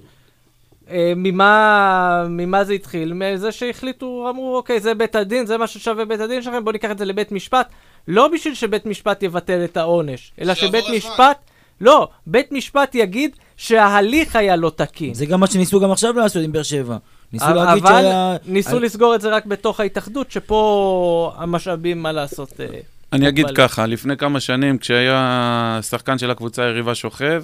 ממה, 1.16 2.26
ממה 2.30 2.64
זה 2.64 2.74
התחיל? 2.74 3.14
מזה 3.14 3.52
שהחליטו, 3.52 4.28
אמרו, 4.30 4.58
אוקיי, 4.58 4.80
זה 4.80 4.94
בית 4.94 5.16
הדין, 5.16 5.46
זה 5.46 5.58
מה 5.58 5.68
ששווה 5.68 6.06
בית 6.06 6.20
הדין 6.20 6.42
שלכם, 6.42 6.64
בואו 6.64 6.74
ניקח 6.74 6.92
את 6.92 6.98
זה 6.98 7.06
לבית 7.06 7.32
משפט. 7.32 7.70
לא 8.08 8.28
בשביל 8.28 8.54
שבית 8.54 8.86
משפט 8.86 9.24
יבטל 9.24 9.64
את 9.64 9.78
העונש, 9.78 10.32
אלא 10.42 10.54
שבית 10.54 10.84
הזמן. 10.84 10.96
משפט, 10.98 11.38
לא, 11.82 12.08
בית 12.28 12.52
משפט 12.52 12.96
יגיד 12.96 13.36
שההליך 13.58 14.36
היה 14.36 14.56
לא 14.56 14.72
תקין. 14.76 15.14
זה 15.14 15.26
גם 15.26 15.40
מה 15.40 15.48
שניסו 15.48 15.80
גם 15.80 15.92
עכשיו 15.92 16.14
לעשות 16.14 16.44
עם 16.44 16.52
באר 16.52 16.64
שבע. 16.64 16.98
ניסו 17.34 17.46
להגיד 17.54 17.84
אבל 17.86 18.02
שהיה... 18.02 18.36
ניסו 18.46 18.76
על- 18.76 18.84
לסגור 18.84 19.16
את 19.16 19.22
זה 19.22 19.30
רק 19.30 19.46
בתוך 19.46 19.80
ההתאחדות, 19.80 20.32
שפה 20.32 21.34
המשאבים, 21.38 22.04
מה 22.04 22.12
לעשות. 22.12 22.54
אה, 22.60 22.66
אני 23.14 23.28
אגיד 23.30 23.46
ככה, 23.56 23.86
לפני 23.86 24.18
כמה 24.18 24.40
שנים, 24.40 24.78
כשהיה 24.78 25.80
שחקן 25.82 26.18
של 26.18 26.32
הקבוצה 26.32 26.64
היריבה 26.64 26.96
שוכב, 26.96 27.44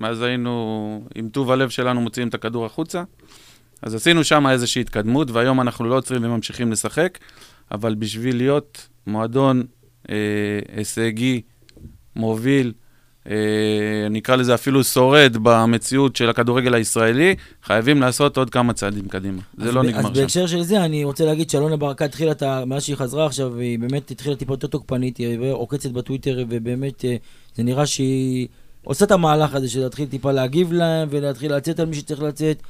מאז 0.00 0.22
היינו 0.22 0.52
עם 1.14 1.28
טוב 1.28 1.50
הלב 1.50 1.68
שלנו 1.68 2.00
מוציאים 2.00 2.28
את 2.28 2.34
הכדור 2.34 2.66
החוצה, 2.66 3.02
אז 3.82 3.94
עשינו 3.94 4.24
שם 4.24 4.46
איזושהי 4.46 4.80
התקדמות, 4.80 5.30
והיום 5.30 5.60
אנחנו 5.60 5.84
לא 5.84 5.96
עוצרים 5.96 6.24
וממשיכים 6.24 6.72
לשחק, 6.72 7.18
אבל 7.72 7.94
בשביל 7.94 8.36
להיות 8.36 8.88
מועדון 9.06 9.62
אה, 10.10 10.14
הישגי, 10.76 11.40
מוביל, 12.16 12.72
אה, 13.30 13.34
נקרא 14.10 14.36
לזה 14.36 14.54
אפילו 14.54 14.84
שורד 14.84 15.36
במציאות 15.42 16.16
של 16.16 16.30
הכדורגל 16.30 16.74
הישראלי, 16.74 17.34
חייבים 17.62 18.00
לעשות 18.00 18.36
עוד 18.36 18.50
כמה 18.50 18.72
צעדים 18.72 19.08
קדימה. 19.08 19.42
זה 19.56 19.68
אז 19.68 19.74
לא 19.74 19.82
ב- 19.82 19.84
נגמר 19.86 19.98
אז 20.00 20.06
שם. 20.06 20.12
בהקשר 20.12 20.46
של 20.46 20.62
זה, 20.62 20.84
אני 20.84 21.04
רוצה 21.04 21.24
להגיד 21.24 21.50
שאלונה 21.50 21.76
ברקת 21.76 22.02
התחילה, 22.02 22.32
את 22.32 22.42
ה- 22.42 22.64
מאז 22.64 22.82
שהיא 22.84 22.96
חזרה 22.96 23.26
עכשיו, 23.26 23.56
היא 23.58 23.78
באמת 23.78 24.10
התחילה 24.10 24.36
טיפה 24.36 24.52
יותר 24.52 24.66
תוקפנית, 24.66 25.16
היא 25.16 25.38
עוקצת 25.52 25.90
בטוויטר, 25.90 26.44
ובאמת, 26.48 27.04
אה, 27.04 27.16
זה 27.54 27.62
נראה 27.62 27.86
שהיא 27.86 28.48
עושה 28.88 29.04
את 29.04 29.10
המהלך 29.10 29.54
הזה 29.54 29.68
של 29.70 29.80
להתחיל 29.80 30.06
טיפה 30.06 30.32
להגיב 30.32 30.72
להם, 30.72 31.08
ולהתחיל 31.10 31.54
לצאת 31.54 31.80
על 31.80 31.86
מי 31.86 31.96
שצריך 31.96 32.22
לצאת. 32.22 32.62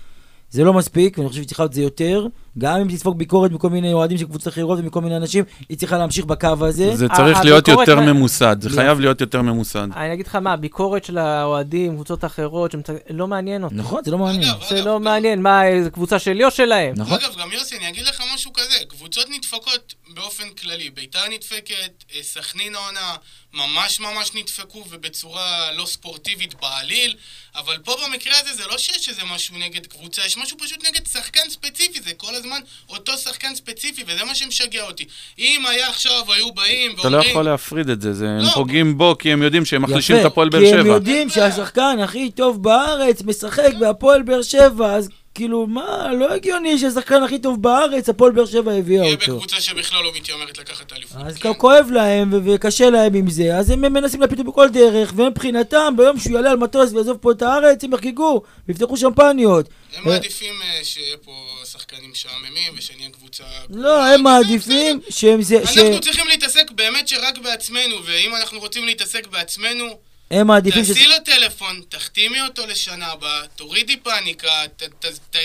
זה 0.50 0.64
לא 0.64 0.72
מספיק, 0.72 1.18
ואני 1.18 1.28
חושב 1.28 1.40
שהיא 1.40 1.48
צריכה 1.48 1.62
להיות 1.62 1.72
זה 1.72 1.82
יותר. 1.82 2.26
גם 2.58 2.80
אם 2.80 2.88
תספוג 2.88 3.18
ביקורת 3.18 3.50
מכל 3.50 3.70
מיני 3.70 3.92
אוהדים 3.92 4.18
של 4.18 4.24
קבוצות 4.24 4.52
אחרות 4.52 4.78
ומכל 4.78 5.00
מיני 5.00 5.16
אנשים, 5.16 5.44
היא 5.68 5.78
צריכה 5.78 5.98
להמשיך 5.98 6.24
בקו 6.24 6.48
הזה. 6.60 6.96
זה 6.96 7.06
ה- 7.10 7.16
צריך 7.16 7.38
להיות 7.44 7.68
יותר 7.68 8.00
ממוסד, 8.00 8.56
זה 8.60 8.68
יופי. 8.68 8.80
חייב 8.80 9.00
להיות 9.00 9.20
יותר 9.20 9.42
ממוסד. 9.42 9.88
אני 9.96 10.12
אגיד 10.14 10.26
לך 10.26 10.34
מה, 10.34 10.52
הביקורת 10.52 11.04
של 11.04 11.18
האוהדים, 11.18 11.94
קבוצות 11.94 12.24
אחרות. 12.24 12.74
לא 13.10 13.26
מעניין 13.28 13.64
אותי. 13.64 13.74
נכון, 13.74 14.00
זה 14.04 14.10
לא 14.10 14.18
מעניין. 14.18 14.52
זה 14.68 14.82
לא 14.84 15.00
מעניין, 15.00 15.42
מה, 15.42 15.66
איזה 15.66 15.90
קבוצה 15.90 16.18
שלי 16.18 16.44
או 16.44 16.50
שלהם? 16.50 16.94
נכון. 16.96 17.18
אגב, 17.18 17.34
גם 17.40 17.48
יוסי, 17.52 17.76
אני 17.76 17.88
אגיד 17.88 18.06
לך 18.06 18.22
משהו 18.34 18.52
כזה, 18.52 18.84
קבוצות 18.88 19.24
נדפקות 19.36 19.94
באופן 20.14 20.48
כללי. 20.50 20.90
ביתר 20.90 21.28
נדפקת, 21.30 21.74
אה, 22.14 22.22
סכנין 22.22 22.74
העונה, 22.74 23.16
ממש 23.54 24.00
ממש 24.00 24.30
נדפקו 24.34 24.84
ובצורה 24.90 25.72
לא 25.72 25.86
ספורטיבית 25.86 26.54
בעליל, 26.54 27.16
אבל 27.56 27.78
פה 27.84 27.96
במקרה 28.06 28.34
הזה 28.40 28.54
זה 28.54 28.66
לא 28.70 28.78
שיש 28.78 29.08
איזה 29.08 29.22
משהו 29.24 29.58
נגד 29.58 29.86
קבוצה, 29.86 30.22
יש 30.26 30.36
משהו 30.36 30.58
פשוט 30.58 30.78
נגד 30.88 31.06
שחקן 31.06 31.50
ספציפי, 31.50 32.00
זה 32.02 32.10
כל 32.16 32.34
הזמן 32.34 32.60
אותו 32.88 33.18
שחקן 33.18 33.54
ספציפי, 33.54 34.02
וזה 34.06 34.24
מה 34.24 34.34
שמשגע 34.34 34.82
אותי. 34.82 35.04
אם 35.38 35.66
היה 35.66 35.88
עכשיו, 35.88 36.32
היו 36.32 36.52
באים 36.52 36.90
אתה 37.00 37.08
לא 37.08 37.16
ואומרים... 37.16 37.30
יכול 37.30 37.44
להפריד 37.44 37.88
את 37.88 38.00
זה, 38.00 38.12
זה- 38.14 38.28
הם 38.28 38.44
לא. 38.44 38.50
פוגעים 38.54 38.98
בו 38.98 39.16
כי 39.18 39.32
הם 39.32 39.42
יודעים 39.42 39.64
שהם 39.64 39.82
מחלישים 39.82 40.16
את 40.20 40.24
הפועל 40.24 40.48
באר 40.48 40.60
כי 40.60 40.72
הם 40.74 40.80
שבע. 40.84 40.88
יודעים 40.94 41.30
שהשחקן 41.30 41.96
הכי 42.04 42.30
טוב 42.30 42.62
בארץ 42.62 43.22
משחק 43.22 43.70
בהפועל 43.80 44.22
באר 44.22 44.42
שבע, 44.42 44.92
אז 44.94 45.08
כאילו, 45.38 45.66
מה, 45.66 46.12
לא 46.12 46.34
הגיוני 46.34 46.78
שהשחקן 46.78 47.22
הכי 47.22 47.38
טוב 47.38 47.62
בארץ, 47.62 48.08
הפועל 48.08 48.32
באר 48.32 48.46
שבע 48.46 48.72
הביאה 48.72 49.10
אותו. 49.10 49.34
בקבוצה 49.36 49.60
שבכלל 49.60 50.02
לא 50.02 50.12
מתיימרת 50.16 50.58
לקחת 50.58 50.86
את 50.86 50.92
האליפות. 50.92 51.16
אז 51.26 51.36
כן? 51.36 51.52
כואב 51.58 51.90
להם 51.90 52.32
ו- 52.32 52.38
וקשה 52.44 52.90
להם 52.90 53.14
עם 53.14 53.30
זה, 53.30 53.56
אז 53.56 53.70
הם 53.70 53.80
מנסים 53.80 54.20
להפיל 54.20 54.42
בכל 54.42 54.68
דרך, 54.68 55.12
ומבחינתם, 55.16 55.94
ביום 55.96 56.18
שהוא 56.18 56.32
יעלה 56.32 56.50
על 56.50 56.56
מטוס 56.56 56.92
ויעזוב 56.92 57.16
פה 57.16 57.32
את 57.32 57.42
הארץ, 57.42 57.84
הם 57.84 57.92
יחגגו, 57.92 58.42
ויפתחו 58.68 58.96
שמפניות. 58.96 59.68
הם 59.96 60.08
אה, 60.08 60.12
מעדיפים 60.12 60.54
אה, 60.62 60.84
שיהיה 60.84 61.16
פה 61.16 61.32
שחקנים 61.64 62.10
משעממים 62.10 62.72
ושנהיה 62.78 63.10
קבוצה... 63.10 63.44
לא, 63.70 64.04
הם 64.06 64.22
מעדיפים 64.22 65.00
שהם 65.10 65.42
זה, 65.42 65.66
ש... 65.66 65.78
אנחנו 65.78 66.00
צריכים 66.00 66.26
להתעסק 66.28 66.70
באמת 66.70 67.08
שרק 67.08 67.38
בעצמנו, 67.38 67.96
ואם 68.04 68.34
אנחנו 68.34 68.58
רוצים 68.58 68.84
להתעסק 68.84 69.26
בעצמנו, 69.26 69.98
הם 70.30 70.46
מעדיפים 70.46 70.84
ש... 70.84 70.88
תעשי 70.88 71.06
לו 71.06 71.14
טלפון, 71.24 71.82
תחתימי 71.88 72.40
אותו 72.40 72.66
לשנה 72.66 73.06
הבאה, 73.06 73.40
תורידי 73.56 73.96
פאניקה, 73.96 74.48
ת, 74.76 74.82
ת, 74.82 75.06
ת, 75.30 75.36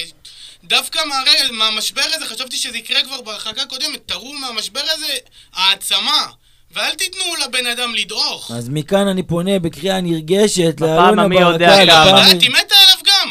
דווקא 0.63 0.99
מהרי, 1.09 1.31
מהמשבר 1.51 2.01
הזה, 2.13 2.25
חשבתי 2.35 2.57
שזה 2.57 2.77
יקרה 2.77 3.03
כבר 3.03 3.21
בהרחקה 3.21 3.61
הקודמת, 3.61 3.99
תראו 4.05 4.33
מהמשבר 4.33 4.81
הזה 4.93 5.13
העצמה, 5.53 6.25
ואל 6.71 6.91
תיתנו 6.95 7.23
לבן 7.45 7.65
אדם 7.67 7.95
לדרוך. 7.95 8.51
אז 8.51 8.69
מכאן 8.69 9.07
אני 9.07 9.23
פונה 9.23 9.59
בקריאה 9.59 10.01
נרגשת 10.01 10.75
בפעם 10.75 10.89
לאלונה 10.89 11.23
המי 11.23 11.39
יודע 11.39 11.67
ברקת, 11.67 11.85
כמה. 11.91 12.05
בפעם- 12.05 12.37
די, 12.37 12.45
היא 12.45 12.51
מתה 12.51 12.75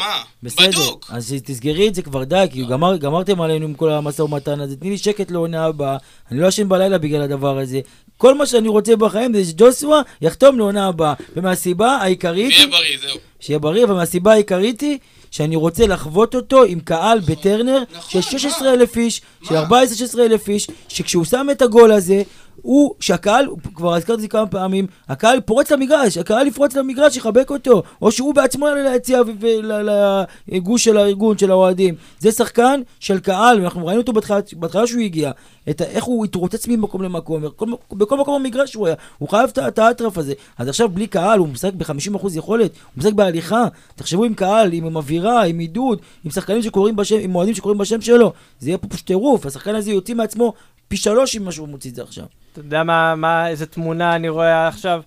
אה? 0.01 0.21
בסדר, 0.43 0.69
בדוק. 0.69 1.05
אז 1.09 1.35
תסגרי 1.45 1.87
את 1.87 1.95
זה 1.95 2.01
כבר 2.01 2.23
די, 2.23 2.45
כי 2.51 2.65
גמר, 2.65 2.97
גמרתם 2.97 3.41
עלינו 3.41 3.65
עם 3.65 3.73
כל 3.73 3.91
המשא 3.91 4.21
ומתן 4.21 4.59
הזה, 4.59 4.75
תני 4.75 4.89
לי 4.89 4.97
שקט 4.97 5.31
לעונה 5.31 5.65
הבאה, 5.65 5.97
אני 6.31 6.39
לא 6.39 6.47
ישן 6.47 6.69
בלילה 6.69 6.97
בגלל 6.97 7.21
הדבר 7.21 7.57
הזה. 7.57 7.79
כל 8.17 8.37
מה 8.37 8.45
שאני 8.45 8.67
רוצה 8.67 8.95
בחיים 8.95 9.33
זה 9.33 9.45
שג'וסווה 9.45 10.01
יחתום 10.21 10.57
לעונה 10.57 10.87
הבאה, 10.87 11.13
ומהסיבה 11.35 11.91
העיקרית, 11.91 12.53
ויהיה 12.53 12.67
בריא, 12.67 12.97
זהו. 13.01 13.17
שיהיה 13.39 13.59
בריא, 13.59 13.83
אבל 13.83 13.93
מהסיבה 13.93 14.31
העיקרית 14.31 14.81
היא 14.81 14.97
שאני 15.31 15.55
רוצה 15.55 15.87
לחוות 15.87 16.35
אותו 16.35 16.63
עם 16.63 16.79
קהל 16.79 17.19
בטרנר 17.19 17.83
נכון, 17.91 18.21
של 18.21 18.39
16,000 18.39 18.97
איש, 18.97 19.21
של 19.43 19.55
14-16,000 19.55 20.49
איש, 20.49 20.67
שכשהוא 20.87 21.25
שם 21.25 21.47
את 21.51 21.61
הגול 21.61 21.91
הזה, 21.91 22.23
הוא, 22.61 22.93
שהקהל, 22.99 23.47
כבר 23.75 23.93
הזכרתי 23.93 24.13
את 24.13 24.21
זה 24.21 24.27
כמה 24.27 24.47
פעמים, 24.47 24.87
הקהל 25.09 25.41
פורץ 25.41 25.71
למגרש, 25.71 26.17
הקהל 26.17 26.47
יפרוץ 26.47 26.75
למגרש, 26.75 27.17
יחבק 27.17 27.49
אותו, 27.49 27.83
או 28.01 28.11
שהוא 28.11 28.35
בעצמו 28.35 28.67
יעלה 28.67 28.91
ליציע 28.91 29.21
ולגוש 29.39 30.83
של 30.83 30.97
הארגון, 30.97 31.37
של 31.37 31.51
האוהדים. 31.51 31.95
זה 32.19 32.31
שחקן 32.31 32.81
של 32.99 33.19
קהל, 33.19 33.59
ואנחנו 33.59 33.85
ראינו 33.85 34.01
אותו 34.01 34.13
בהתחלה, 34.13 34.39
בהתחלה 34.53 34.87
שהוא 34.87 35.01
הגיע, 35.01 35.31
את 35.69 35.81
איך 35.81 36.03
הוא 36.03 36.25
התרוצץ 36.25 36.67
ממקום 36.67 37.01
למקום, 37.01 37.41
בכל, 37.41 37.65
בכל 37.91 38.17
מקום 38.17 38.43
במגרש 38.43 38.73
הוא 38.73 38.87
היה, 38.87 38.95
הוא 39.17 39.29
חייב 39.29 39.51
את 39.57 39.79
האטרף 39.79 40.17
הזה. 40.17 40.33
אז 40.57 40.67
עכשיו 40.67 40.89
בלי 40.89 41.07
קהל, 41.07 41.39
הוא 41.39 41.47
משחק 41.47 41.73
ב-50% 41.73 42.27
יכולת, 42.35 42.71
הוא 42.71 42.91
משחק 42.97 43.13
בהליכה, 43.13 43.65
תחשבו 43.95 44.23
עם 44.23 44.33
קהל, 44.33 44.73
עם 44.73 44.95
אווירה, 44.95 45.43
עם 45.43 45.59
עידוד, 45.59 45.99
עם 46.23 46.31
שחקנים 46.31 46.61
שקוראים 46.61 46.95
בשם, 46.95 47.17
עם 47.19 47.35
אוהדים 47.35 47.55
שקוראים 47.55 47.77
בשם 47.77 48.01
שלו, 48.01 48.33
זה 48.59 48.69
יהיה 48.69 48.77
פה 48.77 48.87
פשוט 48.87 49.07
טירוף, 49.07 49.45
השחקן 49.45 49.75
הזה 49.75 49.91
יוציא 49.91 50.15
מעצמו 50.15 50.53
פי 50.93 50.97
שלוש 50.97 51.35
ממה 51.35 51.51
שהוא 51.51 51.67
מוציא 51.67 51.89
את 51.89 51.95
זה 51.95 52.03
עכשיו. 52.03 52.25
אתה 52.51 52.59
יודע 52.59 52.83
מה, 52.83 53.15
מה, 53.15 53.47
איזה 53.47 53.65
תמונה 53.65 54.15
אני 54.15 54.29
רואה 54.29 54.67
עכשיו 54.67 55.01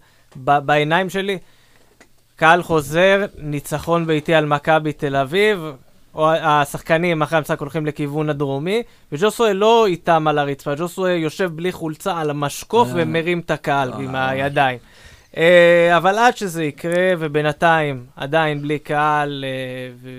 ב, 0.44 0.58
בעיניים 0.58 1.10
שלי? 1.10 1.38
קהל 2.36 2.62
חוזר, 2.62 3.24
ניצחון 3.38 4.06
ביתי 4.06 4.34
על 4.34 4.46
מכבי 4.46 4.92
תל 4.92 5.16
אביב, 5.16 5.58
או 6.14 6.30
השחקנים 6.30 7.22
אחרי 7.22 7.38
המשחק 7.38 7.60
הולכים 7.60 7.86
לכיוון 7.86 8.30
הדרומי, 8.30 8.82
וג'וסווה 9.12 9.52
לא 9.52 9.86
איתם 9.86 10.28
על 10.28 10.38
הרצפה, 10.38 10.74
ג'וסווה 10.74 11.10
יושב 11.10 11.50
בלי 11.54 11.72
חולצה 11.72 12.18
על 12.18 12.30
המשקוף 12.30 12.88
אה. 12.88 12.94
ומרים 12.96 13.40
את 13.40 13.50
הקהל. 13.50 13.92
עם 13.92 14.14
הידיים. 14.14 14.78
אה, 15.36 15.96
אבל 15.96 16.18
עד 16.18 16.36
שזה 16.36 16.64
יקרה, 16.64 17.12
ובינתיים 17.18 18.06
עדיין 18.16 18.62
בלי 18.62 18.78
קהל, 18.78 19.44
אה, 19.44 20.10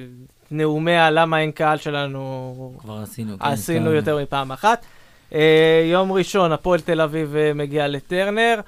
ונאומי 0.51 0.95
הלמה 0.97 1.39
אין 1.39 1.51
קהל 1.51 1.78
שלנו 1.78 2.74
כבר 2.80 2.97
עשינו, 3.03 3.39
כן, 3.39 3.45
עשינו 3.45 3.86
סתם. 3.86 3.95
יותר 3.95 4.18
מפעם 4.22 4.51
אחת. 4.51 4.86
אה, 5.34 5.82
יום 5.91 6.11
ראשון, 6.11 6.51
הפועל 6.51 6.82
תל 6.82 7.01
אביב 7.01 7.36
אה, 7.36 7.53
מגיע 7.53 7.88
לטרנר. 7.88 8.59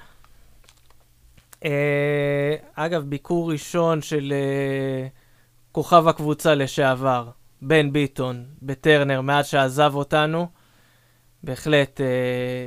אה, 1.64 2.54
אגב, 2.74 3.02
ביקור 3.02 3.52
ראשון 3.52 4.02
של 4.02 4.32
אה, 4.36 5.06
כוכב 5.72 6.08
הקבוצה 6.08 6.54
לשעבר, 6.54 7.28
בן 7.62 7.92
ביטון, 7.92 8.44
בטרנר, 8.62 9.20
מאז 9.20 9.46
שעזב 9.46 9.94
אותנו. 9.94 10.59
בהחלט 11.44 12.00
אה, 12.00 12.06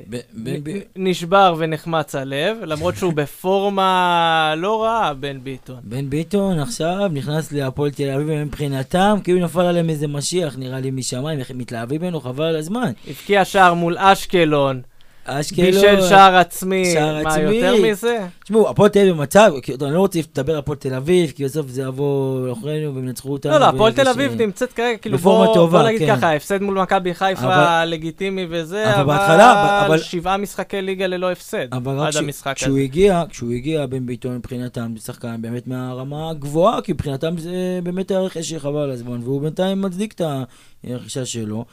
ב- 0.10 0.20
בן 0.34 0.64
ב- 0.64 0.70
נ- 0.70 1.08
נשבר 1.08 1.56
ונחמץ 1.58 2.16
הלב, 2.16 2.58
למרות 2.64 2.96
שהוא 2.96 3.14
בפורמה 3.14 4.54
לא 4.58 4.84
רעה, 4.84 5.14
בן 5.14 5.40
ביטון. 5.44 5.80
בן 5.84 6.10
ביטון 6.10 6.60
עכשיו 6.60 7.10
נכנס 7.14 7.52
להפועל 7.52 7.92
תל 7.92 8.10
אביב, 8.10 8.30
מבחינתם 8.44 9.18
כאילו 9.24 9.40
נפל 9.40 9.62
עליהם 9.62 9.90
איזה 9.90 10.08
משיח, 10.08 10.58
נראה 10.58 10.80
לי 10.80 10.92
משמיים, 10.92 11.40
מתלהבים 11.56 12.02
ממנו, 12.02 12.22
חבל 12.22 12.44
על 12.44 12.56
הזמן. 12.56 12.92
הבקיע 13.10 13.46
שער 13.46 13.74
מול 13.74 13.96
אשקלון, 13.98 14.82
אשקלון... 15.26 15.72
בישל 15.72 16.02
שער 16.02 16.36
עצמי, 16.36 16.86
שער 16.94 17.24
מה 17.24 17.30
עצמי. 17.30 17.44
יותר 17.44 17.76
מזה? 17.84 18.28
תשמעו, 18.44 18.70
הפועל 18.70 18.90
תל 18.90 19.00
אביב 19.00 19.16
במצב, 19.18 19.52
אני 19.82 19.94
לא 19.94 20.00
רוצה 20.00 20.20
לדבר 20.20 20.54
על 20.54 20.60
הפועל 20.60 20.78
תל 20.78 20.94
אביב, 20.94 21.32
כי 21.32 21.44
בסוף 21.46 21.68
זה 21.68 21.82
יבוא 21.82 22.48
לאחורינו 22.48 22.96
והם 22.96 23.08
ינצחו 23.08 23.32
אותנו. 23.32 23.52
לא, 23.54 23.60
לא, 23.60 23.66
הפועל 23.66 23.94
תל 23.94 24.06
ש- 24.06 24.08
אביב 24.08 24.42
נמצאת 24.42 24.74
כרגע, 24.74 24.98
כאילו 24.98 25.18
בוא 25.18 25.54
טובה, 25.54 25.80
בוא 25.80 25.88
נגיד 25.88 26.00
כן. 26.00 26.16
ככה, 26.16 26.34
הפסד 26.36 26.62
מול 26.62 26.82
מכבי 26.82 27.14
חיפה 27.14 27.42
אבל- 27.42 27.86
לגיטימי 27.90 28.46
וזה, 28.50 28.92
אבל 28.94 29.00
אבל 29.02 29.14
בהתחלה, 29.18 29.86
אבל- 29.86 29.98
שבעה 30.00 30.38
משחקי 30.38 30.82
ליגה 30.82 31.08
ללא 31.08 31.32
הפסד, 31.32 31.74
אבל 31.74 31.98
רק 31.98 32.08
עד 32.08 32.14
ש- 32.14 32.16
המשחק 32.16 32.56
כשהוא 32.56 32.70
הזה. 32.72 32.80
הגיע, 32.82 33.24
כשהוא 33.30 33.52
הגיע 33.54 33.86
בן 33.86 34.06
ביטון 34.06 34.36
מבחינתם, 34.36 34.94
זה 34.98 35.06
שחקן 35.06 35.36
באמת 35.42 35.68
מהרמה 35.68 36.30
הגבוהה, 36.30 36.82
כי 36.82 36.94
מבחינתם 36.94 37.38
זה 37.38 37.52
באמת 37.84 38.12
הרכש 38.12 38.50
שחבל 38.50 38.78
על 38.80 38.92
הזמן, 38.92 39.20
והוא 39.24 39.42
בינתיים 39.42 39.82
מצדיק 39.82 40.14
את 40.14 40.22
הרכישה 40.84 41.26
שלו. 41.26 41.66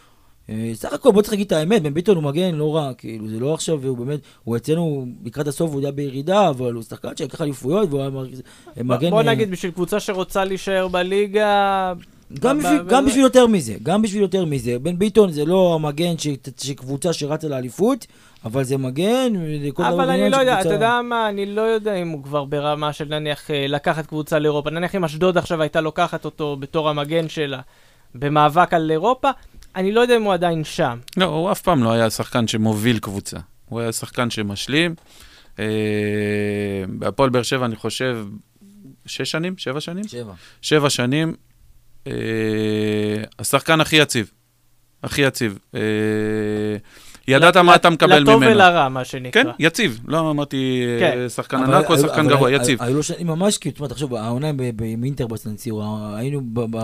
אה, 0.51 0.71
סך 0.75 0.93
הכל 0.93 1.13
בוא 1.13 1.23
צריך 1.23 1.33
להגיד 1.33 1.47
את 1.47 1.53
האמת, 1.53 1.83
בן 1.83 1.95
ביטון 1.95 2.17
הוא 2.17 2.25
מגן 2.25 2.55
לא 2.55 2.77
רע, 2.77 2.95
כאילו 2.95 3.29
זה 3.29 3.41
לא 3.41 3.55
עכשיו, 3.55 3.87
הוא 3.87 3.97
באמת, 3.97 4.21
הוא 4.45 4.57
אצלנו 4.57 5.07
לקראת 5.25 5.47
הסוף 5.47 5.73
הוא 5.73 5.81
היה 5.81 5.91
בירידה, 5.91 6.49
אבל 6.49 6.73
הוא 6.73 6.83
שחקן 6.83 7.17
שלקח 7.17 7.41
אליפויות 7.41 7.89
והוא 7.89 8.01
היה 8.01 8.11
מרגיש- 8.11 8.41
מגן... 8.85 9.11
בוא 9.11 9.19
אה, 9.19 9.27
נגיד, 9.27 9.51
בשביל 9.51 9.73
קבוצה 9.73 10.01
שרוצה 10.01 10.45
להישאר 10.45 10.89
בליגה... 10.89 11.93
גם 12.41 12.59
בשביל, 12.59 12.83
גם 12.89 13.07
בשביל 13.07 13.23
יותר 13.23 13.47
מזה, 13.47 13.75
גם 13.83 14.03
בשביל 14.03 14.23
יותר 14.23 14.45
מזה. 14.45 14.79
בן 14.79 14.99
ביטון 14.99 15.33
זה 15.33 15.45
לא 15.45 15.75
המגן 15.75 16.15
שקבוצה 16.61 17.13
שרצה 17.13 17.49
לאליפות, 17.49 18.07
אבל 18.45 18.65
זה 18.65 18.77
מגן 18.77 19.33
לכל 19.37 19.85
אבל 19.85 20.11
אני 20.11 20.31
לא 20.31 20.37
יודע, 20.37 20.61
אתה 20.61 20.73
יודע 20.73 21.01
מה, 21.05 21.29
אני 21.29 21.47
לא 21.47 21.61
יודע 21.61 21.95
אם 21.95 22.09
הוא 22.09 22.23
כבר 22.23 22.45
ברמה 22.45 22.93
של 22.93 23.05
נניח 23.05 23.51
אה, 23.51 23.67
לקחת 23.69 24.07
קבוצה 24.07 24.39
לאירופה. 24.39 24.71
נניח 24.71 24.95
אם 24.95 25.05
אשדוד 25.05 25.39
עכשיו 25.39 25.63
הייתה 25.63 25.81
לוקחת 25.81 26.25
אותו 26.25 26.57
בתור 26.61 26.89
המגן 26.89 27.29
שלה, 27.29 27.61
במאבק 28.15 28.75
על 28.75 28.91
אירופה. 28.91 29.31
אני 29.77 29.93
לא 29.93 30.01
יודע 30.01 30.17
אם 30.17 30.23
הוא 30.23 30.33
עדיין 30.33 30.65
שם. 30.65 30.99
לא, 31.17 31.25
הוא 31.25 31.53
אף 31.53 31.61
פעם 31.61 31.85
לא 31.85 31.93
היה 31.93 32.11
שחקן 32.11 32.49
שמוביל 32.49 32.99
קבוצה. 32.99 33.37
הוא 33.69 33.81
היה 33.81 33.93
שחקן 33.93 34.31
שמשלים. 34.31 34.95
אה, 35.59 35.65
בהפועל 36.89 37.31
באר 37.31 37.43
שבע, 37.43 37.67
אני 37.67 37.77
חושב, 37.77 38.27
שש 39.07 39.31
שנים? 39.31 39.59
שבע 39.59 39.81
שנים? 39.81 40.09
שבע. 40.09 40.33
שבע 40.63 40.91
שנים. 40.91 41.35
אה, 42.07 42.13
השחקן 43.39 43.81
הכי 43.81 43.97
יציב. 43.97 44.31
הכי 45.03 45.23
יציב. 45.23 45.59
אה, 45.75 45.81
ידעת 47.29 47.57
מה 47.57 47.75
אתה 47.75 47.91
מקבל 47.91 48.21
ממנו. 48.21 48.41
לטוב 48.41 48.43
ולרע, 48.53 48.89
מה 48.89 49.05
שנקרא. 49.05 49.43
כן, 49.43 49.49
יציב. 49.59 50.01
לא 50.07 50.31
אמרתי 50.31 50.85
אה, 50.87 51.01
כן. 51.01 51.29
שחקן 51.29 51.57
ענק 51.57 51.91
או 51.91 51.99
שחקן 51.99 52.29
גרוע, 52.29 52.51
יציב. 52.51 52.83
היו 52.83 52.95
לו 52.95 53.03
שנים 53.03 53.27
ממש 53.27 53.59
כאילו, 53.59 53.75
תשמע, 53.75 53.87
תחשוב, 53.87 54.15
העונה 54.15 54.49
עם 54.85 55.05
אינטר 55.05 55.27
בסנסירו, 55.27 55.83
היינו 56.15 56.41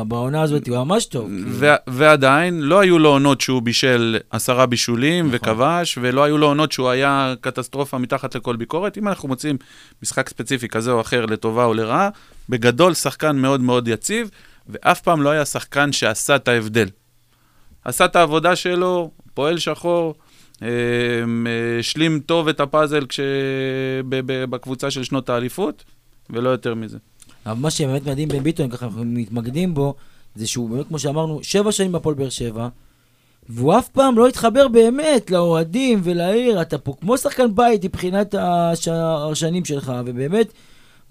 בעונה 0.09 0.43
הזאת, 0.43 0.69
הוא 0.69 0.77
ממש 0.77 1.05
טוב. 1.05 1.29
כאילו. 1.29 1.69
ועדיין, 1.87 2.61
לא 2.61 2.81
היו 2.81 2.99
לו 2.99 3.09
עונות 3.09 3.41
שהוא 3.41 3.63
בישל 3.63 4.19
עשרה 4.31 4.67
בישולים 4.67 5.27
נכון. 5.27 5.37
וכבש, 5.37 5.99
ולא 6.03 6.25
היו 6.25 6.39
לו 6.39 6.47
עונות 6.47 6.73
שהוא 6.73 6.89
היה 6.89 7.35
קטסטרופה 7.41 7.99
מתחת 7.99 8.35
לכל 8.35 8.57
ביקורת. 8.57 8.99
אם 8.99 9.09
אנחנו 9.09 9.29
מוצאים 9.29 9.57
משחק 10.03 10.29
ספציפי 10.29 10.69
כזה 10.69 10.93
או 10.93 11.01
אחר 11.01 11.27
לטובה 11.27 11.65
או 11.65 11.75
לרעה, 11.75 12.09
בגדול 12.49 12.95
שחקן 12.95 13.37
מאוד 13.37 13.61
מאוד 13.61 13.89
יציב, 13.89 14.31
ואף 14.69 15.01
פעם 15.01 15.23
לא 15.23 15.31
היה 15.31 15.45
שחקן 15.45 15.93
שעשה 15.93 16.37
את 16.37 16.49
ההבדל. 16.49 16.89
עשה 17.85 18.05
את 18.05 18.17
העבודה 18.17 18.57
שלו, 18.57 19.11
פועל 19.35 19.59
שחור, 19.59 20.15
השלים 20.63 22.21
טוב 22.21 22.49
את 22.49 22.61
הפאזל 22.61 23.07
כש... 23.07 23.21
בקבוצה 24.51 24.91
של 24.91 25.05
שנות 25.05 25.29
האליפות, 25.29 25.85
ולא 26.31 26.49
יותר 26.49 26.75
מזה. 26.75 26.99
אבל 27.47 27.61
מה 27.61 27.71
שבאמת 27.71 28.07
מדהים 28.07 28.29
בן 28.29 28.43
ביטון, 28.43 28.71
ככה 28.71 28.87
אנחנו 28.87 29.05
מתמקדים 29.05 29.75
בו, 29.75 29.95
זה 30.35 30.47
שהוא 30.47 30.71
באמת, 30.71 30.89
כמו 30.89 30.99
שאמרנו, 30.99 31.41
שבע 31.43 31.73
שנים 31.73 31.93
בהפועל 31.93 32.15
באר 32.15 32.29
שבע, 32.29 32.69
והוא 33.49 33.79
אף 33.79 33.89
פעם 33.89 34.19
לא 34.19 34.29
התחבר 34.29 34.69
באמת 34.69 35.31
לאוהדים 35.31 36.01
ולעיר, 36.03 36.63
אתה 36.63 36.79
פה 36.79 36.95
כמו 37.01 37.19
שחקן 37.19 37.55
בית 37.55 37.85
מבחינת 37.85 38.35
הש... 38.39 38.89
השנים 39.33 39.65
שלך, 39.65 39.93
ובאמת, 40.07 40.53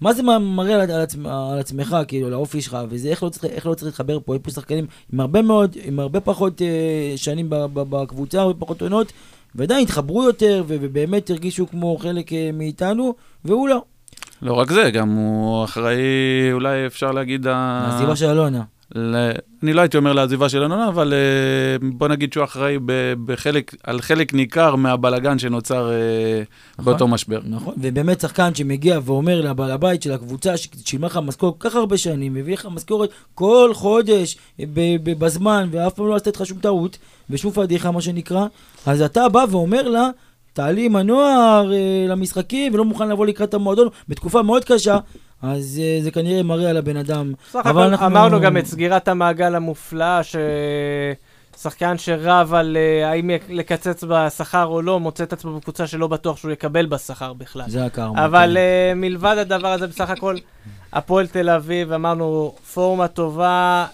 מה 0.00 0.12
זה 0.12 0.22
מראה 0.22 0.74
על, 0.74 0.90
על, 0.90 1.00
עצמ... 1.00 1.26
על 1.26 1.58
עצמך, 1.58 1.96
כאילו, 2.08 2.30
לאופי 2.30 2.60
שלך, 2.60 2.78
וזה 2.88 3.08
איך 3.08 3.22
לא 3.22 3.28
צריך, 3.28 3.44
איך 3.44 3.66
לא 3.66 3.74
צריך 3.74 3.86
להתחבר 3.86 4.18
פה, 4.24 4.36
יש 4.36 4.42
פה 4.42 4.50
שחקנים 4.50 4.86
עם 5.12 5.20
הרבה 5.20 5.42
מאוד, 5.42 5.76
עם 5.84 5.98
הרבה 6.00 6.20
פחות 6.20 6.62
אה, 6.62 7.12
שנים 7.16 7.46
בקבוצה, 7.74 8.40
הרבה 8.40 8.60
פחות 8.60 8.82
עונות, 8.82 9.12
ועדיין 9.56 9.82
התחברו 9.82 10.24
יותר, 10.24 10.64
ובאמת 10.68 11.30
הרגישו 11.30 11.66
כמו 11.70 11.96
חלק 12.00 12.32
אה, 12.32 12.50
מאיתנו, 12.52 13.14
והוא 13.44 13.68
לא. 13.68 13.82
לא 14.42 14.52
רק 14.54 14.70
זה, 14.72 14.90
גם 14.90 15.08
הוא 15.10 15.64
אחראי, 15.64 16.00
אולי 16.52 16.86
אפשר 16.86 17.12
להגיד... 17.12 17.46
ה- 17.46 17.54
העזיבה 17.56 18.16
של 18.16 18.26
אלונה. 18.26 18.62
ל... 18.94 19.30
אני 19.62 19.72
לא 19.72 19.80
הייתי 19.80 19.96
אומר 19.96 20.12
לעזיבה 20.12 20.48
של 20.48 20.62
ינונה, 20.62 20.88
אבל 20.88 21.12
אה, 21.12 21.88
בוא 21.88 22.08
נגיד 22.08 22.32
שהוא 22.32 22.44
אחראי 22.44 22.78
בחלק, 23.24 23.74
על 23.82 24.00
חלק 24.00 24.34
ניכר 24.34 24.76
מהבלגן 24.76 25.38
שנוצר 25.38 25.90
אה, 25.90 26.42
נכון. 26.78 26.84
באותו 26.84 27.08
משבר. 27.08 27.40
נכון, 27.44 27.74
ובאמת 27.78 28.20
שחקן 28.20 28.54
שמגיע 28.54 28.98
ואומר 29.04 29.40
לבעל 29.40 29.70
הבית 29.70 30.02
של 30.02 30.12
הקבוצה 30.12 30.56
ששילמה 30.56 31.06
לך 31.06 31.20
משכורת 31.22 31.54
כל 31.58 31.68
כך 31.68 31.76
הרבה 31.76 31.98
שנים, 31.98 32.34
מביא 32.34 32.54
לך 32.54 32.68
משכורת 32.70 33.10
כל 33.34 33.70
חודש 33.74 34.36
ב- 34.60 35.10
בזמן, 35.18 35.68
ואף 35.72 35.92
פעם 35.92 36.06
לא 36.06 36.16
עשתה 36.16 36.30
איתך 36.30 36.46
שום 36.46 36.58
טעות, 36.58 36.98
ושום 37.30 37.52
פדיחה 37.52 37.90
מה 37.90 38.00
שנקרא, 38.00 38.46
אז 38.86 39.02
אתה 39.02 39.28
בא 39.28 39.44
ואומר 39.50 39.88
לה, 39.88 40.10
תעלי 40.52 40.86
עם 40.86 40.96
הנוער 40.96 41.72
אה, 41.72 42.06
למשחקים 42.08 42.74
ולא 42.74 42.84
מוכן 42.84 43.08
לבוא 43.08 43.26
לקראת 43.26 43.54
המועדון 43.54 43.88
בתקופה 44.08 44.42
מאוד 44.42 44.64
קשה, 44.64 44.98
אז 45.42 45.80
אה, 45.82 45.98
זה 46.02 46.10
כנראה 46.10 46.42
מראה 46.42 46.70
על 46.70 46.76
הבן 46.76 46.96
אדם. 46.96 47.32
סך 47.50 47.56
אבל 47.64 47.70
הכל 47.70 47.80
אנחנו- 47.82 48.06
אמרנו 48.06 48.40
גם 48.40 48.56
את 48.56 48.66
סגירת 48.66 49.08
המעגל 49.08 49.54
המופלאה, 49.54 50.20
ששחקן 51.56 51.98
שרב 51.98 52.54
על 52.54 52.76
אה, 52.76 53.10
האם 53.10 53.30
לקצץ 53.48 54.04
בשכר 54.08 54.64
או 54.64 54.82
לא, 54.82 55.00
מוצא 55.00 55.24
את 55.24 55.32
עצמו 55.32 55.56
בקבוצה 55.58 55.86
שלא 55.86 56.06
בטוח 56.06 56.36
שהוא 56.36 56.50
יקבל 56.50 56.86
בשכר 56.86 57.32
בכלל. 57.32 57.64
זה 57.68 57.84
הקרמה. 57.84 58.24
אבל 58.24 58.50
כן. 58.50 58.56
אה, 58.56 58.92
מלבד 58.96 59.36
הדבר 59.38 59.68
הזה, 59.72 59.86
בסך 59.86 60.10
הכל, 60.10 60.36
הפועל 60.92 61.26
תל 61.26 61.50
אביב, 61.50 61.92
אמרנו, 61.92 62.54
פורמה 62.74 63.08
טובה, 63.08 63.86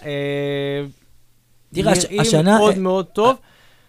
תראה, 1.74 1.92
הש- 1.92 2.04
נראים 2.04 2.20
השנה- 2.20 2.58
מאוד 2.58 2.78
מאוד 2.78 3.06
טוב. 3.06 3.36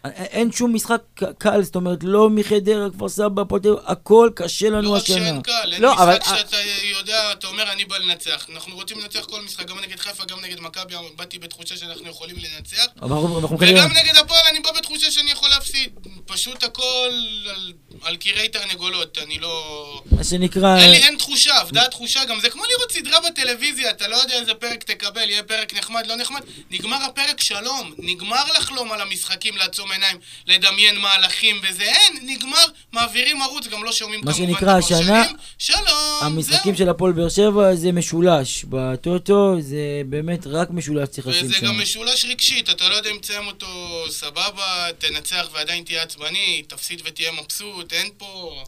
אין 0.08 0.52
שום 0.52 0.74
משחק 0.74 1.02
קל, 1.38 1.62
זאת 1.64 1.76
אומרת, 1.76 2.00
לא 2.04 2.30
מחדרה, 2.30 2.90
כפר 2.90 3.10
סבא, 3.10 3.42
הפועל 3.42 3.62
תל 3.62 3.70
אביב, 3.70 3.84
הכל 3.86 4.30
קשה 4.36 4.70
לנו 4.70 4.82
לא 4.82 4.96
רק 4.96 5.02
השנה. 5.02 5.18
שאין 5.18 5.42
קל, 5.42 5.74
אין 5.74 5.82
לא, 5.82 5.94
אבל- 6.04 6.18
משחק 6.22 6.38
שאתה 6.38 6.58
יודע, 7.00 7.32
אתה 7.32 7.48
אומר, 7.48 7.72
אני 7.72 7.86
בא 7.86 7.98
לנצח. 7.98 8.48
אנחנו 8.54 8.76
רוצים 8.76 9.00
לנצח 9.00 9.26
כל 9.26 9.42
משחק, 9.42 9.66
גם 9.68 9.80
נגד 9.80 10.00
חיפה, 10.00 10.26
גם 10.26 10.38
נגד 10.42 10.60
מכבי, 10.60 10.94
באתי 11.16 11.40
בתחושה 11.40 11.78
שאנחנו 11.78 12.10
יכולים 12.10 12.36
לנצח. 12.38 12.86
אבל. 13.02 13.16
וגם 13.60 13.92
נגד 13.92 14.16
הפועל 14.16 14.42
אני 14.52 14.60
בא 14.60 14.72
בתחושה 14.78 15.12
שאני 15.12 15.32
יכול 15.32 15.50
להפסיד. 15.50 15.90
פשוט 16.26 16.64
הכל 16.64 17.10
על- 17.50 17.74
על 18.04 18.16
קירי 18.16 18.50
תרנגולות, 18.50 19.18
אני 19.18 19.40
לא... 19.40 20.02
מה 20.12 20.24
שנקרא... 20.24 20.78
אין 20.78 20.92
לי, 20.92 20.98
אין 20.98 21.18
תחושה, 21.18 21.62
אבדה 21.62 21.88
תחושה, 21.88 22.26
גם 22.26 22.40
זה 22.40 22.50
כמו 22.50 22.64
לראות 22.72 22.92
סדרה 22.92 23.20
בטלוויזיה, 23.20 23.90
אתה 23.90 24.08
לא 24.08 24.16
יודע 24.16 24.40
איזה 24.40 24.54
פרק 24.54 24.84
תקבל, 24.84 25.30
יהיה 25.30 25.44
פרק 25.44 25.74
נחמד, 25.74 26.08
לא 26.08 26.16
נחמד, 26.16 26.42
נגמר 26.72 26.98
הפרק 27.06 27.42
שלום, 27.42 27.94
נגמר 27.98 28.44
לחלום 28.58 28.92
על 28.92 29.02
המשחקים, 29.02 29.58
לעצום 29.58 29.92
עיניים, 29.92 30.18
לדמיין 30.48 30.98
מהלכים 30.98 31.62
וזה, 31.70 31.84
אין, 31.84 32.14
נגמר, 32.22 32.66
מעבירים 32.92 33.42
ערוץ, 33.42 33.68
גם 33.68 33.84
לא 33.84 33.92
שומעים 33.92 34.22
מה 34.24 34.34
כמובן 34.34 34.54
שנקרא, 34.54 34.80
את 34.80 34.84
הפרשנים, 34.84 35.14
השנה, 35.14 35.24
שלום, 35.58 36.20
המשחקים 36.22 36.76
זהו. 36.76 36.86
של 36.86 36.90
הפועל 36.90 37.12
באר 37.12 37.30
שבע 37.30 37.76
זה 37.76 37.92
משולש. 37.92 38.66
בטוטו 38.70 39.56
זה 39.60 40.02
באמת 40.06 40.48
רק 40.48 40.68
משולש 40.72 41.10
צריך 41.10 41.28
לשים 41.28 41.46
וזה 41.46 41.54
שם. 41.54 41.66
גם 41.66 41.82
משולש 41.82 42.26
רגשית, 42.26 42.70
אתה 42.70 42.90
לא 42.90 42.96
יודע 42.96 43.10
אם 43.10 43.18
תסיים 43.18 43.48
אותו 43.48 43.68
סבבה, 44.10 44.88
תנצח 44.98 45.48
ועדיין 45.54 45.84
תהיה 45.84 46.04
עצבני, 46.04 46.64
תפסיד 46.68 47.02
ותהיה 47.06 47.32
מבסוט, 47.32 47.93
אין 47.94 48.08
פה... 48.18 48.26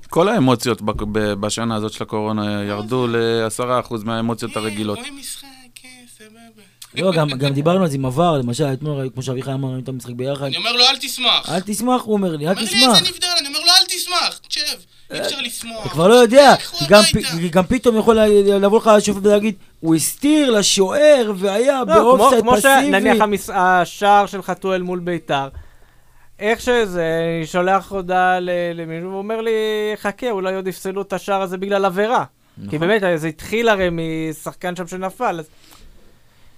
כל 0.10 0.30
האמוציות 0.30 0.82
בשנה 1.40 1.76
הזאת 1.76 1.92
של 1.94 2.04
הקורונה 2.04 2.64
ירדו 2.64 3.08
ל-10% 3.08 3.62
מהאמוציות 4.04 4.52
כן, 4.52 4.60
הרגילות. 4.60 4.98
רואים 4.98 5.18
משחק, 5.20 5.46
כן, 5.76 5.88
סבבה. 6.18 6.62
לא, 6.96 7.12
גם, 7.12 7.30
גם 7.30 7.54
דיברנו 7.54 7.84
על 7.84 7.90
זה 7.90 7.96
עם 7.96 8.06
עבר, 8.06 8.38
למשל, 8.38 8.66
אתמול, 8.74 9.10
כמו 9.14 9.24
שאביחי 9.24 9.54
אמר, 9.54 9.68
ראינו 9.68 9.84
את 9.84 9.90
המשחק 9.90 10.12
ביחד. 10.14 10.46
אני 10.46 10.58
אומר 10.58 10.72
לו, 10.74 10.84
אל 10.84 10.98
תשמח. 10.98 11.50
אל 11.50 11.60
תשמח, 11.66 12.02
הוא 12.02 12.14
אומר 12.14 12.36
לי, 12.36 12.46
אל 12.48 12.52
אומר 12.52 12.62
לי, 12.62 12.68
תשמח. 12.68 13.00
איזה 13.00 13.12
נבדל, 13.12 13.28
אני 13.40 13.48
אומר 13.48 13.60
לו, 13.60 13.66
אל 13.66 13.86
תשמח, 13.88 14.40
תשב, 14.48 14.62
אי 15.14 15.20
אפשר 15.22 15.42
לשמוח. 15.42 15.82
אתה 15.82 15.90
כבר 15.90 16.08
לא 16.08 16.14
יודע, 16.14 16.56
כי 16.56 16.86
גם, 17.52 17.64
פתאום 17.64 17.98
יכול 17.98 18.20
ל- 18.20 18.66
לבוא 18.66 18.80
לך 18.80 18.88
השופט 18.88 19.20
ולהגיד, 19.26 19.56
הוא 19.80 19.96
הסתיר 19.96 20.52
לשוער 20.52 21.32
והיה 21.36 21.82
לא, 21.88 21.94
כמו, 21.94 22.18
באופסייד 22.18 22.42
כמו 22.42 22.52
פסיבי. 22.52 22.86
שנניח. 22.86 23.18
השער 23.54 24.26
של 24.26 24.42
חתואל 24.42 24.82
מול 24.82 25.00
ביתר. 25.00 25.48
איך 26.40 26.62
שזה, 26.62 27.04
אני 27.38 27.46
שולח 27.46 27.92
הודעה 27.92 28.40
למישהו, 28.74 29.10
הוא 29.10 29.18
אומר 29.18 29.42
לי, 29.42 29.52
חכה, 29.96 30.32
אולי 30.32 30.56
עוד 30.56 30.68
יפסלו 30.68 31.02
את 31.02 31.14
השער 31.14 31.42
הזה 31.42 31.58
בגלל 31.58 31.86
עבירה. 31.86 32.24
נכון. 32.58 32.70
כי 32.70 32.78
באמת, 32.78 33.02
זה 33.16 33.28
התחיל 33.28 33.70
הרי 33.70 33.88
משחקן 33.92 34.76
שם 34.76 34.88
שנפל, 34.88 35.40
אז 35.40 35.50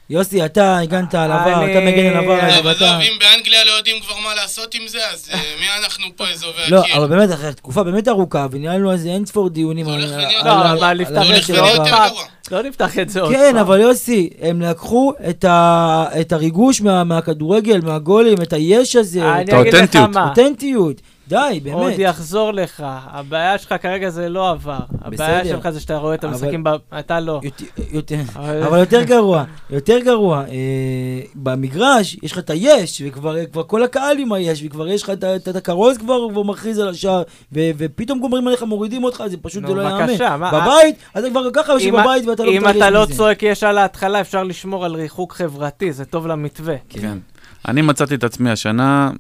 יוסי, 0.09 0.45
אתה 0.45 0.77
הגנת 0.77 1.15
על 1.15 1.31
עבר, 1.31 1.71
אתה 1.71 1.79
מגן 1.79 2.05
על 2.05 2.17
עבר, 2.17 2.39
אבל. 2.59 2.69
עזוב, 2.71 2.87
אם 2.87 3.19
באנגליה 3.19 3.63
לא 3.65 3.71
יודעים 3.71 3.95
כבר 3.99 4.15
מה 4.23 4.35
לעשות 4.35 4.75
עם 4.75 4.87
זה, 4.87 4.97
אז 5.13 5.29
אה, 5.33 5.39
מי 5.59 5.65
אנחנו 5.83 6.05
פה 6.15 6.27
אזובי 6.27 6.61
לא, 6.69 6.79
הקיר? 6.79 6.97
אבל 6.97 7.07
באמת, 7.07 7.31
אחרי 7.33 7.53
תקופה 7.53 7.83
באמת 7.83 8.07
ארוכה, 8.07 8.47
וניהלנו 8.51 8.91
על 8.91 8.97
זה 8.97 9.09
אין 9.09 9.25
ספור 9.25 9.49
דיונים. 9.49 9.85
זה 9.85 9.91
על- 9.91 9.99
הולך 10.01 10.11
ונהיה 10.13 10.39
על- 10.39 10.47
לא, 10.47 10.51
אבל 10.51 10.67
העניין 11.15 11.35
את 11.39 11.43
זה 11.45 11.59
עוד 11.61 11.87
פעם. 11.89 12.11
לא 12.51 12.61
נפתח 12.63 12.99
את 12.99 13.09
זה 13.09 13.21
עוד 13.21 13.33
כן, 13.33 13.49
פעם. 13.53 13.57
אבל 13.57 13.79
יוסי, 13.79 14.29
הם 14.41 14.61
לקחו 14.61 15.13
את, 15.29 15.45
הריגוש 16.33 16.81
מה... 16.81 17.03
מהכדורגל, 17.03 17.81
מהגולים, 17.83 18.41
את 18.41 18.53
היש 18.53 18.95
הזה, 18.95 19.33
אני 19.33 19.43
את 19.43 19.49
את 19.49 19.53
אגיד 19.53 19.73
לך 19.75 19.95
האותנטיות. 19.95 21.01
מה, 21.01 21.16
די, 21.27 21.35
עוד 21.73 21.83
באמת. 21.83 21.99
יחזור 21.99 22.51
לך. 22.51 22.83
הבעיה 22.87 23.57
שלך 23.57 23.75
כרגע 23.81 24.09
זה 24.09 24.29
לא 24.29 24.49
עבר. 24.49 24.77
הבעיה 25.01 25.41
בסדר. 25.41 25.55
שלך 25.55 25.69
זה 25.69 25.79
שאתה 25.79 25.97
רואה 25.97 26.15
את 26.15 26.23
אבל- 26.23 26.33
המשחקים, 26.33 26.63
ב- 26.63 26.69
אתה 26.99 27.19
לא. 27.19 27.39
יותר, 27.43 27.65
יותר, 27.91 28.15
אבל- 28.35 28.63
אבל 28.63 28.79
יותר 28.79 29.03
גרוע, 29.03 29.43
יותר 29.69 29.99
גרוע, 29.99 30.43
אה, 30.49 30.53
במגרש 31.35 32.17
יש 32.23 32.31
לך 32.31 32.37
את 32.39 32.49
היש, 32.49 33.01
וכבר 33.05 33.45
כבר 33.45 33.63
כל 33.63 33.83
הקהל 33.83 34.17
עם 34.19 34.33
היש, 34.33 34.63
וכבר 34.65 34.87
יש 34.87 35.03
לך 35.03 35.09
את 35.49 35.55
הכרוז 35.55 35.97
כבר, 35.97 36.27
כבר 36.31 36.43
מכריז 36.43 36.79
על 36.79 36.89
השער, 36.89 37.21
ו- 37.53 37.69
ופתאום 37.77 38.19
גומרים 38.19 38.47
עליך, 38.47 38.63
מורידים 38.63 39.03
אותך, 39.03 39.23
זה 39.27 39.37
פשוט 39.41 39.63
נו, 39.63 39.75
לא 39.75 39.83
בבקשה, 39.89 40.23
יאמן. 40.23 40.39
מה- 40.39 40.51
בבית, 40.61 40.95
אתה 41.17 41.29
כבר 41.29 41.41
ככה 41.53 41.73
יושב 41.73 41.87
אם- 41.87 42.01
בבית 42.01 42.25
ואתה 42.27 42.43
לא 42.43 42.51
אם 42.51 42.57
מתרגש 42.61 42.77
אתה 42.77 42.89
לא 42.89 43.03
מזה. 43.03 43.15
צועק 43.15 43.43
יש 43.43 43.63
על 43.63 43.77
ההתחלה, 43.77 44.21
אפשר 44.21 44.43
לשמור 44.43 44.85
על 44.85 44.95
ריחוק 44.95 45.33
חברתי, 45.33 45.91
זה 45.93 46.05
טוב 46.05 46.27
למתווה. 46.27 46.75
כן. 46.89 47.17
אני 47.67 47.81
מצאתי 47.81 48.15
את 48.15 48.23
עצמי 48.23 48.49
השנה, 48.51 49.11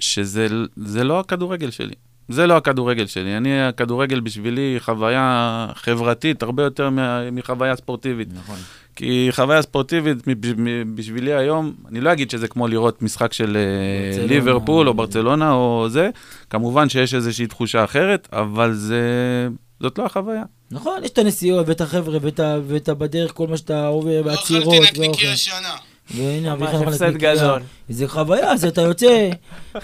שזה 0.00 0.46
זה 0.76 1.04
לא 1.04 1.20
הכדורגל 1.20 1.70
שלי. 1.70 1.94
זה 2.28 2.46
לא 2.46 2.56
הכדורגל 2.56 3.06
שלי. 3.06 3.36
אני, 3.36 3.62
הכדורגל 3.62 4.20
בשבילי 4.20 4.76
חוויה 4.78 5.66
חברתית 5.74 6.42
הרבה 6.42 6.62
יותר 6.62 6.88
מחוויה 7.32 7.76
ספורטיבית. 7.76 8.28
נכון. 8.34 8.56
כי 8.96 9.28
חוויה 9.30 9.62
ספורטיבית 9.62 10.16
בשבילי 10.94 11.32
היום, 11.34 11.72
אני 11.88 12.00
לא 12.00 12.12
אגיד 12.12 12.30
שזה 12.30 12.48
כמו 12.48 12.68
לראות 12.68 13.02
משחק 13.02 13.32
של 13.32 13.56
אה, 13.56 13.62
ברצלונה. 14.10 14.32
ליברפול 14.34 14.88
או 14.88 14.94
ברצלונה 14.94 15.52
או 15.52 15.86
זה, 15.90 16.10
כמובן 16.50 16.88
שיש 16.88 17.14
איזושהי 17.14 17.46
תחושה 17.46 17.84
אחרת, 17.84 18.28
אבל 18.32 18.72
זה, 18.74 19.02
זאת 19.80 19.98
לא 19.98 20.04
החוויה. 20.06 20.42
נכון, 20.70 21.04
יש 21.04 21.10
את 21.10 21.18
הנסיעות 21.18 21.68
ואת 21.68 21.80
החבר'ה 21.80 22.18
ואת 22.22 22.40
ואת 22.66 22.88
ה- 22.88 22.94
בדרך, 22.94 23.32
כל 23.34 23.46
מה 23.46 23.56
שאתה 23.56 23.86
עובר, 23.86 24.20
לא 24.22 24.26
והעצירות. 24.26 24.74
אכלתי 24.84 24.90
נקניקי. 25.00 25.28
השנה. 25.28 25.74
והנה, 26.16 26.52
אביחי 26.52 26.76
הפסד 26.76 27.06
נקניקיה. 27.06 27.34
גדול. 27.34 27.62
זה 27.88 28.08
חוויה, 28.08 28.52
אז 28.52 28.64
אתה 28.64 28.80
יוצא, 28.80 29.30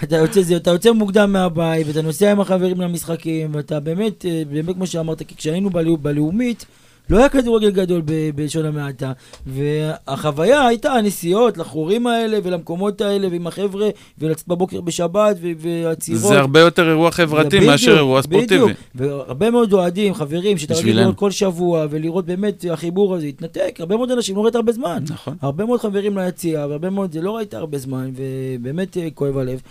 אתה 0.03 0.15
יוצא, 0.15 0.41
זה, 0.41 0.55
אתה 0.55 0.69
יוצא 0.69 0.91
מוקדם 0.91 1.33
מהבית, 1.33 1.87
ואתה 1.87 2.01
נוסע 2.01 2.31
עם 2.31 2.39
החברים 2.39 2.81
למשחקים, 2.81 3.55
ואתה 3.55 3.79
באמת, 3.79 4.25
אה, 4.25 4.43
באמת 4.51 4.75
כמו 4.75 4.87
שאמרת, 4.87 5.23
כי 5.23 5.35
כשהיינו 5.35 5.69
בלאו, 5.69 5.97
בלאומית, 5.97 6.65
לא 7.09 7.17
היה 7.17 7.29
כדורגל 7.29 7.69
גדול 7.69 8.01
בלשון 8.35 8.65
המעטה, 8.65 9.11
והחוויה 9.47 10.67
הייתה 10.67 10.91
הנסיעות 10.93 11.57
לחורים 11.57 12.07
האלה 12.07 12.37
ולמקומות 12.43 13.01
האלה, 13.01 13.27
ועם 13.31 13.47
החבר'ה, 13.47 13.89
ולצאת 14.19 14.47
בבוקר 14.47 14.81
בשבת, 14.81 15.37
ו- 15.41 15.51
והעצירות. 15.57 16.21
זה 16.21 16.39
הרבה 16.39 16.59
יותר 16.59 16.89
אירוע 16.89 17.11
חברתי 17.11 17.59
מאשר 17.59 17.95
אירוע 17.95 18.21
ספורטיבי. 18.21 18.55
בדיוק, 18.55 18.71
והרבה 18.95 19.49
מאוד 19.51 19.73
אוהדים, 19.73 20.13
חברים, 20.13 20.57
שאתה 20.57 20.73
רגיל. 20.73 20.99
לראות 21.01 21.15
כל 21.15 21.31
שבוע, 21.31 21.85
ולראות 21.89 22.25
באמת 22.25 22.65
החיבור 22.71 23.15
הזה, 23.15 23.25
התנתק, 23.25 23.75
הרבה 23.79 23.97
מאוד 23.97 24.11
אנשים 24.11 24.35
לא 24.35 24.41
ראית 24.41 24.55
הרבה 24.55 24.71
זמן. 24.71 25.03
נכון. 25.09 25.35
הרבה 25.41 25.65
מאוד 25.65 25.79
חברים 25.81 26.17
ליציע, 26.17 26.65
והרבה 26.69 26.89
מאוד, 26.89 27.11
זה 27.11 27.21
לא 27.21 27.35
ראית 27.37 27.53
הרבה 27.53 27.77
זמן, 27.77 28.11
ובאמת 28.15 28.97
אה, 28.97 29.07
כואב 29.13 29.37
הלב. 29.37 29.61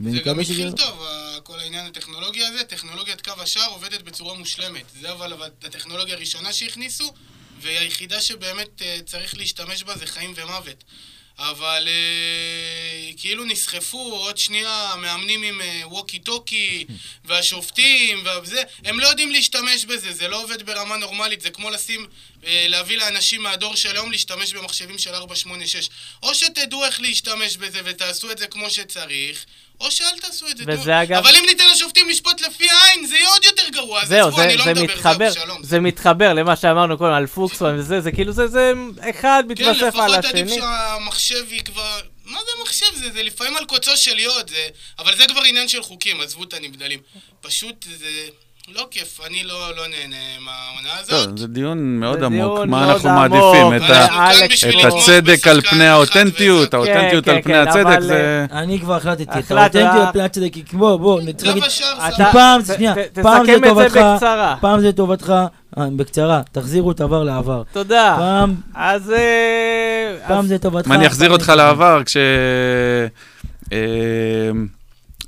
זה 0.00 0.10
גם 0.10 0.12
ונקווה 0.16 0.44
שזה- 0.44 0.52
התחיל 0.68 0.86
טוב, 0.86 1.06
כל 1.42 1.58
העניין 1.58 1.86
הטכנולוגיה 1.86 2.48
הזה, 2.48 2.64
טכנולוגיית 2.64 3.20
קו 3.20 3.32
השער 3.42 3.70
עובדת 3.70 4.02
בצורה 4.02 4.34
מושלמת. 4.34 4.84
זה 5.00 5.12
אבל 5.12 5.32
אבל 5.32 5.48
הטכנולוגיה 5.62 6.14
הראשונה 6.14 6.52
שהכניסו, 6.52 7.14
והיחידה 7.60 8.20
שבאמת 8.20 8.82
אה, 8.82 8.98
צריך 9.06 9.36
להשתמש 9.36 9.82
בה 9.82 9.96
זה 9.96 10.06
חיים 10.06 10.32
ומוות. 10.36 10.84
אבל 11.38 11.88
אה, 11.88 13.12
כאילו 13.16 13.44
נסחפו 13.44 13.98
עוד 13.98 14.38
שנייה 14.38 14.94
מאמנים 14.98 15.42
עם 15.42 15.60
אה, 15.60 15.82
ווקי 15.84 16.18
טוקי 16.18 16.84
והשופטים 17.24 18.24
וזה, 18.42 18.62
הם 18.84 19.00
לא 19.00 19.06
יודעים 19.06 19.30
להשתמש 19.30 19.84
בזה, 19.84 20.12
זה 20.12 20.28
לא 20.28 20.42
עובד 20.42 20.62
ברמה 20.62 20.96
נורמלית, 20.96 21.40
זה 21.40 21.50
כמו 21.50 21.70
לשים, 21.70 22.06
אה, 22.46 22.64
להביא 22.68 22.96
לאנשים 22.98 23.42
מהדור 23.42 23.76
של 23.76 23.96
היום 23.96 24.12
להשתמש 24.12 24.52
במחשבים 24.52 24.98
של 24.98 25.14
486. 25.14 25.88
או 26.22 26.34
שתדעו 26.34 26.84
איך 26.84 27.00
להשתמש 27.00 27.56
בזה 27.56 27.80
ותעשו 27.84 28.30
את 28.30 28.38
זה 28.38 28.46
כמו 28.46 28.70
שצריך, 28.70 29.44
או 29.80 29.90
שאל 29.90 30.18
תעשו 30.20 30.46
את 30.50 30.56
זה. 30.56 30.64
וזה 30.66 30.82
תנו- 30.84 31.02
אגב- 31.02 31.16
אבל 31.26 31.36
אם 31.36 31.44
ניתן 31.46 31.64
לשופטים 31.72 32.08
לשפוט 32.08 32.40
לפי 32.40 32.66
העין, 32.70 33.06
זה 33.06 33.16
יהיה 33.16 33.28
עוד 33.28 33.44
יותר 33.44 33.68
גרוע. 33.72 34.02
אז 34.02 34.08
זהו, 34.08 34.28
עזבו, 34.28 34.40
זה, 34.40 34.44
אני 34.44 34.56
לא 34.56 34.64
זה 34.64 34.70
מדבר, 34.74 34.84
מתחבר, 34.94 35.30
זהו, 35.30 35.42
שלום. 35.42 35.62
זה 35.62 35.80
מתחבר 35.80 36.32
למה 36.32 36.56
שאמרנו 36.56 36.98
קודם 36.98 37.12
על 37.12 37.26
פוקסון 37.26 37.78
וזה, 37.78 38.00
זה 38.00 38.12
כאילו 38.12 38.32
זה, 38.32 38.46
זה 38.48 38.72
אחד 39.10 39.42
כן, 39.46 39.52
מתווסף 39.52 39.82
על 39.82 39.88
לפחות 40.10 40.24
עדיף 40.24 40.46
השני. 40.46 40.54
שהמחשב 40.60 41.52
יקבע... 41.52 41.96
מה 42.24 42.38
זה 42.38 42.62
מחשב? 42.62 42.86
זה, 42.94 43.10
זה 43.12 43.22
לפעמים 43.22 43.56
על 43.56 43.64
קוצו 43.64 43.96
של 43.96 44.18
יוד, 44.18 44.50
זה... 44.50 44.68
אבל 44.98 45.16
זה 45.16 45.24
כבר 45.26 45.42
עניין 45.42 45.68
של 45.68 45.82
חוקים, 45.82 46.20
עזבו 46.20 46.44
את 46.44 46.54
הנבדלים. 46.54 47.00
פשוט 47.40 47.86
זה 47.98 48.10
לא 48.72 48.86
כיף, 48.90 49.20
אני 49.26 49.42
לא, 49.44 49.54
לא 49.76 49.82
נהנה 49.88 50.16
מהעונה 50.40 50.88
הזאת. 51.00 51.28
טוב, 51.28 51.38
זה 51.38 51.46
דיון 51.48 52.00
מאוד 52.00 52.18
זה 52.18 52.26
עמוק. 52.26 52.54
דיון 52.56 52.70
מה 52.70 52.80
מאוד 52.80 52.90
אנחנו 52.90 53.08
עמוק, 53.10 53.32
מעדיפים? 53.32 53.76
את 53.86 53.90
ה- 53.90 54.30
את 54.88 54.92
הצדק 54.92 55.46
על 55.46 55.60
פני 55.60 55.86
האותנטיות. 55.86 56.74
האותנטיות 56.74 57.24
כן, 57.24 57.30
על 57.30 57.36
כן, 57.36 57.42
פני 57.42 57.52
כן, 57.54 57.68
הצדק 57.68 57.86
אבל, 57.86 58.02
זה... 58.02 58.46
אני 58.52 58.80
כבר 58.80 58.94
החלטתי, 58.96 59.24
את. 59.38 59.78
האותנטיות 59.80 60.08
פני 60.12 60.22
הצדק, 60.22 60.72
בוא, 60.72 60.98
צריך 61.36 61.52
קו 61.52 61.58
להגיד. 61.60 62.32
פעם, 62.32 62.62
ת- 62.62 62.66
שנייה, 62.66 62.94
ת- 62.94 63.18
פעם 63.18 63.46
זה 63.46 63.52
תסכם 63.52 63.70
את 63.70 63.76
זה 63.76 63.84
טובתך, 63.84 63.96
בקצרה. 64.14 64.56
פעם 64.60 64.80
זה 64.80 64.92
אה, 65.78 65.86
בקצרה, 65.96 66.40
תחזירו 66.52 66.90
את 66.90 67.00
עבר 67.00 67.22
לעבר. 67.24 67.62
תודה. 67.72 68.14
פעם, 68.18 68.54
אז... 68.74 69.10
אה, 69.10 70.16
פעם 70.28 70.46
זה 70.46 70.58
טובתך. 70.58 70.90
אני 70.90 71.06
אחזיר 71.06 71.30
אותך 71.30 71.52
לעבר, 71.56 72.02
כש... 72.04 72.16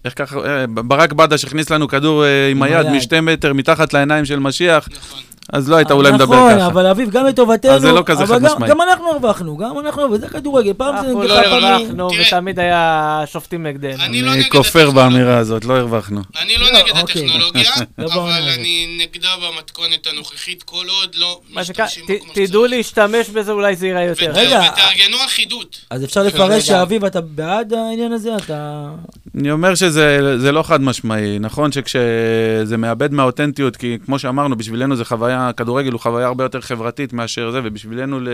איך 0.06 0.14
ככה, 0.16 0.38
אה, 0.38 0.66
ברק 0.66 1.12
בדש 1.12 1.44
הכניס 1.44 1.70
לנו 1.70 1.88
כדור 1.88 2.24
אה, 2.24 2.50
עם 2.50 2.62
היד. 2.62 2.86
משתי 2.86 3.20
מטר 3.20 3.52
מתחת 3.52 3.92
לעיניים 3.92 4.24
של 4.24 4.38
משיח, 4.38 4.88
נכון. 4.92 5.20
אז 5.52 5.68
לא 5.70 5.76
היית 5.76 5.90
אולי 5.90 6.12
מדבר 6.12 6.24
נכון, 6.36 6.52
ככה. 6.58 6.66
אבל 6.66 6.86
אביב, 6.86 7.10
גם 7.10 7.26
לטובתנו, 7.26 7.72
אז 7.72 7.82
זה 7.82 7.92
לא 7.92 8.02
כזה 8.06 8.26
חד 8.26 8.42
משמעי. 8.42 8.70
גם 8.70 8.80
אנחנו 8.80 9.10
הרווחנו, 9.10 9.56
גם 9.56 9.78
אנחנו, 9.78 10.02
וזה 10.12 10.28
כדורגל, 10.28 10.72
פעם 10.72 10.94
זה 10.96 11.00
אנחנו 11.06 11.22
נגדך, 11.22 11.34
לא 11.34 11.42
פעם 11.42 11.60
זה- 11.60 11.66
הרווחנו. 11.74 12.08
ותמיד 12.26 12.58
היה 12.58 13.22
שופטים 13.26 13.62
נגדנו. 13.66 14.02
אני 14.04 14.22
לא 14.22 14.30
כופר. 14.50 14.90
באמירה 14.90 15.36
הזאת, 15.38 15.64
לא 15.64 15.76
הרווחנו. 15.76 16.20
אני 16.42 16.56
לא 16.56 16.66
לא, 16.66 16.78
נגד 16.78 16.96
אוקיי. 17.00 17.24
הטכנולוגיה, 17.24 17.70
לא 17.98 18.06
אבל. 18.14 18.30
אני 18.58 18.98
נגדה 19.00 19.28
במתכונת 19.46 20.06
הנוכחית 20.12 20.62
כל 20.62 20.84
עוד 21.00 21.14
לא 21.14 21.40
משתמשים 21.54 22.04
כמו 22.06 22.32
תדעו 22.34 22.46
שצריך. 22.46 22.70
להשתמש 22.70 23.28
בזה, 23.28 23.52
אולי 23.52 23.76
זה 23.76 23.86
ייראה 23.86 24.02
יותר. 24.02 24.30
ות- 24.30 24.36
רגע. 24.36 24.60
ותארגנו 24.72 25.16
אחידות. 25.26 25.80
אז 25.90 26.04
אפשר. 26.04 26.22
לפרש 26.22 26.66
שאביב, 26.66 27.04
אתה 27.04 27.20
בעד 27.20 27.72
העניין 27.72 28.12
הזה? 28.12 28.36
אתה... 28.36 28.88
אני 29.34 29.50
אומר 29.50 29.74
שזה 29.74 30.38
זה 30.38 30.52
לא 30.52 30.62
חד 30.62 30.80
משמעי. 30.80 31.38
נכון 31.38 31.72
שכשזה 31.72 32.76
מאבד 32.78 33.12
מהאותנטיות, 33.12 33.76
כי 33.76 33.98
כמו 34.06 34.18
שאמרנו, 34.18 34.56
בשבילנו 34.56 34.96
זה 34.96 35.04
חוויה, 35.04 35.35
כדורגל 35.56 35.92
הוא 35.92 36.00
חוויה 36.00 36.26
הרבה 36.26 36.44
יותר 36.44 36.60
חברתית 36.60 37.12
מאשר 37.12 37.50
זה, 37.50 37.60
ובשבילנו 37.64 38.20
ל, 38.20 38.28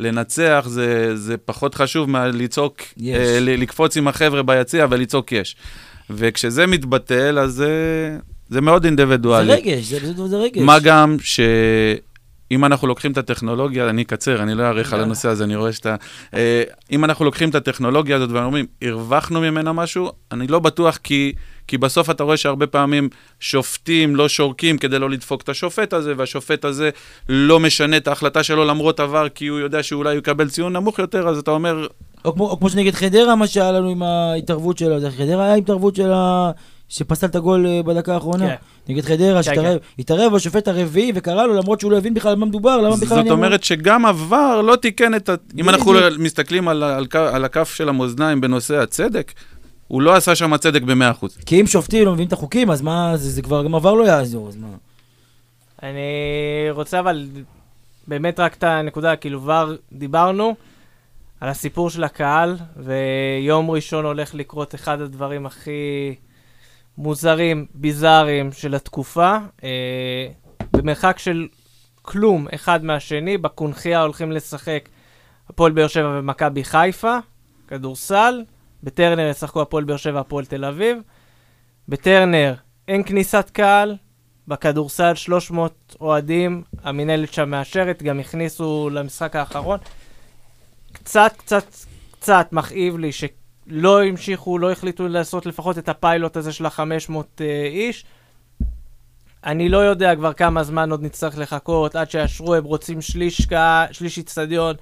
לנצח 0.00 0.64
זה, 0.68 1.16
זה 1.16 1.36
פחות 1.36 1.74
חשוב 1.74 2.10
מלצעוק, 2.10 2.76
יש. 2.96 3.16
אה, 3.16 3.38
לקפוץ 3.40 3.96
עם 3.96 4.08
החבר'ה 4.08 4.42
ביציע 4.42 4.86
ולצעוק 4.90 5.32
יש. 5.32 5.56
וכשזה 6.10 6.66
מתבטל, 6.66 7.38
אז 7.38 7.52
זה, 7.52 7.70
זה 8.48 8.60
מאוד 8.60 8.82
זה 8.82 8.88
אינדיבידואלי. 8.88 9.52
רגש, 9.52 9.84
זה 9.84 10.12
זה- 10.14 10.26
זה 10.28 10.36
רגש. 10.36 10.62
מה 10.62 10.78
גם 10.78 11.16
שאם 11.20 12.64
אנחנו 12.64 12.88
לוקחים 12.88 13.12
את 13.12 13.18
הטכנולוגיה, 13.18 13.88
אני 13.90 14.02
אקצר, 14.02 14.42
אני 14.42 14.54
לא 14.54 14.62
אאריך 14.62 14.92
על. 14.92 15.00
הנושא 15.00 15.28
הזה, 15.28 15.44
אני 15.44 15.56
רואה 15.56 15.72
שאתה... 15.72 15.96
אה, 16.34 16.62
אם 16.92 17.04
אנחנו 17.04 17.24
לוקחים 17.24 17.48
את 17.50 17.54
הטכנולוגיה 17.54 18.16
הזאת 18.16 18.30
ואומרים, 18.30 18.66
הרווחנו 18.82 19.40
ממנה 19.40 19.72
משהו, 19.72 20.12
אני 20.32 20.46
לא 20.46 20.58
בטוח 20.58 20.98
כי... 21.02 21.32
כי 21.66 21.78
בסוף 21.78 22.10
אתה 22.10 22.24
רואה 22.24 22.36
שהרבה 22.36 22.66
פעמים 22.66 23.08
שופטים 23.40 24.16
לא 24.16 24.28
שורקים 24.28 24.78
כדי 24.78 24.98
לא 24.98 25.10
לדפוק 25.10 25.42
את 25.42 25.48
השופט 25.48 25.92
הזה, 25.92 26.14
והשופט 26.16 26.64
הזה 26.64 26.90
לא 27.28 27.60
משנה 27.60 27.96
את 27.96 28.08
ההחלטה 28.08 28.42
שלו 28.42 28.64
למרות 28.64 29.00
עבר, 29.00 29.28
כי 29.28 29.46
הוא 29.46 29.58
יודע 29.58 29.82
שאולי 29.82 30.10
הוא 30.10 30.18
יקבל 30.18 30.48
ציון 30.48 30.72
נמוך 30.72 30.98
יותר, 30.98 31.28
אז 31.28 31.38
אתה 31.38 31.50
אומר, 31.50 31.86
או 32.24 32.34
כמו, 32.34 32.50
או 32.50 32.58
כמו 32.58 32.70
שנגד 32.70 32.94
חדרה, 32.94 33.36
מה 33.36 33.46
שהיה 33.46 33.72
לנו 33.72 33.88
עם 33.88 34.02
ההתערבות 34.02 34.78
שלו, 34.78 35.00
זה 35.00 35.10
חדרה 35.10 35.44
היה 35.44 35.54
התערבות 35.54 35.96
של 35.96 36.12
ה... 36.12 36.50
שפסל 36.92 37.26
את 37.26 37.36
הגול 37.36 37.66
אה, 37.66 37.82
בדקה 37.82 38.14
האחרונה. 38.14 38.48
כן. 38.48 38.54
נגד 38.88 39.04
חדרה, 39.04 39.34
כן, 39.34 39.42
שהתערב, 39.42 39.78
התערב 39.98 40.34
השופט 40.34 40.68
הרביעי 40.68 41.12
וקרא 41.14 41.46
לו, 41.46 41.54
למרות 41.54 41.80
שהוא 41.80 41.92
לא 41.92 41.98
הבין 41.98 42.14
בכלל 42.14 42.30
על 42.30 42.38
מה 42.38 42.46
מדובר, 42.46 42.76
למה 42.76 42.96
בכלל 42.96 43.08
זאת 43.08 43.12
אני 43.12 43.20
אמור... 43.20 43.32
אומרת 43.32 43.64
שגם 43.64 44.06
עבר 44.06 44.62
לא 44.62 44.76
תיקן 44.76 45.14
את 45.14 45.28
ה... 45.28 45.34
אם 45.58 45.68
אנחנו 45.68 45.92
בדיוק. 45.92 46.18
מסתכלים 46.18 46.68
על, 46.68 46.82
על, 46.82 47.06
על 47.14 47.44
הכף 47.44 47.74
של 47.74 47.88
המאזניים 47.88 48.40
בנושא 48.40 48.76
הצדק, 48.78 49.32
הוא 49.92 50.02
לא 50.02 50.14
עשה 50.14 50.34
שם 50.34 50.56
צדק 50.56 50.82
ב-100%. 50.82 51.26
כי 51.46 51.60
אם 51.60 51.66
שופטים 51.66 52.04
לא 52.04 52.12
מבינים 52.12 52.28
את 52.28 52.32
החוקים, 52.32 52.70
אז 52.70 52.82
מה, 52.82 53.16
זה, 53.16 53.30
זה 53.30 53.42
כבר 53.42 53.64
גם 53.64 53.74
עבר 53.74 53.94
לא 53.94 54.04
יעזור, 54.04 54.48
אז 54.48 54.56
מה? 54.56 54.68
אני 55.82 56.00
רוצה 56.70 57.00
אבל 57.00 57.26
באמת 58.08 58.40
רק 58.40 58.54
את 58.54 58.62
הנקודה, 58.62 59.16
כאילו 59.16 59.40
כבר 59.40 59.76
דיברנו 59.92 60.54
על 61.40 61.48
הסיפור 61.48 61.90
של 61.90 62.04
הקהל, 62.04 62.56
ויום 62.76 63.70
ראשון 63.70 64.04
הולך 64.04 64.34
לקרות 64.34 64.74
אחד 64.74 65.00
הדברים 65.00 65.46
הכי 65.46 66.14
מוזרים, 66.98 67.66
ביזאריים 67.74 68.52
של 68.52 68.74
התקופה. 68.74 69.36
אה, 69.64 70.26
במרחק 70.72 71.18
של 71.18 71.48
כלום 72.02 72.46
אחד 72.54 72.84
מהשני, 72.84 73.38
בקונכייה 73.38 74.02
הולכים 74.02 74.32
לשחק 74.32 74.88
הפועל 75.48 75.72
באר 75.72 75.88
שבע 75.88 76.18
ומכבי 76.18 76.64
חיפה, 76.64 77.16
כדורסל, 77.68 78.42
בטרנר 78.82 79.28
ישחקו 79.28 79.62
הפועל 79.62 79.84
באר 79.84 79.96
שבע 79.96 80.16
והפועל 80.16 80.44
תל 80.44 80.64
אביב. 80.64 80.98
בטרנר 81.88 82.54
אין 82.88 83.02
כניסת 83.02 83.50
קהל, 83.52 83.96
בכדורסל 84.48 85.14
300 85.14 85.96
אוהדים, 86.00 86.62
המינהלת 86.82 87.32
שם 87.32 87.50
מאשרת, 87.50 88.02
גם 88.02 88.20
הכניסו 88.20 88.90
למשחק 88.92 89.36
האחרון. 89.36 89.78
קצת, 90.92 91.32
קצת, 91.36 91.64
קצת 92.10 92.48
מכאיב 92.52 92.98
לי 92.98 93.10
שלא 93.12 94.04
המשיכו, 94.04 94.58
לא 94.58 94.72
החליטו 94.72 95.08
לעשות 95.08 95.46
לפחות 95.46 95.78
את 95.78 95.88
הפיילוט 95.88 96.36
הזה 96.36 96.52
של 96.52 96.66
ה-500 96.66 97.10
uh, 97.10 97.42
איש. 97.66 98.04
אני 99.44 99.68
לא 99.68 99.78
יודע 99.78 100.16
כבר 100.16 100.32
כמה 100.32 100.62
זמן 100.62 100.90
עוד 100.90 101.02
נצטרך 101.02 101.38
לחכות 101.38 101.96
עד 101.96 102.10
שיאשרו, 102.10 102.54
הם 102.54 102.64
רוצים 102.64 103.00
שליש 103.00 103.46
קהל, 103.46 103.92
שליש 103.92 104.18
איצטדיון. 104.18 104.76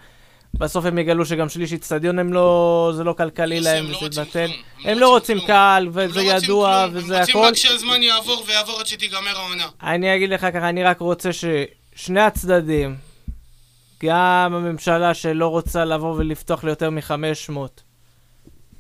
בסוף 0.55 0.85
הם 0.85 0.99
יגלו 0.99 1.27
שגם 1.27 1.49
שליש 1.49 1.73
איצטדיון 1.73 2.19
הם 2.19 2.33
לא, 2.33 2.93
זה 2.97 3.05
לא 3.05 3.13
כלכלי 3.13 3.61
להם, 3.61 3.85
הם 3.85 3.91
לא 3.91 3.97
וזה 3.97 4.07
יתבטל. 4.07 4.51
הם 4.85 4.99
לא 4.99 5.09
רוצים. 5.09 5.39
קהל, 5.47 5.87
הם 5.87 5.93
וזה 5.95 6.23
לא 6.23 6.31
ידוע, 6.31 6.87
וזה 6.93 7.17
הם 7.17 7.23
הכל. 7.23 7.33
רוצים 7.33 7.45
רק 7.45 7.55
שהזמן 7.55 8.03
יעבור 8.03 8.45
ויעבור 8.47 8.81
עד 8.81 8.87
שתיגמר 8.87 9.37
העונה. 9.37 9.67
אני 9.83 10.17
אגיד 10.17 10.31
לך 10.31 10.41
ככה, 10.41 10.69
אני 10.69 10.85
רק 10.85 11.01
רוצה 11.01 11.31
ששני 11.33 12.21
הצדדים, 12.21 12.97
גם 14.03 14.55
הממשלה 14.55 15.15
שלא 15.15 15.49
רוצה 15.49 15.85
לבוא 15.85 16.15
ולפתוח 16.15 16.65
ליותר 16.65 16.91
מ-500, 16.91 17.57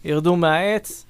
ירדו 0.05 0.37
מהעץ, 0.37 1.05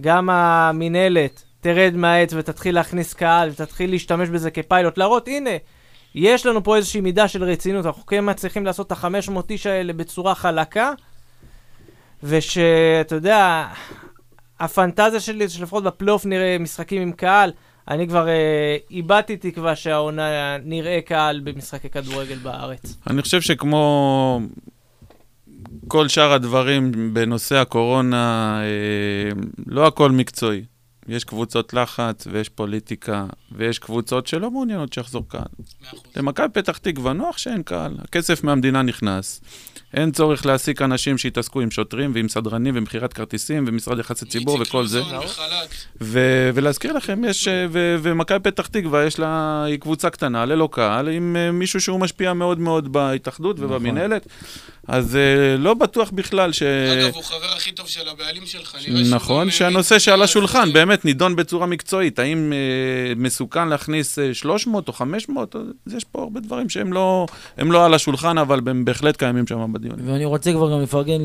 גם 0.00 0.30
המינהלת 0.30 1.42
תרד 1.60 1.92
מהעץ 1.96 2.32
ותתחיל 2.32 2.74
להכניס 2.74 3.14
קהל 3.14 3.48
ותתחיל 3.48 3.90
להשתמש 3.90 4.28
בזה 4.28 4.50
כפיילוט, 4.50 4.98
להראות, 4.98 5.28
הנה, 5.28 5.50
יש 6.14 6.46
לנו 6.46 6.64
פה 6.64 6.76
איזושהי 6.76 7.00
מידה 7.00 7.28
של 7.28 7.44
רצינות, 7.44 7.86
אנחנו 7.86 8.06
כן 8.06 8.30
מצליחים 8.30 8.66
לעשות 8.66 8.86
את 8.86 8.92
ה-500 8.92 9.40
איש 9.50 9.66
האלה 9.66 9.92
בצורה 9.92 10.34
חלקה, 10.34 10.92
ושאתה 12.22 13.14
יודע, 13.14 13.66
הפנטזיה 14.60 15.20
שלי 15.20 15.48
זה 15.48 15.54
שלפחות 15.54 15.84
בפלייאוף 15.84 16.26
נראה 16.26 16.56
משחקים 16.60 17.02
עם 17.02 17.12
קהל. 17.12 17.52
אני 17.88 18.08
כבר 18.08 18.28
אה, 18.28 18.76
איבדתי 18.90 19.36
תקווה 19.36 19.76
שהעונה 19.76 20.56
נראה 20.64 21.00
קהל 21.06 21.40
במשחקי 21.44 21.88
כדורגל 21.88 22.36
בארץ. 22.36 22.96
אני 23.06 23.22
חושב 23.22 23.40
שכמו 23.40 24.40
כל 25.88 26.08
שאר 26.08 26.32
הדברים 26.32 27.14
בנושא 27.14 27.56
הקורונה, 27.56 28.58
אה, 28.62 29.42
לא 29.66 29.86
הכל 29.86 30.10
מקצועי. 30.10 30.64
יש 31.08 31.24
קבוצות 31.24 31.74
לחץ, 31.74 32.26
ויש 32.32 32.48
פוליטיקה, 32.48 33.26
ויש 33.52 33.78
קבוצות 33.78 34.26
שלא 34.26 34.50
מעוניינות 34.50 34.92
שיחזור 34.92 35.24
קהל. 35.28 35.42
למכבי 36.16 36.48
פתח 36.52 36.78
תקווה 36.78 37.12
נוח 37.12 37.38
שאין 37.38 37.62
קהל, 37.62 37.96
הכסף 38.04 38.44
מהמדינה 38.44 38.82
נכנס. 38.82 39.40
אין 39.94 40.12
צורך 40.12 40.46
להעסיק 40.46 40.82
אנשים 40.82 41.18
שיתעסקו 41.18 41.60
עם 41.60 41.70
שוטרים 41.70 42.10
ועם 42.14 42.28
סדרנים 42.28 42.74
ומכירת 42.76 43.12
כרטיסים 43.12 43.64
ומשרד 43.66 43.98
יחסי 43.98 44.26
ציבור 44.26 44.54
איציק 44.58 44.68
וכל 44.68 44.86
זה. 44.86 44.98
לוזון 44.98 45.18
וחל"ת. 45.18 45.68
ו- 46.00 46.50
ולהזכיר 46.54 46.92
לכם, 46.92 47.24
יש, 47.24 47.48
אה, 47.48 47.66
ו- 47.70 47.96
ומכבי 48.02 48.38
פתח 48.38 48.66
תקווה, 48.66 49.04
יש 49.04 49.18
לה, 49.18 49.64
היא 49.64 49.76
קבוצה 49.76 50.10
קטנה, 50.10 50.44
ללא 50.44 50.68
קהל, 50.72 51.08
עם 51.08 51.36
אה, 51.36 51.52
מישהו 51.52 51.80
שהוא 51.80 52.00
משפיע 52.00 52.32
מאוד 52.32 52.58
מאוד 52.58 52.92
בהתאחדות 52.92 53.56
נכון. 53.56 53.70
ובמינהלת, 53.70 54.26
אז 54.88 55.16
אה, 55.16 55.56
לא 55.56 55.74
בטוח 55.74 56.10
בכלל 56.10 56.52
ש... 56.52 56.62
אגב, 56.62 57.14
הוא 57.14 57.22
חבר 57.24 57.52
הכי 57.56 57.72
טוב 57.72 57.88
של 57.88 58.08
הבעלים 58.08 58.46
שלך. 58.46 58.76
נראה 58.88 59.04
שהוא 59.04 59.14
נכון, 59.16 59.50
שהנושא 59.50 59.94
אה, 59.94 60.00
שעל 60.00 60.18
אה, 60.18 60.24
השולחן 60.24 60.68
אה, 60.68 60.72
באמת 60.72 61.04
נידון 61.04 61.36
בצורה 61.36 61.66
מקצועית. 61.66 62.18
האם 62.18 62.52
אה, 62.52 63.14
מסוכן 63.16 63.68
להכניס 63.68 64.18
אה, 64.18 64.34
300 64.34 64.88
או 64.88 64.92
500? 64.92 65.56
אז 65.56 65.94
יש 65.96 66.04
פה 66.04 66.22
הרבה 66.22 66.40
דברים 66.40 66.68
שהם 66.68 66.92
לא, 66.92 67.26
לא 67.58 67.84
על 67.86 67.94
השולחן, 67.94 68.38
אבל 68.38 68.60
הם 68.66 68.84
בהחלט 68.84 69.16
קיימים 69.16 69.46
שם 69.46 69.72
בדיונים. 69.72 70.10
ואני 70.10 70.24
רוצה 70.24 70.52
כבר 70.52 70.72
גם 70.72 70.82
לפרגן 70.82 71.20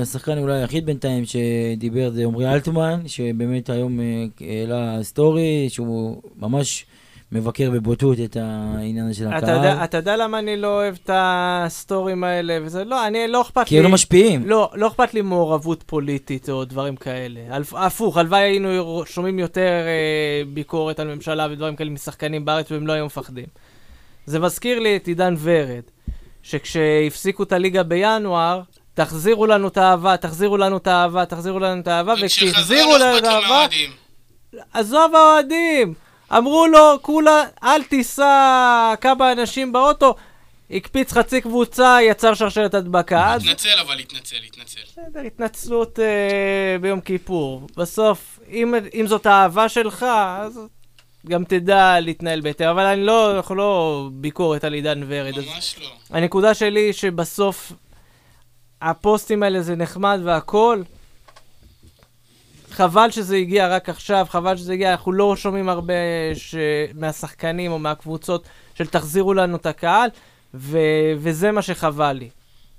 לשחקן 0.00 0.38
אולי 0.38 0.60
היחיד 0.60 0.86
בינתיים 0.86 1.24
שדיבר, 1.24 2.10
זה 2.10 2.24
עמרי 2.24 2.52
אלטמן, 2.52 3.00
שבאמת 3.06 3.70
היום 3.70 4.00
אה, 4.00 4.24
העלה 4.40 5.02
סטורי, 5.02 5.66
שהוא 5.68 6.22
ממש 6.38 6.86
מבקר 7.34 7.70
בבוטות 7.70 8.18
את 8.24 8.36
העניין 8.40 9.04
הזה 9.04 9.14
של 9.14 9.28
אתה 9.28 9.36
הקהל. 9.36 9.56
יודע, 9.56 9.84
אתה 9.84 9.96
יודע 9.96 10.16
למה 10.16 10.38
אני 10.38 10.56
לא 10.56 10.66
אוהב 10.66 10.94
את 11.04 11.10
הסטורים 11.12 12.24
האלה 12.24 12.58
וזה? 12.62 12.84
לא, 12.84 13.06
אני, 13.06 13.28
לא 13.28 13.42
אכפת 13.42 13.66
כי 13.66 13.74
לי... 13.74 13.78
הם 13.78 13.84
לא 13.84 13.90
משפיעים. 13.90 14.48
לא, 14.48 14.70
לא 14.74 14.86
אכפת 14.88 15.14
לי 15.14 15.22
מעורבות 15.22 15.82
פוליטית 15.86 16.48
או 16.48 16.64
דברים 16.64 16.96
כאלה. 16.96 17.40
הפוך, 17.72 18.16
הלוואי 18.16 18.40
היינו 18.40 19.02
שומעים 19.06 19.38
יותר 19.38 19.60
אה, 19.86 20.42
ביקורת 20.54 21.00
על 21.00 21.14
ממשלה 21.14 21.46
ודברים 21.50 21.76
כאלה 21.76 21.90
משחקנים 21.90 22.44
בארץ 22.44 22.70
והם 22.70 22.86
לא 22.86 22.92
היו 22.92 23.06
מפחדים. 23.06 23.46
זה 24.26 24.38
מזכיר 24.38 24.78
לי 24.78 24.96
את 24.96 25.06
עידן 25.06 25.34
ורד, 25.38 25.82
שכשהפסיקו 26.42 27.42
את 27.42 27.52
הליגה 27.52 27.82
בינואר, 27.82 28.60
תחזירו 28.94 29.46
לנו 29.46 29.68
את 29.68 29.76
האהבה, 29.76 30.16
תחזירו 30.16 30.56
לנו 30.56 30.76
את 30.76 30.86
האהבה, 30.86 31.24
תחזירו 31.26 31.58
לנו 31.58 31.80
את 31.80 31.88
האהבה, 31.88 32.14
וכשהחזירו 32.22 32.98
לנו 32.98 33.18
את 33.18 33.24
האהבה. 33.24 33.66
עזוב 34.72 35.14
האוהדים! 35.14 35.94
אמרו 36.36 36.66
לו, 36.66 36.98
כולה, 37.02 37.42
אל 37.62 37.82
תיסע 37.82 38.94
כמה 39.00 39.32
אנשים 39.32 39.72
באוטו, 39.72 40.14
הקפיץ 40.70 41.12
חצי 41.12 41.40
קבוצה, 41.40 41.98
יצר 42.02 42.34
שרשרת 42.34 42.74
הדבקה. 42.74 43.34
התנצל 43.34 43.68
אבל, 43.86 43.98
התנצל, 43.98 44.36
התנצל. 44.46 44.80
בסדר, 44.86 45.20
התנצלות 45.20 45.98
אה, 45.98 46.76
ביום 46.80 47.00
כיפור. 47.00 47.66
בסוף, 47.76 48.38
אם, 48.50 48.74
אם 48.94 49.06
זאת 49.06 49.26
האהבה 49.26 49.68
שלך, 49.68 50.02
אז 50.38 50.60
גם 51.26 51.44
תדע 51.44 52.00
להתנהל 52.00 52.40
בהתאם. 52.40 52.68
אבל 52.68 52.86
אני 52.86 53.06
לא, 53.06 53.36
אנחנו 53.36 53.54
לא 53.54 54.08
ביקורת 54.12 54.64
על 54.64 54.72
עידן 54.72 55.00
ורד. 55.08 55.34
ממש 55.38 55.76
לא. 55.80 55.88
הנקודה 56.10 56.54
שלי 56.54 56.80
היא 56.80 56.92
שבסוף 56.92 57.72
הפוסטים 58.82 59.42
האלה 59.42 59.62
זה 59.62 59.76
נחמד 59.76 60.20
והכל. 60.24 60.82
חבל 62.74 63.10
שזה 63.10 63.36
הגיע 63.36 63.68
רק 63.68 63.88
עכשיו, 63.88 64.26
חבל 64.28 64.56
שזה 64.56 64.72
הגיע, 64.72 64.90
אנחנו 64.92 65.12
לא 65.12 65.36
שומעים 65.36 65.68
הרבה 65.68 65.94
ש... 66.34 66.54
מהשחקנים 66.94 67.72
או 67.72 67.78
מהקבוצות 67.78 68.48
של 68.74 68.86
תחזירו 68.86 69.34
לנו 69.34 69.56
את 69.56 69.66
הקהל, 69.66 70.10
ו... 70.54 70.78
וזה 71.18 71.52
מה 71.52 71.62
שחבל 71.62 72.12
לי. 72.12 72.28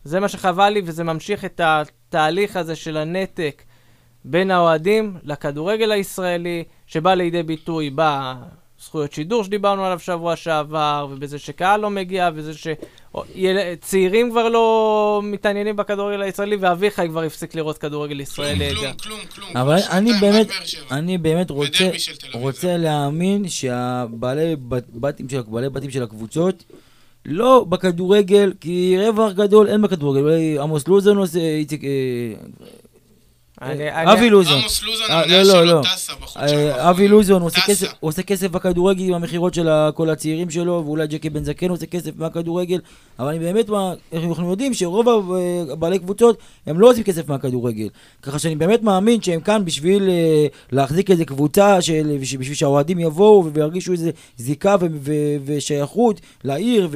זה 0.03 0.19
מה 0.19 0.27
שחבל 0.27 0.69
לי, 0.69 0.81
וזה 0.85 1.03
ממשיך 1.03 1.45
את 1.45 1.61
התהליך 1.63 2.57
הזה 2.57 2.75
של 2.75 2.97
הנתק 2.97 3.63
בין 4.25 4.51
האוהדים 4.51 5.17
לכדורגל 5.23 5.91
הישראלי, 5.91 6.63
שבא 6.87 7.13
לידי 7.13 7.43
ביטוי 7.43 7.89
בזכויות 8.85 9.13
שידור 9.13 9.43
שדיברנו 9.43 9.85
עליו 9.85 9.99
שבוע 9.99 10.35
שעבר, 10.35 11.07
ובזה 11.11 11.39
שקהל 11.39 11.79
לא 11.79 11.89
מגיע, 11.89 12.29
וזה 12.35 12.51
שצעירים 12.53 14.31
כבר 14.31 14.49
לא 14.49 14.65
מתעניינים 15.23 15.75
בכדורגל 15.75 16.21
הישראלי, 16.21 16.55
ואביחי 16.55 17.07
כבר 17.09 17.21
הפסיק 17.23 17.55
לראות 17.55 17.77
כדורגל 17.77 18.19
ישראלי. 18.19 18.69
כלום, 18.69 18.85
גם. 18.85 18.91
כלום, 18.97 19.19
כלום. 19.35 19.49
אבל 19.57 19.81
כבר 19.81 19.97
אני 19.97 20.11
באמת. 20.21 20.47
אני 20.91 21.17
באמת 21.17 21.49
רוצה. 21.49 21.89
רוצה 22.33 22.77
להאמין 22.77 23.47
שהבעלי 23.49 24.55
בת- 24.55 24.89
בתים 24.93 25.29
של, 25.29 25.41
בעלי 25.41 25.69
בתים 25.69 25.91
של 25.91 26.03
הקבוצות, 26.03 26.63
לא 27.25 27.65
בכדורגל, 27.69 28.53
כי 28.61 28.95
רווח 28.99 29.31
גדול 29.31 29.67
אין 29.67 29.81
בכדורגל. 29.81 30.23
עמוס 30.61 30.87
לוזון 30.87 31.17
עושה, 31.17 31.39
איציק... 31.39 31.83
אה, 31.83 31.89
אני- 31.89 32.41
אה, 32.41 32.41
אני- 32.41 32.71
אבי 33.61 34.29
לוזון. 34.29 34.59
עמוס 34.59 34.83
לוזון, 34.83 35.05
אה, 35.09 35.21
המניה 35.23 35.43
לא, 35.43 35.47
לא, 35.47 35.53
שלו 35.53 35.65
לא. 35.65 35.81
טסה 35.95 36.13
בחודשיים 36.21 36.59
אה, 36.59 36.65
האחרונים. 36.67 36.89
אבי 36.89 37.07
לוזון 37.07 37.41
הוא 37.41 37.47
עושה. 37.47 37.61
כסף- 37.61 37.93
בכדורגל 38.51 39.03
עם 39.03 39.13
המכירות 39.13 39.53
של 39.53 39.67
כל 39.95 40.09
הצעירים 40.09 40.49
שלו, 40.49 40.81
ואולי 40.85 41.07
ג'קי 41.07 41.29
בן 41.29 41.43
זקן 41.43 41.69
עושה 41.69 41.85
כסף 41.85 42.11
מהכדורגל, 42.15 42.79
אבל 43.19 43.27
אני 43.27 43.39
באמת, 43.39 43.69
מה- 43.69 43.93
אנחנו 44.13 44.49
יודעים 44.51 44.73
שרוב 44.73 45.09
ה- 45.09 45.75
בעלי 45.75 45.99
קבוצות 45.99 46.37
הם 46.67 46.79
לא 46.79 46.89
עושים 46.89 47.03
כסף 47.03 47.29
מהכדורגל. 47.29 47.87
ככה 48.21 48.39
שאני 48.39 48.55
באמת 48.55 48.83
מאמין 48.83 49.21
שהם 49.21 49.39
כאן 49.41 49.65
בשביל 49.65 50.09
אה, 50.09 50.47
להחזיק 50.71 51.11
איזה 51.11 51.25
קבוצה, 51.25 51.77
בשביל 52.19 52.53
שהאוהדים 52.55 52.99
יבואו 52.99 53.45
וירגישו 53.53 53.91
איזה 53.91 54.11
זיקה 54.37 54.75
ושייכות 55.45 56.21
לעיר. 56.43 56.89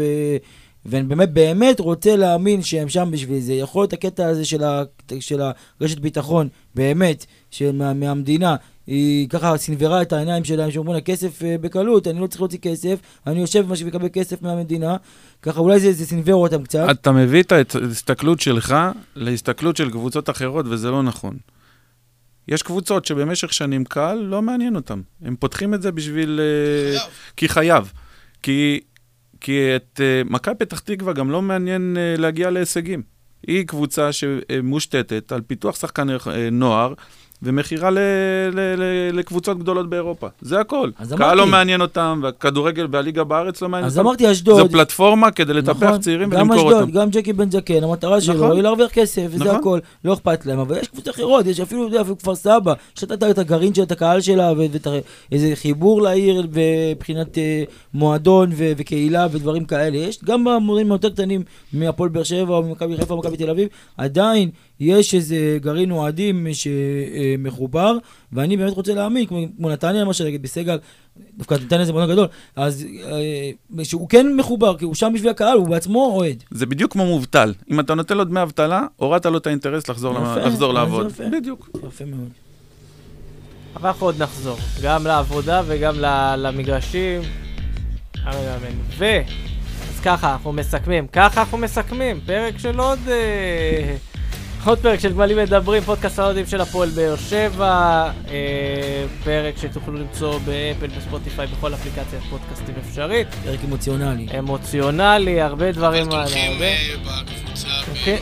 ואני 0.89 1.03
באמת 1.03 1.33
באמת 1.33 1.79
רוצה 1.79 2.15
להאמין 2.15 2.61
שהם 2.61 2.89
שם 2.89 3.09
בשביל 3.11 3.39
זה. 3.39 3.53
יכול 3.53 3.81
להיות 3.81 3.93
הקטע 3.93 4.27
הזה 4.27 4.45
של, 4.45 4.63
ה, 4.63 4.83
של 5.19 5.41
הרשת 5.81 5.99
ביטחון, 5.99 6.47
באמת, 6.75 7.25
של, 7.51 7.71
מה, 7.71 7.93
מהמדינה, 7.93 8.55
היא 8.87 9.29
ככה 9.29 9.57
סנוורה 9.57 10.01
את 10.01 10.13
העיניים 10.13 10.43
שלהם, 10.43 10.71
שאומרים 10.71 10.95
לה 10.95 11.01
כסף 11.01 11.43
אה, 11.43 11.55
בקלות, 11.61 12.07
אני 12.07 12.19
לא 12.19 12.27
צריך 12.27 12.41
להוציא 12.41 12.59
כסף, 12.59 12.99
אני 13.27 13.39
יושב 13.39 13.65
במה 13.65 13.75
שמקבל 13.75 14.07
כסף 14.13 14.41
מהמדינה, 14.41 14.97
ככה 15.41 15.59
אולי 15.59 15.79
זה, 15.79 15.93
זה 15.93 16.05
סנוור 16.05 16.41
אותם 16.41 16.63
קצת. 16.63 16.87
אתה 16.91 17.11
מביא 17.11 17.43
את 17.43 17.51
ההסתכלות 17.51 18.39
שלך 18.39 18.75
להסתכלות 19.15 19.77
של 19.77 19.91
קבוצות 19.91 20.29
אחרות, 20.29 20.65
וזה 20.69 20.91
לא 20.91 21.03
נכון. 21.03 21.37
יש 22.47 22.63
קבוצות 22.63 23.05
שבמשך 23.05 23.53
שנים 23.53 23.85
קהל 23.85 24.17
לא 24.17 24.41
מעניין 24.41 24.75
אותם. 24.75 25.01
הם 25.21 25.35
פותחים 25.35 25.73
את 25.73 25.81
זה 25.81 25.91
בשביל... 25.91 26.39
אה, 26.39 26.99
חייב. 26.99 27.11
כי 27.37 27.49
חייב. 27.49 27.91
כי, 28.43 28.79
כי 29.41 29.75
את 29.75 30.01
אה, 30.03 30.21
מכבי 30.25 30.55
פתח 30.55 30.79
תקווה 30.79 31.13
גם 31.13 31.31
לא 31.31 31.41
מעניין 31.41 31.97
אה, 31.97 32.15
להגיע 32.17 32.49
להישגים. 32.49 33.01
היא 33.47 33.67
קבוצה 33.67 34.11
שמושתתת 34.11 35.31
על 35.31 35.41
פיתוח 35.41 35.75
שחקני 35.75 36.13
אה, 36.13 36.49
נוער 36.51 36.93
ומכירה 37.43 37.89
ל- 37.91 37.97
ל- 38.53 38.75
ל- 38.77 39.19
לקבוצות 39.19 39.59
גדולות 39.59 39.89
באירופה. 39.89 40.27
זה 40.41 40.59
הכל. 40.59 40.89
אז 40.99 41.13
קהל. 41.13 41.37
לא 41.37 41.47
מעניין 41.47 41.81
אותם, 41.81 42.19
והכדורגל 42.23 42.87
והליגה 42.91 43.23
בארץ 43.23 43.61
לא 43.61 43.69
מעניין 43.69 43.85
אז 43.85 43.97
אותם. 43.97 44.07
אמרתי 44.07 44.31
אשדוד. 44.31 44.57
זו 44.57 44.69
פלטפורמה 44.69 45.31
כדי 45.31 45.53
לטפח 45.53 45.83
נכון, 45.83 45.99
צעירים 45.99 46.29
גם 46.29 46.37
ולמכור 46.49 46.57
אשדוד, 46.69 46.81
אותם. 46.81 46.91
גם 46.91 47.09
ג'קי 47.09 47.33
בן 47.33 47.51
זקן, 47.51 47.83
המטרה 47.83 48.21
שלו 48.21 48.33
נכון. 48.35 48.51
היא 48.51 48.61
להרוויח 48.63 48.91
כסף, 48.91 49.25
וזה 49.29 49.43
נכון. 49.45 49.55
הכל, 49.55 49.79
לא 50.05 50.13
אכפת 50.13 50.45
להם, 50.45 50.59
אבל 50.59 50.77
יש 50.77 50.87
קבוצות 50.87 51.15
אחרות, 51.15 51.45
יש 51.45 51.59
אפילו, 51.59 52.01
אפילו 52.01 52.17
כפר 52.17 52.35
סבא, 52.35 52.73
יש 52.97 53.03
את- 53.03 53.37
הגרעין 53.37 53.73
של 53.73 53.81
את 53.83 53.91
הקהל 53.91 54.21
שלה, 54.21 54.51
ו- 54.57 54.65
ואת 54.71 54.87
ה- 54.87 54.91
איזה 55.31 55.51
חיבור 55.55 56.01
לעיר 56.01 56.47
מבחינת 56.91 57.37
אה, 57.37 57.63
מועדון 57.93 58.49
ו- 58.53 58.71
וקהילה 58.77 59.27
ודברים 59.31 59.65
כאלה, 59.65 59.97
יש 59.97 60.19
גם 60.25 60.43
במורים 60.43 60.91
היותר 60.91 61.09
קטנים 61.09 61.43
מהפועל 61.73 62.09
באר 62.09 62.23
שבע 62.23 62.53
או 62.55 62.63
ממכבי 62.63 62.97
חיפה 62.97 63.13
או 63.13 63.19
מכבי 63.19 63.37
תל 63.37 63.49
אביב, 63.49 63.67
עדיין 63.97 64.49
יש 64.79 65.13
איזה 65.15 65.57
גרעין 65.61 65.91
אוהדים 65.91 66.47
שמחובר, 66.53 67.97
ואני 68.33 68.57
באמת 68.57 68.73
רוצה 68.73 68.93
להאמין, 68.93 69.25
כמו, 69.25 69.37
כמו 69.57 69.69
נתניה 69.69 70.01
למשל, 70.01 70.25
נגיד 70.25 70.41
בסגל, 70.41 70.77
דווקא 71.37 71.53
נתניה 71.53 71.85
זה 71.85 71.93
מועדון 71.93 72.11
גדול, 72.11 72.27
אז 72.55 72.85
אה, 73.77 73.83
שהוא 73.85 74.09
כן 74.09 74.35
מחובר, 74.35 74.77
כי 74.77 74.85
הוא 74.85 74.95
שם 74.95 75.11
בשביל 75.13 75.29
הקהל, 75.29 75.57
הוא 75.57 75.67
בעצמו 75.67 76.11
אוהד. 76.15 76.43
זה 76.51 76.65
בדיוק 76.65 76.91
כמו 76.93 77.05
מובטל. 77.05 77.53
אם 77.71 77.79
אתה 77.79 77.95
נותן 77.95 78.17
לו 78.17 78.23
דמי 78.23 78.41
אבטלה, 78.41 78.85
הורדת 78.95 79.25
לו 79.25 79.37
את 79.37 79.47
האינטרס 79.47 79.89
לחזור, 79.89 80.13
יפה, 80.15 80.35
לחזור 80.35 80.69
אז 80.69 80.75
לעבוד. 80.75 81.07
יפה. 81.07 81.23
בדיוק. 81.29 81.69
יפה 81.87 82.05
מאוד. 82.05 82.29
אבל 83.75 83.87
אנחנו 83.89 84.05
עוד 84.05 84.21
נחזור, 84.21 84.57
גם 84.83 85.07
לעבודה 85.07 85.61
וגם 85.67 85.95
ל- 85.99 86.35
למגרשים. 86.37 87.21
ו... 88.97 89.05
אז 89.89 89.99
ככה 90.03 90.31
אנחנו 90.31 90.53
מסכמים, 90.53 91.07
ככה 91.07 91.41
אנחנו 91.41 91.57
מסכמים, 91.57 92.19
פרק 92.25 92.57
של 92.57 92.79
עוד... 92.79 92.99
אה, 93.07 93.95
עוד 94.65 94.79
פרק 94.79 94.99
של 94.99 95.13
גמלים 95.13 95.37
מדברים, 95.37 95.83
פודקאסט 95.83 96.19
האוהדים 96.19 96.45
של 96.45 96.61
הפועל 96.61 96.89
באר 96.89 97.15
שבע, 97.29 97.65
אה, 98.31 98.35
פרק 99.23 99.53
שתוכלו 99.57 99.97
למצוא 99.97 100.33
באפל 100.45 100.87
וספוטיפיי 100.97 101.47
בכל 101.47 101.73
אפליקציית 101.73 102.23
פודקאסטים 102.29 102.75
אפשרית, 102.89 103.27
פרק 103.45 103.59
אמוציונלי. 103.65 104.27
אמוציונלי, 104.39 105.41
הרבה 105.41 105.71
דברים 105.71 106.11
על 106.11 106.17
הרבה. 106.19 106.65
אה, 106.65 107.21
אוקיי. 107.89 108.19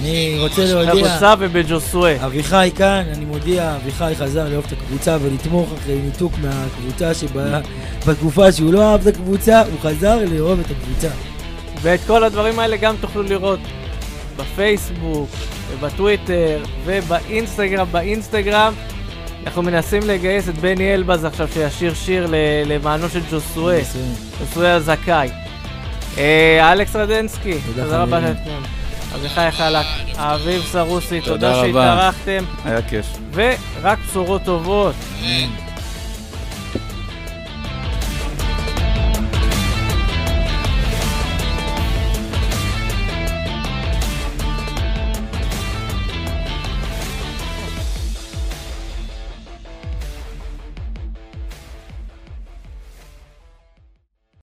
אני. 0.00 0.36
רוצה 0.40 0.64
להודיע- 0.64 0.94
בקבוצה 0.94 1.34
ובג'וסווה. 1.38 2.26
אביחי 2.26 2.70
כאן, 2.76 3.02
אני 3.16 3.24
מודיע, 3.24 3.76
אביחי 3.76 4.12
חזר 4.16 4.48
לאהוב 4.48 4.64
את 4.66 4.72
הקבוצה 4.72 5.16
ולתמוך 5.22 5.72
אחרי 5.82 5.98
ניתוק 6.04 6.32
מהקבוצה 6.42 7.14
שבה... 7.14 7.60
בתקופה 8.06 8.52
שהוא 8.52 8.72
לא 8.72 8.92
אהב 8.92 9.00
את 9.00 9.14
הקבוצה, 9.14 9.60
הוא 9.62 9.80
חזר 9.82 10.18
לאהוב 10.30 10.60
את 10.60 10.70
הקבוצה. 10.70 11.08
ואת 11.82 12.00
כל 12.06 12.24
הדברים 12.24 12.58
האלה 12.58 12.76
גם 12.76 12.94
תוכלו 13.00 13.22
לראות 13.22 13.60
בפייסבוק, 14.38 15.28
ובטוויטר, 15.70 16.58
ובאינסטגרם. 16.84 17.86
באינסטגרם 17.90 18.74
אנחנו 19.46 19.62
מנסים 19.62 20.02
לגייס 20.06 20.48
את 20.48 20.58
בני 20.58 20.94
אלבז 20.94 21.24
עכשיו 21.24 21.48
שישיר 21.54 21.94
שיר 21.94 22.26
ל- 22.26 22.34
למענו 22.72 23.08
של 23.08 23.20
ג'וסואה, 23.30 23.80
ג'וסואה 24.40 24.74
הזכאי. 24.74 25.28
אה, 26.18 26.72
אלכס 26.72 26.96
רדנסקי, 26.96 27.54
תודה, 27.66 27.84
תודה 27.84 28.02
רבה. 28.02 28.18
לכם. 28.20 28.34
אביחי 29.14 29.48
חלק, 29.50 29.86
האביב 30.16 30.62
סרוסי, 30.72 31.20
תודה 31.20 31.34
תודה 31.34 31.62
רבה. 31.62 31.82
שהתארחתם, 31.82 32.44
היה 32.64 32.82
כיף. 32.82 33.06
ורק 33.32 33.98
בשורות 34.08 34.42
טובות. 34.44 34.94
ו- 35.22 35.67